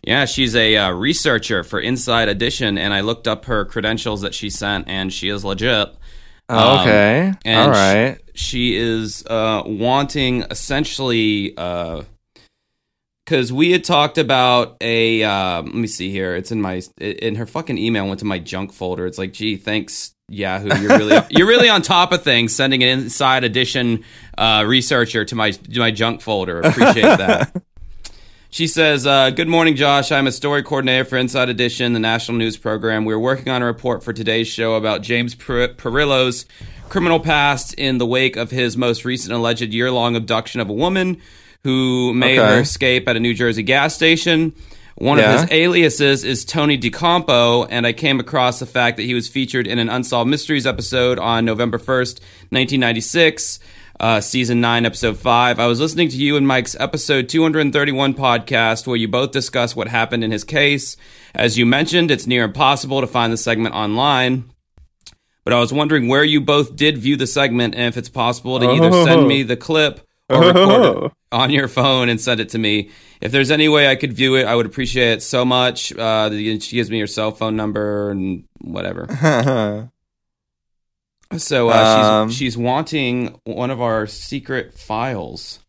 [0.05, 4.35] Yeah, she's a uh, researcher for Inside Edition, and I looked up her credentials that
[4.35, 5.95] she sent, and she is legit.
[6.53, 12.07] Um, Oh, okay and all sh- She is uh, wanting essentially because
[13.53, 15.23] we had talked about a.
[15.23, 16.35] Uh, let me see here.
[16.37, 18.07] It's in my in her fucking email.
[18.07, 19.07] Went to my junk folder.
[19.07, 20.69] It's like, gee, thanks Yahoo.
[20.81, 22.55] You're really you're really on top of things.
[22.55, 24.05] Sending an Inside Edition
[24.37, 26.61] uh, researcher to my to my junk folder.
[26.61, 27.63] Appreciate that.
[28.53, 30.13] She says, uh, Good morning, Josh.
[30.13, 33.07] I'm a story coordinator for Inside Edition, the national news program.
[33.07, 36.45] We're working on a report for today's show about James Per- Perillo's
[36.91, 40.73] criminal past in the wake of his most recent alleged year long abduction of a
[40.75, 41.17] woman
[41.65, 42.57] who made Okay.
[42.57, 44.53] her escape at a New Jersey gas station.
[44.97, 45.33] One Yeah.
[45.33, 49.29] of his aliases is Tony DeCampo, and I came across the fact that he was
[49.29, 52.21] featured in an Unsolved Mysteries episode on November 1st,
[52.51, 53.59] 1996
[54.01, 55.59] uh, season 9, episode 5.
[55.59, 59.89] I was listening to you and Mike's episode 231 podcast where you both discuss what
[59.89, 60.97] happened in his case.
[61.35, 64.51] As you mentioned, it's near impossible to find the segment online.
[65.45, 68.61] But I was wondering where you both did view the segment and if it's possible
[68.61, 72.51] to either send me the clip or record it on your phone and send it
[72.51, 72.91] to me.
[73.21, 75.93] If there's any way I could view it, I would appreciate it so much.
[75.93, 79.91] Uh, she gives me her cell phone number and whatever.
[81.39, 85.61] So uh, Um, she's she's wanting one of our secret files,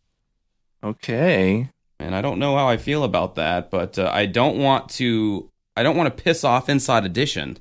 [0.83, 1.69] okay
[1.99, 3.71] and I don't know how I feel about that.
[3.71, 5.49] But uh, I don't want to.
[5.77, 7.57] I don't want to piss off Inside Edition.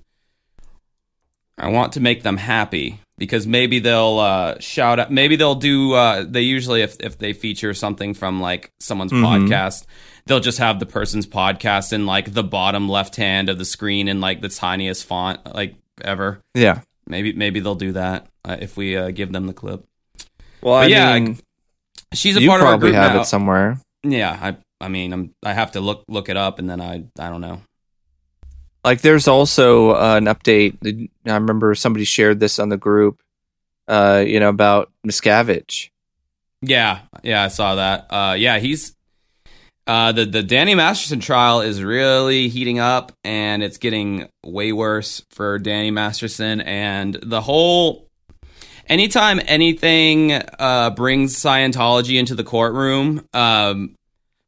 [1.59, 5.12] I want to make them happy because maybe they'll uh, shout out.
[5.12, 5.93] Maybe they'll do.
[5.93, 9.23] Uh, they usually, if if they feature something from like someone's Mhm.
[9.23, 9.85] podcast,
[10.27, 14.09] they'll just have the person's podcast in like the bottom left hand of the screen
[14.09, 16.41] in like the tiniest font like ever.
[16.55, 16.81] yeah
[17.13, 19.85] Maybe maybe they'll do that uh, if we uh, give them the clip.
[20.65, 21.39] well i yeah, mean
[22.13, 23.21] She's a part of our probably group have now.
[23.23, 26.69] it somewhere yeah, I I mean I'm I have to look look it up and
[26.69, 27.63] then I I don't know.
[28.85, 30.75] Like there's also uh, an update.
[31.25, 33.23] I remember somebody shared this on the group.
[33.87, 35.91] Uh, you know about Miscavige.
[36.63, 38.07] Yeah, yeah, I saw that.
[38.11, 38.95] Uh, yeah, he's
[39.87, 45.25] uh, the the Danny Masterson trial is really heating up, and it's getting way worse
[45.31, 48.09] for Danny Masterson, and the whole.
[48.87, 53.95] anytime anything uh, brings Scientology into the courtroom, um,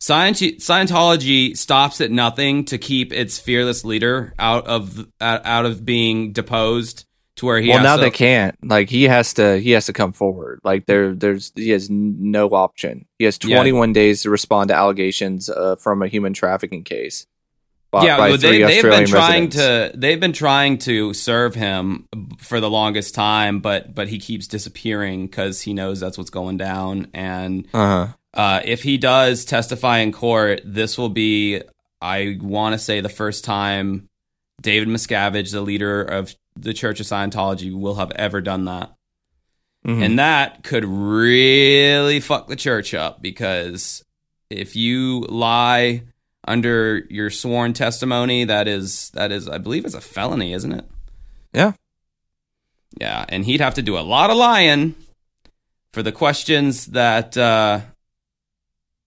[0.00, 6.32] Scient- Scientology stops at nothing to keep its fearless leader out of out of being
[6.32, 7.06] deposed
[7.36, 7.68] to where he.
[7.68, 8.56] well, now to- they can't.
[8.66, 9.58] Like he has to.
[9.58, 10.60] He has to come forward.
[10.64, 13.06] Like there, there's he has no option.
[13.18, 13.56] He has Yeah.
[13.56, 17.26] 21 days to respond to allegations uh, from a human trafficking case.
[17.90, 19.56] by- yeah, by well, they, they've been trying residents.
[19.56, 22.06] to they've been trying to serve him
[22.38, 26.56] for the longest time, but but he keeps disappearing because he knows that's what's going
[26.56, 27.06] down.
[27.14, 28.08] And Uh-huh.
[28.32, 31.62] uh, if he does testify in court, this will be
[32.00, 34.08] I want to say the first time
[34.60, 38.94] David Miscavige, the leader of the Church of Scientology, will have ever done that.
[39.86, 40.02] Mhm.
[40.02, 44.02] And that could really fuck the church up because
[44.48, 46.02] if you lie
[46.46, 50.84] under your sworn testimony, that is that is I believe it's a felony, isn't it?
[51.52, 51.72] Yeah.
[53.00, 54.94] Yeah, and he'd have to do a lot of lying
[55.92, 57.80] for the questions that uh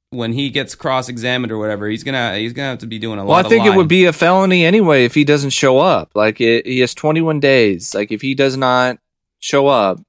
[0.10, 3.24] when he gets cross-examined or whatever, he's gonna he's gonna have to be doing a
[3.24, 3.30] lot.
[3.30, 6.12] Well, I think it would be a felony anyway if he doesn't show up.
[6.16, 7.94] Like it, he has 21 days.
[7.94, 9.00] Like if he does not
[9.40, 10.00] show up,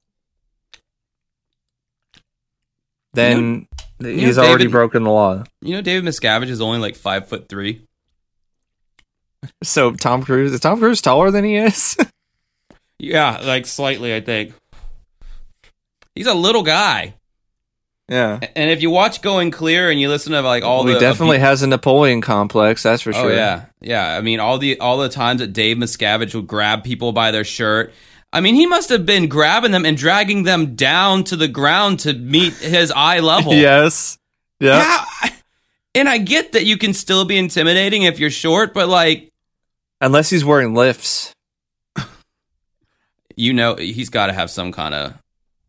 [3.15, 3.67] then
[4.01, 5.45] know, he's already David- broken the law.
[5.61, 7.83] You know, David Miscavige is only like five foot three.
[9.63, 11.97] So Tom Cruise is Tom Cruise taller than he is?
[13.01, 14.55] Yeah, like slightly, I think.
[16.17, 17.15] He's a little guy.
[18.09, 18.41] Yeah.
[18.57, 21.37] And if you watch Going Clear and you listen to like all he the definitely
[21.37, 22.83] abu- has a Napoleon complex.
[22.83, 23.33] That's for Oh sure.
[23.35, 24.17] yeah, yeah.
[24.17, 27.45] I mean, all the all the times that Dave Miscavige would grab people by their
[27.45, 27.93] shirt.
[28.33, 32.01] I mean, he must have been grabbing them and dragging them down to the ground
[32.01, 33.55] to meet his eye level.
[33.55, 34.19] Yes.
[34.61, 35.05] Yeah.
[35.23, 35.31] Yeah.
[35.95, 39.31] And I get that you can still be intimidating if you're short, but like
[40.01, 41.33] Unless he's wearing lifts.
[43.37, 45.15] you know, he's got to have some kind of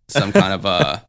[0.07, 0.98] some kind of uh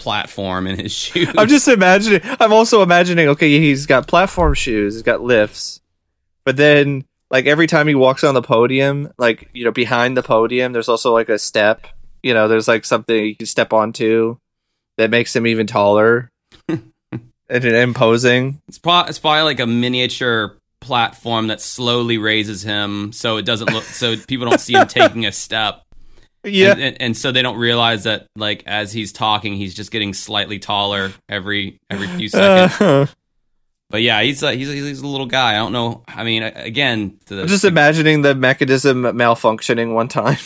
[0.00, 1.28] platform in his shoes.
[1.36, 2.20] I'm just imagining.
[2.24, 3.28] I'm also imagining.
[3.28, 4.94] Okay, he's got platform shoes.
[4.94, 5.80] He's got lifts,
[6.44, 10.22] but then like every time he walks on the podium, like you know, behind the
[10.22, 11.86] podium, there's also like a step.
[12.22, 14.38] You know, there's like something you can step onto
[14.98, 16.30] that makes him even taller
[16.68, 18.60] and imposing.
[18.68, 23.70] It's, pro- it's probably like a miniature platform that slowly raises him so it doesn't
[23.70, 25.82] look so people don't see him taking a step.
[26.44, 26.72] Yeah.
[26.72, 30.14] And, and, and so they don't realize that like as he's talking he's just getting
[30.14, 32.80] slightly taller every every few seconds.
[32.80, 33.06] Uh,
[33.90, 35.50] but yeah, he's a, he's a, he's a little guy.
[35.50, 36.04] I don't know.
[36.06, 40.38] I mean, again, the, I'm just imagining the mechanism malfunctioning one time.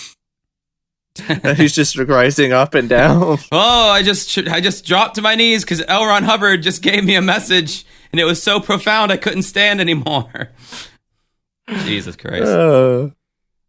[1.57, 3.39] He's just rising up and down.
[3.53, 6.05] Oh, I just I just dropped to my knees cuz L.
[6.05, 9.81] Ron Hubbard just gave me a message and it was so profound I couldn't stand
[9.81, 10.51] anymore.
[11.85, 12.47] Jesus Christ.
[12.47, 13.11] Uh,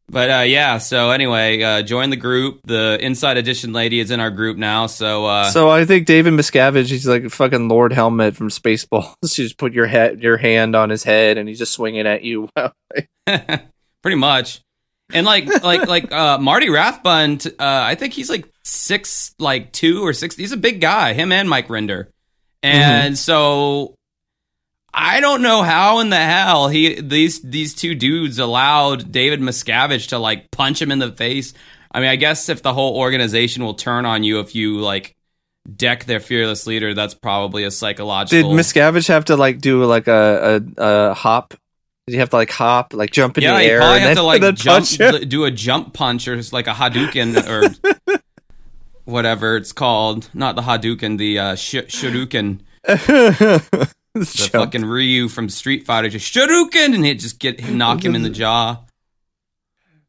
[0.07, 2.61] But uh, yeah, so anyway, uh, join the group.
[2.63, 6.33] The Inside Edition lady is in our group now, so uh, so I think David
[6.33, 9.15] Miscavige, he's like fucking Lord Helmet from Spaceballs.
[9.23, 12.23] You just put your head, your hand on his head, and he's just swinging at
[12.23, 12.49] you.
[13.25, 14.61] pretty much.
[15.11, 19.71] And like like like uh, Marty Rathbun, t- uh, I think he's like six, like
[19.71, 20.35] two or six.
[20.35, 21.13] He's a big guy.
[21.13, 22.07] Him and Mike Rinder,
[22.61, 23.94] and so
[24.97, 30.07] I don't know how in the hell he these these two dudes allowed David Miscavige
[30.09, 31.53] to like punch him in the face.
[31.91, 35.13] I mean, I guess if the whole organization will turn on you if you like
[35.75, 38.51] deck their fearless leader, that's probably a psychological.
[38.51, 38.57] Did.
[38.57, 41.55] Miscavige have to like do like a, a, a hop?
[42.07, 44.15] Did he have to like hop, like jump in yeah, the air, and have then,
[44.15, 45.19] to like jump, punch him?
[45.19, 48.17] d- do a jump punch or just like a Hadouken or
[49.03, 50.29] whatever it's called.
[50.33, 52.59] Not the Hadouken, the uh, sh- Shuriken,
[54.19, 54.51] the Jump.
[54.51, 58.29] fucking Ryu from Street Fighter, just Shuriken, and it just get knock him in the
[58.41, 58.81] jaw.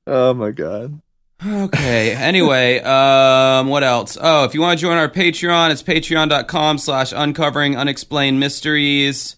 [0.07, 1.01] Oh my god!
[1.45, 2.13] Okay.
[2.13, 4.17] Anyway, um, what else?
[4.21, 9.37] Oh, if you want to join our Patreon, it's patreon.com slash uncovering unexplained mysteries.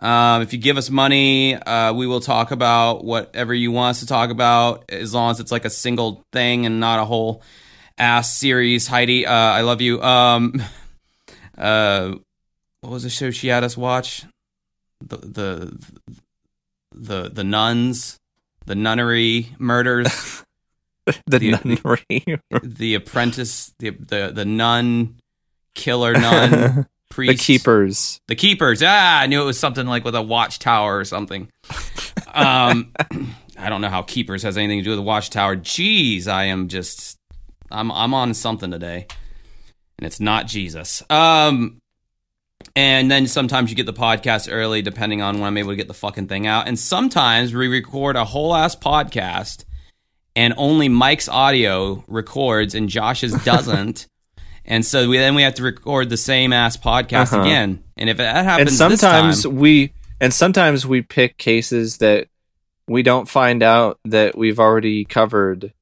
[0.00, 4.00] Um, if you give us money, uh, we will talk about whatever you want us
[4.00, 7.42] to talk about, as long as it's like a single thing and not a whole
[7.96, 8.88] ass series.
[8.88, 10.02] Heidi, uh, I love you.
[10.02, 10.60] Um,
[11.58, 12.14] uh,
[12.80, 14.24] what was the show she had us watch?
[15.00, 15.78] The the
[16.94, 18.18] the the nuns,
[18.66, 20.42] the nunnery murders
[21.26, 25.16] The- nunnery, the apprentice, the the the nun
[25.74, 26.86] killer nun
[27.16, 28.20] the keepers.
[28.28, 28.82] the keepers.
[28.84, 31.48] Ah, I knew it was something like with a watchtower or something.
[32.34, 32.92] Um,
[33.58, 35.56] I don't know how keepers has anything to do with a watchtower.
[35.56, 37.16] Jeez, I am just
[37.70, 39.06] I'm I'm on something today,
[39.98, 41.02] and it's not Jesus.
[41.10, 41.77] Um.
[42.78, 45.88] And then sometimes you get the podcast early, depending on when I'm able to get
[45.88, 46.68] the fucking thing out.
[46.68, 49.64] And sometimes we record a whole ass podcast
[50.36, 54.06] and only Mike's audio records and Josh's doesn't.
[54.64, 57.40] and so we then we have to record the same ass podcast Uh-huh.
[57.42, 57.82] again.
[57.96, 62.28] And if that and happens sometimes this time, we and sometimes we pick cases that
[62.86, 65.72] we don't find out that we've already covered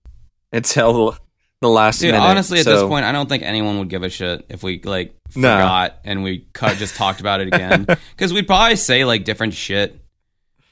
[0.51, 1.19] until
[1.67, 2.25] the last dude, minute.
[2.25, 5.15] honestly, at this point, I don't think anyone would give a shit if we like
[5.35, 5.55] No.
[5.55, 7.85] forgot and we cut, just talked about it again
[8.17, 10.01] because we'd probably say like different shit.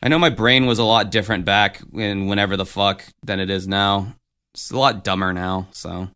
[0.03, 3.49] I know my brain was a lot different back in whenever the fuck than it
[3.51, 4.15] is now.
[4.53, 5.69] It's a lot dumber now.
[5.73, 6.09] So,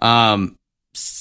[0.00, 0.56] um,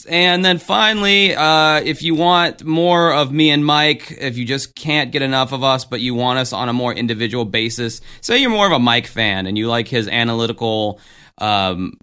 [0.07, 4.73] and then finally, uh, if you want more of me and Mike, if you just
[4.75, 8.37] can't get enough of us, but you want us on a more individual basis, say
[8.37, 10.99] you're more of a Mike fan and you like his analytical,
[11.37, 11.93] um,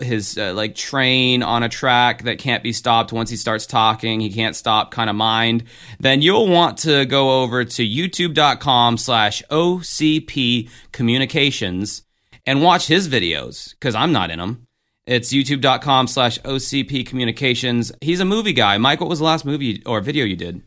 [0.00, 4.20] his uh, like train on a track that can't be stopped once he starts talking,
[4.20, 5.64] he can't stop kind of mind,
[5.98, 12.02] then you'll want to go over to youtube.com slash OCP communications
[12.46, 14.66] and watch his videos because I'm not in them.
[15.06, 17.90] It's youtube.com slash OCP communications.
[18.00, 18.78] He's a movie guy.
[18.78, 20.62] Mike, what was the last movie or video you did?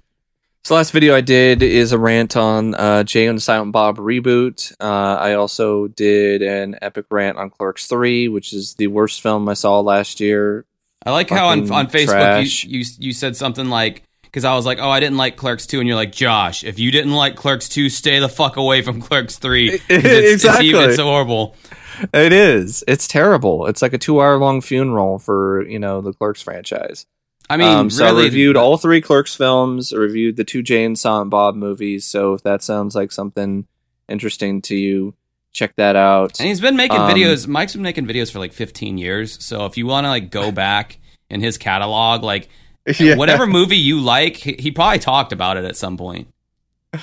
[0.66, 4.74] So last video I did is a rant on uh, Jay and Silent Bob reboot.
[4.80, 9.48] Uh, I also did an epic rant on Clerks Three, which is the worst film
[9.48, 10.66] I saw last year.
[11.06, 14.66] I like how on, on Facebook you, you you said something like because I was
[14.66, 17.36] like, oh, I didn't like Clerks two, and you're like, Josh, if you didn't like
[17.36, 19.80] Clerks two, stay the fuck away from Clerks Three.
[19.88, 20.70] It's, Exactly.
[20.70, 21.56] It's, even, it's horrible.
[22.12, 22.84] It is.
[22.88, 23.68] It's terrible.
[23.68, 27.06] It's like a two-hour-long funeral for you know the Clerks franchise.
[27.50, 30.64] I mean, um, so really, I reviewed all three Clerks films, I reviewed the two
[30.64, 32.06] Jay and Silent Bob movies.
[32.06, 33.68] So if that sounds like something
[34.10, 35.14] interesting to you,
[35.52, 36.40] check that out.
[36.40, 37.48] And he's been making Um, videos.
[37.48, 39.44] Mike's been making videos for like 15 years.
[39.44, 40.98] So if you want to like go back
[41.30, 42.50] in his catalog, like
[43.00, 43.16] Yeah.
[43.16, 46.28] whatever movie you like, he, he probably talked about it at some point.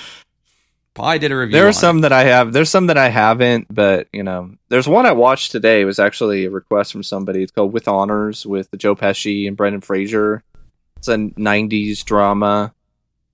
[0.93, 1.53] Probably did a review.
[1.53, 2.53] There are some that I have.
[2.53, 5.81] There's some that I haven't, but you know, there's one I watched today.
[5.81, 7.41] It was actually a request from somebody.
[7.41, 10.43] It's called With Honors with Joe Pesci and Brendan Fraser.
[10.97, 12.75] It's a '90s drama,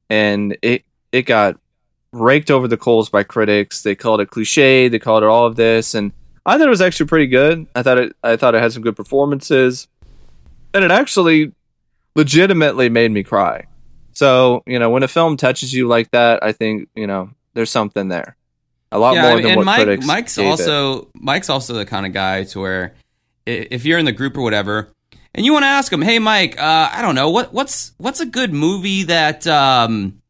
[0.09, 1.59] and it it got
[2.13, 3.83] raked over the coals by critics.
[3.83, 4.87] They called it cliche.
[4.87, 6.13] They called it all of this, and
[6.45, 7.67] I thought it was actually pretty good.
[7.75, 8.15] I thought it.
[8.23, 9.89] I thought it had some good performances,
[10.73, 11.51] and it actually
[12.15, 13.65] legitimately made me cry.
[14.13, 17.69] So you know, when a film touches you like that, I think you know there's
[17.71, 18.35] something there.
[18.91, 20.05] A lot Yeah, more I mean, than and what Mike, critics.
[20.05, 20.49] Mike's gave it.
[20.49, 22.93] also Mike's also the kind of guy to where
[23.45, 24.89] if you're in the group or whatever,
[25.35, 28.19] and you want to ask him, "Hey, Mike, uh, I don't know what what's what's
[28.19, 30.21] a good movie that um,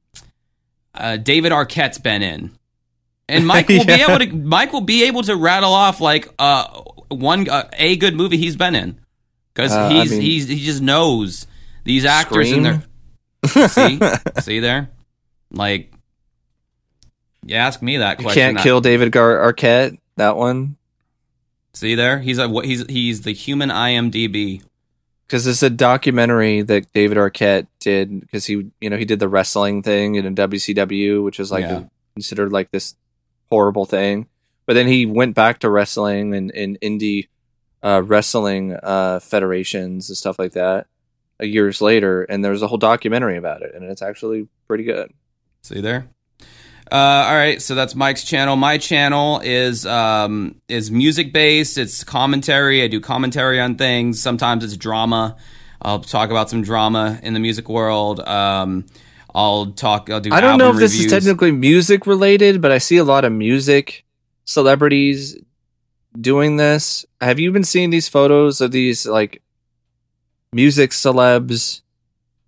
[0.93, 2.51] uh, David Arquette's been in,"
[3.29, 6.65] and Mike will be able to Mike will be able to rattle off like uh,
[7.09, 8.99] one uh, a good movie he's been in
[9.53, 11.47] because Uh, I he's mean- he's he just knows
[11.85, 12.83] these actors in there.
[13.69, 13.99] See,
[14.41, 14.89] see there,
[15.51, 15.93] like.
[17.45, 19.97] You ask me that You can't I- kill David Gar- Arquette.
[20.17, 20.75] That one
[21.73, 24.61] See there, he's a what he's he's the human IMDb.
[25.27, 29.29] because it's a documentary that David Arquette did because he you know he did the
[29.29, 31.83] wrestling thing in WCW, which is like Yeah.
[32.15, 32.95] considered like this
[33.49, 34.27] horrible thing.
[34.65, 37.27] But then he went back to wrestling and in indie
[37.81, 40.87] uh, wrestling uh, federations and stuff like that
[41.41, 45.13] uh, years later, and there's a whole documentary about it, and it's actually pretty good.
[45.63, 46.07] See there.
[46.91, 48.55] Uh, all right, so that's Mike's channel.
[48.55, 51.77] My channel is um, is music based.
[51.77, 52.81] It's commentary.
[52.81, 54.21] I do commentary on things.
[54.21, 55.37] Sometimes it's drama.
[55.81, 58.19] I'll talk about some drama in the music world.
[58.21, 58.85] Um,
[59.35, 60.09] I'll talk.
[60.09, 60.33] I'll do.
[60.33, 63.23] I don't know if album this is technically music related, but I see a lot
[63.23, 64.03] of music
[64.45, 65.37] celebrities
[66.19, 67.05] doing this.
[67.21, 69.43] Have you been seeing these photos of these like
[70.51, 71.81] music celebs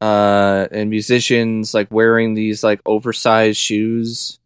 [0.02, 4.40] uh and musicians like wearing these like oversized shoes?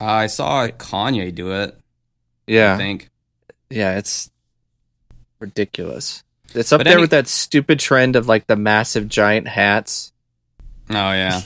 [0.00, 1.78] I saw Kanye do it.
[2.46, 3.08] Yeah, I think.
[3.70, 4.30] Yeah, it's
[5.38, 6.24] ridiculous.
[6.54, 10.12] It's up But there any- with that stupid trend of like the massive giant hats.
[10.90, 11.42] Oh yeah.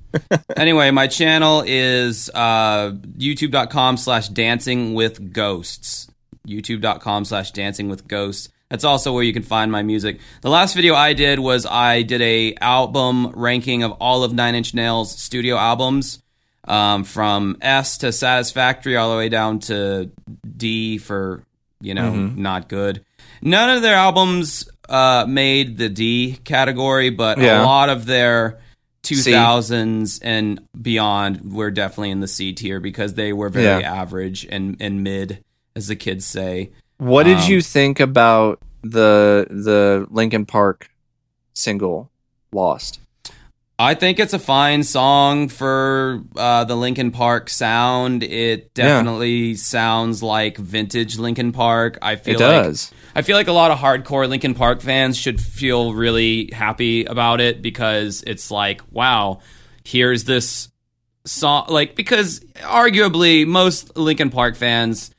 [0.56, 6.06] anyway, my channel is uh, youtube.com slash dancing with ghosts.
[6.46, 8.48] youtube.com slash dancing with ghosts.
[8.74, 10.18] That's also where you can find my music.
[10.40, 14.56] The last video I did was I did a album ranking of all of Nine
[14.56, 16.20] Inch Nails studio albums.
[16.66, 20.10] Um, from S to Satisfactory all the way down to
[20.56, 21.44] D for,
[21.80, 22.36] you know, Mhm.
[22.38, 23.04] not good.
[23.42, 27.62] None of their albums uh, made the D category, but Yeah.
[27.62, 28.58] a lot of their
[29.04, 33.94] 2000s and beyond were definitely in the C tier because they were very Yeah.
[34.02, 35.44] average and, and mid,
[35.76, 36.70] as the kids say.
[36.98, 40.90] What did Um, you think about the the Linkin Park
[41.54, 42.10] single
[42.52, 43.00] Lost?
[43.76, 48.22] I think it's a fine song for uh, the Linkin Park sound.
[48.22, 51.98] It definitely sounds like vintage Linkin Park.
[52.00, 52.92] I feel It like does.
[53.16, 57.40] I feel like a lot of hardcore Linkin Park fans should feel really happy about
[57.40, 59.40] it because it's like, wow,
[59.84, 60.68] here's this
[61.24, 61.66] song.
[61.68, 65.10] Like, because arguably most Linkin Park fans,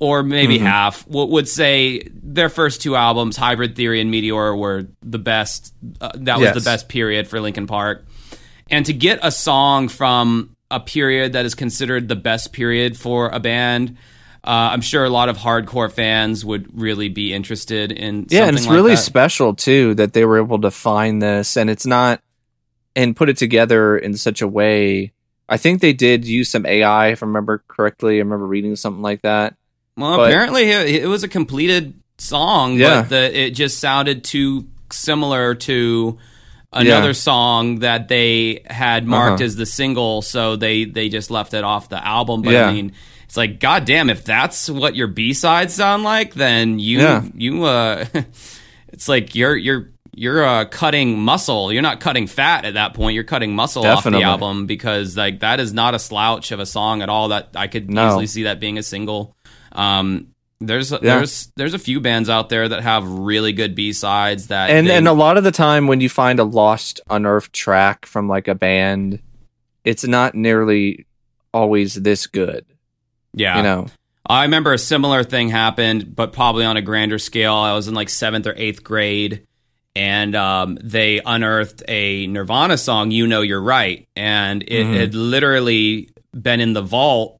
[0.00, 0.66] or maybe Mm-hmm.
[0.66, 5.74] half, would say their first two albums, Hybrid Theory and Meteora, were the best.
[6.00, 6.54] Uh, that was Yes.
[6.54, 8.06] the best period for Linkin Park.
[8.70, 13.28] And to get a song from a period that is considered the best period for
[13.30, 13.96] a band,
[14.44, 18.26] uh, I'm sure a lot of hardcore fans would really be interested in.
[18.28, 18.98] Yeah, and it's like really that.
[18.98, 22.20] special too that they were able to find this, and it's not
[22.94, 25.12] and put it together in such a way.
[25.48, 28.16] I think they did use some AI, if I remember correctly.
[28.16, 29.54] I remember reading something like that.
[29.98, 33.02] Well, but- apparently it, it was a completed song, Yeah.
[33.02, 36.18] but the, it just sounded too similar to
[36.72, 37.12] another Yeah.
[37.12, 39.44] song that they had marked Uh-huh.
[39.44, 42.42] as the single, so they they just left it off the album.
[42.42, 42.66] But Yeah.
[42.68, 42.92] I mean,
[43.24, 47.22] it's like, goddamn, if that's what your B sides sound like, then you Yeah.
[47.34, 48.04] you uh,
[48.88, 49.90] it's like you're you're.
[50.20, 51.72] You're uh, cutting muscle.
[51.72, 53.14] You're not cutting fat at that point.
[53.14, 54.24] You're cutting muscle off Definitely.
[54.24, 57.28] the album because like that is not a slouch of a song at all.
[57.28, 58.08] That I could No.
[58.08, 59.36] easily see that being a single.
[59.78, 60.28] Um,
[60.60, 64.70] there's there's there's a few bands out there that have really good B sides that
[64.70, 68.04] and they- and a lot of the time when you find a lost unearthed track
[68.04, 69.20] from like a band
[69.84, 71.06] it's not nearly
[71.54, 72.66] always this good
[73.34, 73.56] yeah.
[73.58, 73.86] you know
[74.28, 77.54] I remember a similar thing happened, but probably on a grander scale.
[77.54, 79.46] I was in like seventh or eighth grade,
[79.96, 84.94] and um, they unearthed a Nirvana song, "You Know You're Right," and it Mhm.
[84.94, 87.37] had literally been in the vault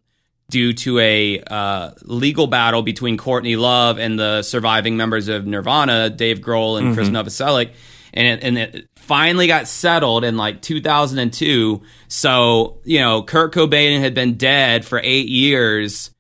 [0.51, 6.11] due to a uh, legal battle between Courtney Love and the surviving members of Nirvana,
[6.11, 7.73] Dave Grohl and Chris Novoselic,
[8.15, 11.83] and it, and it finally got settled in like 2002.
[12.09, 16.11] So you know, Kurt Cobain had been dead for eight years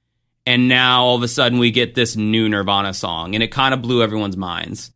[0.48, 3.74] and now all of a sudden we get this new Nirvana song, and it kind
[3.74, 4.90] of blew everyone's minds.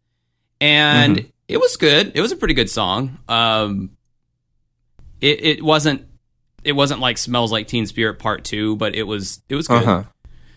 [0.63, 2.13] And it was good.
[2.15, 3.19] It was a pretty good song.
[3.29, 3.91] Um,
[5.21, 6.07] it it wasn't
[6.65, 9.83] it wasn't like "Smells Like Teen Spirit" Part Two, but it was it was good.
[9.83, 10.05] uh-huh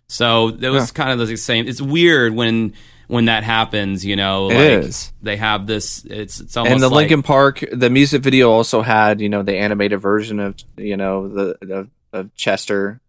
[0.07, 1.67] So it was kind of the same.
[1.67, 2.73] It's weird when
[3.07, 4.05] when that happens.
[4.05, 5.11] You know, It like is.
[5.21, 6.05] they have this.
[6.05, 9.41] It's it's almost and the like, Linkin Park the music video also had you know
[9.43, 12.99] the animated version of you know the of, of chester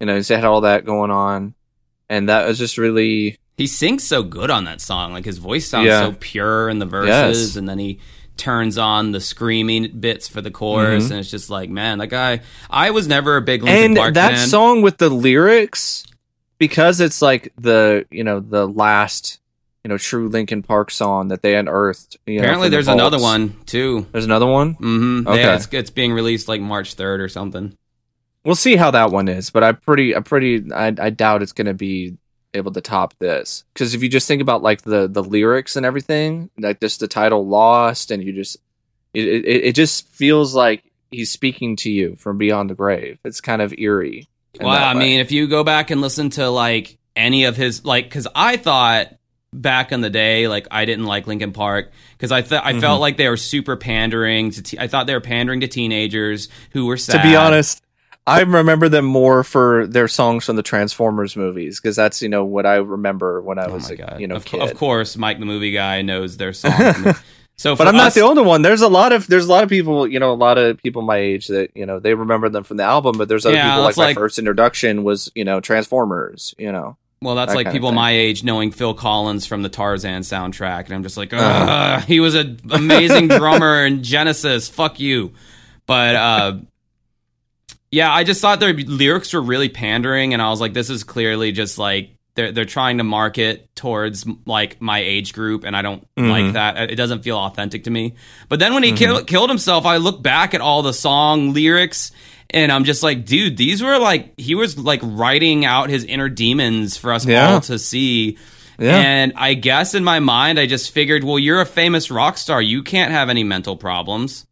[0.00, 1.54] you know it had all that going on
[2.08, 5.12] and that was just really he sings so good on that song.
[5.12, 6.00] Like his voice sounds Yeah.
[6.00, 7.56] so pure in the verses, Yes.
[7.56, 7.98] and then he
[8.36, 11.10] turns on the screaming bits for the chorus, Mhm.
[11.10, 12.40] and it's just like, man, that guy.
[12.70, 14.48] I was never a big Linkin and Park that fan.
[14.48, 16.04] song with the lyrics
[16.58, 19.38] because it's like the you know the last
[19.84, 23.18] you know true Linkin Park song that they unearthed you know, Apparently, the there's another
[23.18, 24.06] one too.
[24.12, 25.26] there's another one Mm-hmm.
[25.28, 25.40] Okay.
[25.40, 27.76] Yeah, it's, it's being released like March third or something.
[28.44, 31.52] we'll see how that one is but i pretty i pretty i, I doubt it's
[31.52, 32.16] gonna be
[32.54, 35.86] able to top this because if you just think about like the the lyrics and
[35.86, 38.58] everything like just the title lost and you just
[39.14, 43.40] it, it, it just feels like he's speaking to you from beyond the grave it's
[43.40, 44.28] kind of eerie
[44.60, 44.98] Well, I way.
[45.00, 48.56] mean, if you go back and listen to like any of his like, because I
[48.58, 49.08] thought
[49.54, 52.80] back in the day, like I didn't like Linkin Park because I thought I Mm-hmm.
[52.80, 54.62] felt like they were super pandering to.
[54.62, 57.22] Te- I thought they were pandering to teenagers who were sad.
[57.22, 57.82] to be honest
[58.26, 62.44] i remember them more for their songs from the transformers movies because that's you know
[62.44, 64.60] what i remember when i Oh was my a you know of, kid.
[64.62, 66.72] of course, Mike the movie guy knows their song.
[67.56, 69.68] so, but i'm not the only one there's a lot of there's a lot of
[69.68, 72.64] people you know a lot of people my age that you know they remember them
[72.64, 75.44] from the album but there's other Yeah, people like that's my first introduction was you
[75.44, 79.62] know transformers you know Well, that's that like people my age knowing Phil Collins from
[79.62, 84.68] the Tarzan soundtrack, and I'm just like, Ugh, he was an amazing drummer in Genesis.
[84.68, 85.32] Fuck you.
[85.86, 86.52] But uh,
[87.92, 91.04] yeah, I just thought their lyrics were really pandering, and I was like, this is
[91.04, 95.82] clearly just like they're they're trying to market towards like my age group, and I
[95.82, 96.52] don't like Mhm.
[96.54, 96.90] that.
[96.90, 98.14] It doesn't feel authentic to me.
[98.48, 102.10] But then when he kill, killed himself, I look back at all the song lyrics.
[102.54, 106.28] And I'm just like, dude, these were like he was like writing out his inner
[106.28, 107.54] demons for us Yeah.
[107.54, 108.36] all to see.
[108.78, 108.96] Yeah.
[108.96, 112.60] And I guess in my mind, I just figured, well, you're a famous rock star.
[112.60, 114.44] You can't have any mental problems.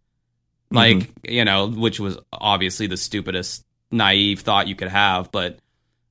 [0.71, 1.31] Like, Mm-hmm.
[1.33, 5.33] you know, which was obviously the stupidest, naive thought you could have.
[5.33, 5.59] But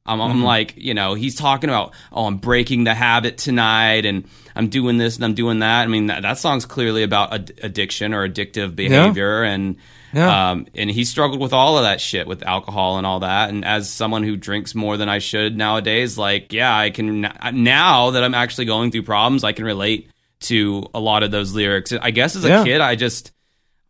[0.06, 0.44] I'm, I'm Mhm.
[0.44, 4.26] like, you know, he's talking about, oh, I'm breaking the habit tonight and
[4.56, 5.84] I'm doing this and I'm doing that.
[5.84, 9.44] I mean, that, that song's clearly about ad- addiction or addictive behavior.
[9.44, 9.78] And,
[10.12, 13.50] yeah um, and he struggled with all of that shit with alcohol and all that.
[13.50, 18.10] And as someone who drinks more than I should nowadays, like, yeah, I can now
[18.10, 20.10] that I'm actually going through problems, I can relate
[20.42, 21.94] to a lot of those lyrics.
[21.94, 22.64] I guess as a Yeah.
[22.64, 23.32] kid, I just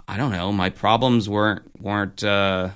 [0.10, 0.52] I don't know.
[0.52, 2.24] My problems weren't weren't.
[2.24, 2.70] uh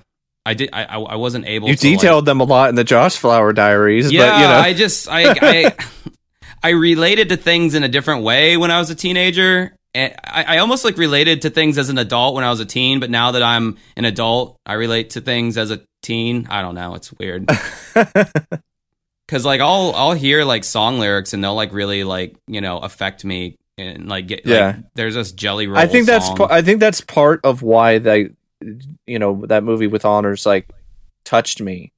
[0.46, 0.70] I did.
[0.74, 1.68] I I wasn't able.
[1.70, 4.48] You to, like- detailed them a lot in the Josh Flower Diaries, yeah, but you
[4.48, 5.76] know, I just I, I
[6.64, 9.76] I related to things in a different way when I was a teenager.
[9.96, 12.66] And I, I almost like related to things as an adult when I was a
[12.66, 16.48] teen, but now that I'm an adult, I relate to things as a teen.
[16.50, 17.48] I don't know, it's weird.
[19.28, 22.80] Cause like I'll I'll hear like song lyrics and they'll like really like you know
[22.80, 24.68] affect me and like get Yeah.
[24.68, 25.78] like, there's this Jelly Roll.
[25.78, 26.48] I think that's song.
[26.50, 28.30] I think that's part of why they,
[29.06, 30.70] you know, that movie with honors like
[31.24, 31.92] touched me.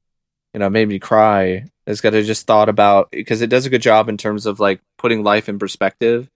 [0.53, 1.65] You know, made me cry.
[1.85, 4.60] It's got to just thought about because it does a good job in terms of
[4.60, 6.30] like putting life in perspective,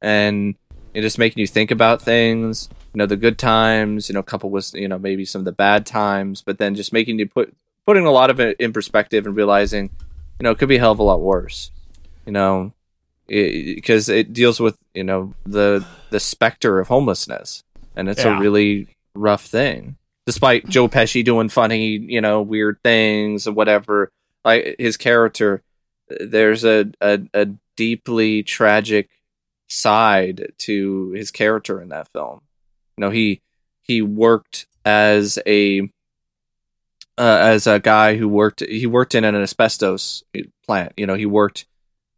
[0.00, 0.54] and
[0.94, 2.68] it just making you think about things.
[2.94, 4.08] You know, the good times.
[4.08, 6.92] You know, couple with you know maybe some of the bad times, but then just
[6.92, 9.90] making you put putting a lot of it in perspective and realizing,
[10.38, 11.70] you know, it could be a hell of a lot worse.
[12.24, 12.72] You know,
[13.28, 17.62] because it, deals with you know the the specter of homelessness,
[17.94, 18.36] and it's Yeah.
[18.36, 19.96] a really rough thing.
[20.26, 24.10] Despite Joe Pesci doing funny, you know, weird things or whatever,
[24.44, 25.62] like his character,
[26.08, 27.46] there's a a, a
[27.76, 29.08] deeply tragic
[29.68, 32.40] side to his character in that film.
[32.96, 33.40] You know, he
[33.82, 35.82] he worked as a
[37.16, 40.22] uh, as a guy who worked he worked in an asbestos
[40.66, 40.92] plant.
[40.96, 41.66] You know, he worked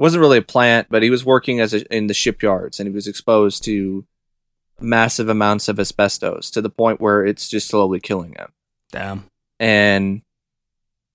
[0.01, 2.95] wasn't really a plant, but he was working as a, in the shipyards, and he
[2.95, 4.05] was exposed to
[4.81, 8.49] massive amounts of asbestos to the point where it's just slowly killing him.
[8.93, 9.25] damn.
[9.59, 10.23] And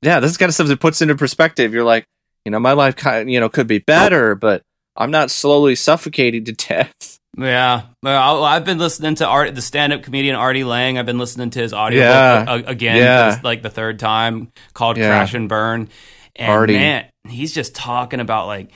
[0.04, 1.74] yeah, this is kind of stuff that puts into perspective.
[1.74, 2.06] You're like,
[2.46, 4.62] you know, my life kind you know could be better, but
[4.96, 7.18] I'm not slowly suffocating to death.
[7.38, 10.98] Yeah, well, I've been listening to Art, the stand-up comedian Artie Lange.
[10.98, 12.72] I've been listening to his audiobook Yeah.
[12.72, 13.40] again, Yeah.
[13.44, 15.10] like the third time, called Yeah.
[15.10, 15.90] Crash and Burn.
[16.36, 16.74] And Artie.
[16.74, 18.72] man, he's just talking about like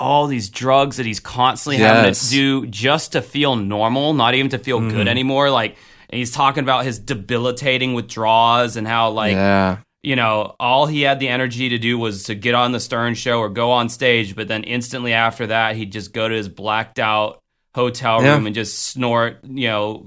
[0.00, 4.50] all these drugs that he's constantly having to do just to feel normal, not even
[4.50, 5.10] to feel good Mhm.
[5.10, 5.50] anymore.
[5.50, 5.76] Like,
[6.10, 11.20] he's talking about his debilitating withdrawals and how like yeah, you know, all he had
[11.20, 14.36] the energy to do was to get on the Stern show or go on stage,
[14.36, 17.40] but then instantly after that, he'd just go to his blacked out
[17.74, 18.34] hotel Yeah.
[18.34, 20.06] room and just snort, you know,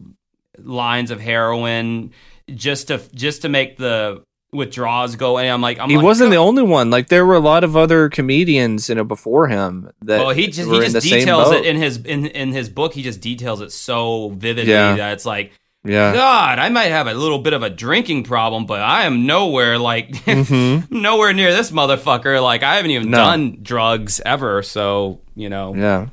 [0.59, 2.11] lines of heroin
[2.53, 4.21] just to just to make the
[4.51, 5.37] withdrawals go.
[5.37, 6.89] And I'm like, I'm he like, wasn't the only one.
[6.89, 10.47] Like there were a lot of other comedians, you know, before him that Well, he
[10.47, 12.93] just he just details it in his in in his book.
[12.93, 14.95] He just details it so vividly Yeah.
[14.95, 15.51] that it's like,
[15.83, 16.13] yeah.
[16.13, 19.77] God, I might have a little bit of a drinking problem, but I am nowhere
[19.77, 22.41] like hmm nowhere near this motherfucker.
[22.41, 23.17] Like I haven't even No.
[23.17, 24.63] done drugs ever.
[24.63, 25.75] So you know.
[25.75, 26.07] Yeah.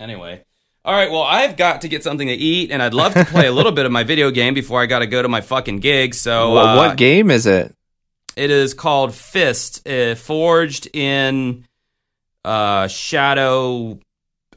[0.00, 0.42] Anyway.
[0.86, 1.10] All right.
[1.10, 3.72] Well, I've got to get something to eat, and I'd love to play a little
[3.72, 6.14] bit of my video game before I got to go to my fucking gig.
[6.14, 7.74] So Wha- uh, what game is it?
[8.36, 11.66] it is called Fist, uh, forged in
[12.44, 13.98] uh, Shadow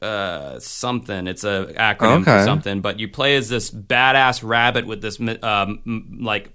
[0.00, 1.26] uh, something.
[1.26, 2.80] It's a acronym for something.
[2.80, 6.52] But you play as this badass rabbit with this um, like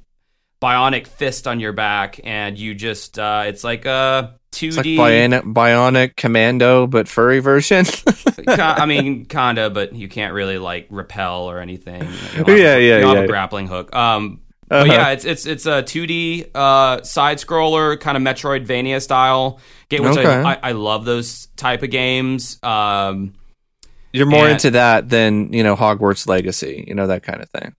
[0.61, 4.86] bionic fist on your back, and you just uh, it's like a two It's like
[4.86, 7.86] bionic, bionic commando, but furry version.
[8.48, 12.02] I mean, kinda, but you can't really like repel or anything.
[12.02, 12.07] You
[12.45, 13.95] have- Yeah, yeah, you don't have a grappling hook.
[13.95, 14.94] Um, but Uh-huh.
[14.94, 19.60] yeah, it's it's it's a 2D uh, side scroller, kind of Metroidvania style
[19.90, 20.27] game, which Okay.
[20.27, 22.57] I, I I love those type of games.
[22.64, 23.34] Um,
[24.11, 27.49] You're more And- into that than you know Hogwarts Legacy, you know that kind of
[27.49, 27.76] thing.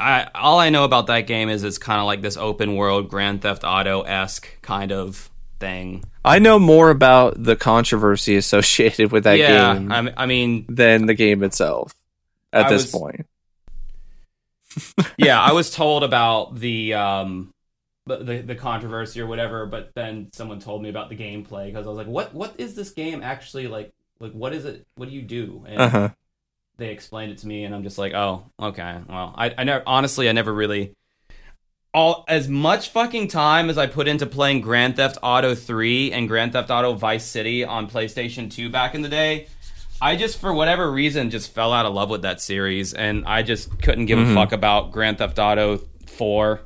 [0.00, 3.08] I all I know about that game is it's kind of like this open world
[3.08, 5.28] Grand Theft Auto esque kind of
[5.58, 6.04] thing.
[6.24, 11.06] I know more about the controversy associated with that yeah, game I, I mean, than
[11.06, 11.94] the game itself
[12.52, 13.26] at I this was- point.
[15.16, 17.52] yeah, I was told about the um
[18.06, 21.90] the, the controversy or whatever, but then someone told me about the gameplay because I
[21.90, 23.92] was like, "What what is this game actually like?
[24.18, 24.86] Like, what is it?
[24.96, 26.08] What do you do?" And Uh huh.
[26.78, 28.98] they explained it to me, and I'm just like, "Oh, okay.
[29.08, 30.94] Well, I I never honestly I never really."
[31.94, 36.28] All as much fucking time as I put into playing Grand Theft Auto 3 and
[36.28, 39.46] Grand Theft Auto Vice City on PlayStation 2 back in the day,
[40.00, 43.42] I just for whatever reason just fell out of love with that series and I
[43.42, 44.32] just couldn't give Mhm.
[44.32, 46.60] a fuck about Grand Theft Auto 4.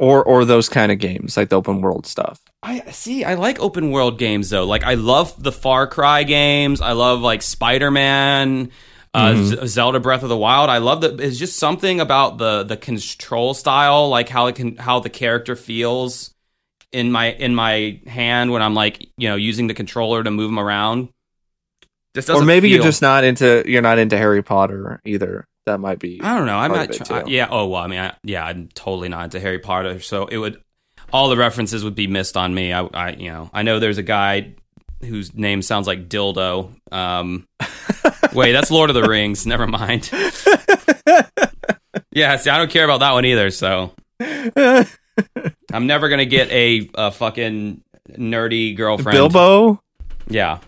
[0.00, 2.40] Or or those kind of games like the open world stuff.
[2.62, 4.64] I see I like open world games though.
[4.64, 6.80] Like I love the Far Cry games.
[6.80, 8.70] I love like Spider-Man,
[9.14, 9.44] uh, Mhm.
[9.44, 10.70] Z- Zelda Breath of the Wild.
[10.70, 14.76] I love that it's just something about the the control style, like how it can
[14.76, 16.34] how the character feels
[16.92, 20.48] in my in my hand when I'm like, you know, using the controller to move
[20.48, 21.08] them around.
[22.28, 25.44] Or maybe you're just not into you're not into Harry Potter either.
[25.66, 26.20] That might be.
[26.22, 26.56] I don't know.
[26.56, 26.90] I'm not.
[26.92, 27.30] Try- too.
[27.30, 27.46] yeah.
[27.50, 27.82] Oh well.
[27.82, 28.44] I mean, I, yeah.
[28.44, 30.60] I'm totally not into Harry Potter, so it would
[31.12, 32.72] all the references would be missed on me.
[32.72, 34.54] I, I you know, I know there's a guy
[35.00, 36.70] whose name sounds like dildo.
[36.92, 37.46] Um,
[38.32, 39.46] wait, that's Lord of the Rings.
[39.46, 40.10] Never mind.
[42.18, 43.50] Yeah, see, I don't care about that one either.
[43.50, 49.16] So I'm never gonna get a, a fucking nerdy girlfriend.
[49.16, 49.80] Bilbo.
[50.26, 50.58] Yeah.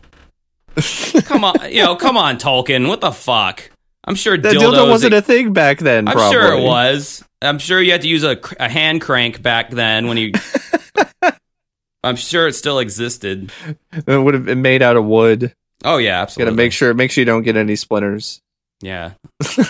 [1.24, 2.86] come on, you know, come on, Tolkien.
[2.88, 3.68] What the fuck?
[4.04, 6.06] I'm sure That dildo wasn't a thing back then.
[6.08, 6.32] I'm probably.
[6.32, 7.24] sure it was.
[7.42, 10.32] I'm sure you had to use a, a hand crank back then when you.
[12.02, 13.52] I'm sure it still existed.
[13.92, 15.54] It would have been made out of wood.
[15.84, 16.50] Oh yeah, absolutely.
[16.50, 18.40] Gotta make sure make sure you don't get any splinters.
[18.80, 19.12] Yeah.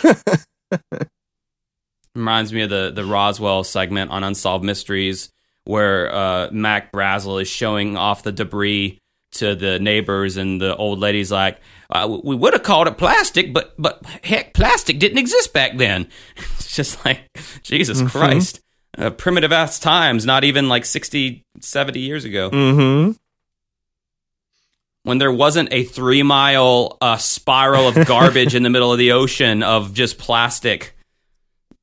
[2.14, 5.30] Reminds me of the the Roswell segment on Unsolved Mysteries
[5.64, 8.98] where uh, Mac Brazel is showing off the debris
[9.32, 13.52] to the neighbors, and the old lady's like, uh, "We would have called it plastic,
[13.52, 17.20] but but heck, plastic didn't exist back then." it's just like
[17.62, 18.60] Jesus Christ,
[18.98, 20.24] uh, primitive ass times.
[20.26, 23.12] Not even like 60, 70 years ago Mm-hmm.
[25.02, 29.12] when there wasn't a three mile uh, spiral of garbage in the middle of the
[29.12, 30.96] ocean of just plastic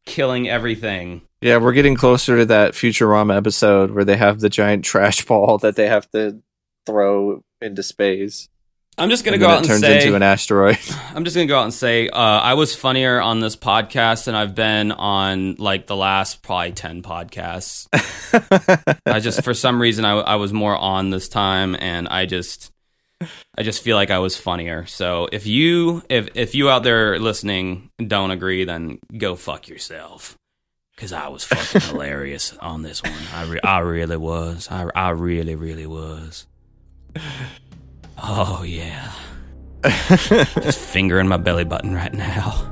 [0.05, 1.21] killing everything.
[1.41, 5.57] Yeah, we're getting closer to that Futurama episode where they have the giant trash ball
[5.61, 6.41] that they have to
[6.85, 8.49] throw into space.
[8.99, 10.80] I'm just gonna and go out it and turns say into an asteroid.
[11.14, 14.34] I'm just gonna go out and say uh, I was funnier on this podcast than
[14.34, 17.88] I've been on like the last probably ten podcasts.
[19.06, 22.72] I just for some reason I, I was more on this time, and I just
[23.56, 24.88] I just feel like I was funnier.
[24.88, 30.38] So if you if if you out there listening don't agree, then go fuck yourself.
[30.98, 33.14] Cause I was fucking hilarious on this one.
[33.32, 34.68] I re- I really was.
[34.72, 36.48] I I really really was.
[38.22, 39.11] Oh yeah.
[40.07, 42.72] Just fingering my belly button right now.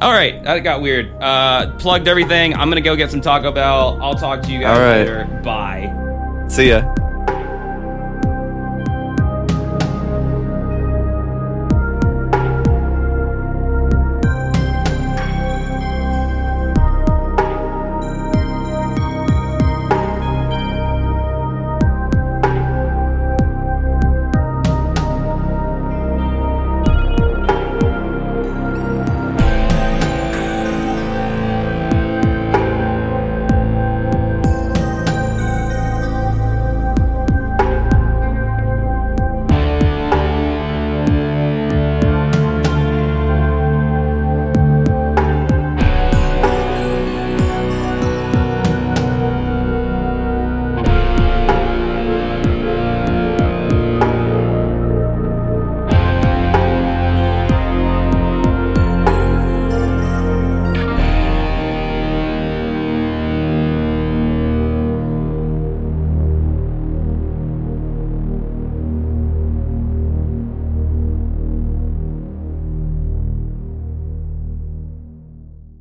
[0.00, 1.10] All right, that got weird.
[1.20, 2.54] Uh, plugged everything.
[2.54, 3.98] I'm gonna go get some Taco Bell.
[4.00, 4.98] I'll talk to you guys All right.
[4.98, 5.40] later.
[5.42, 6.46] Bye.
[6.48, 6.94] See ya.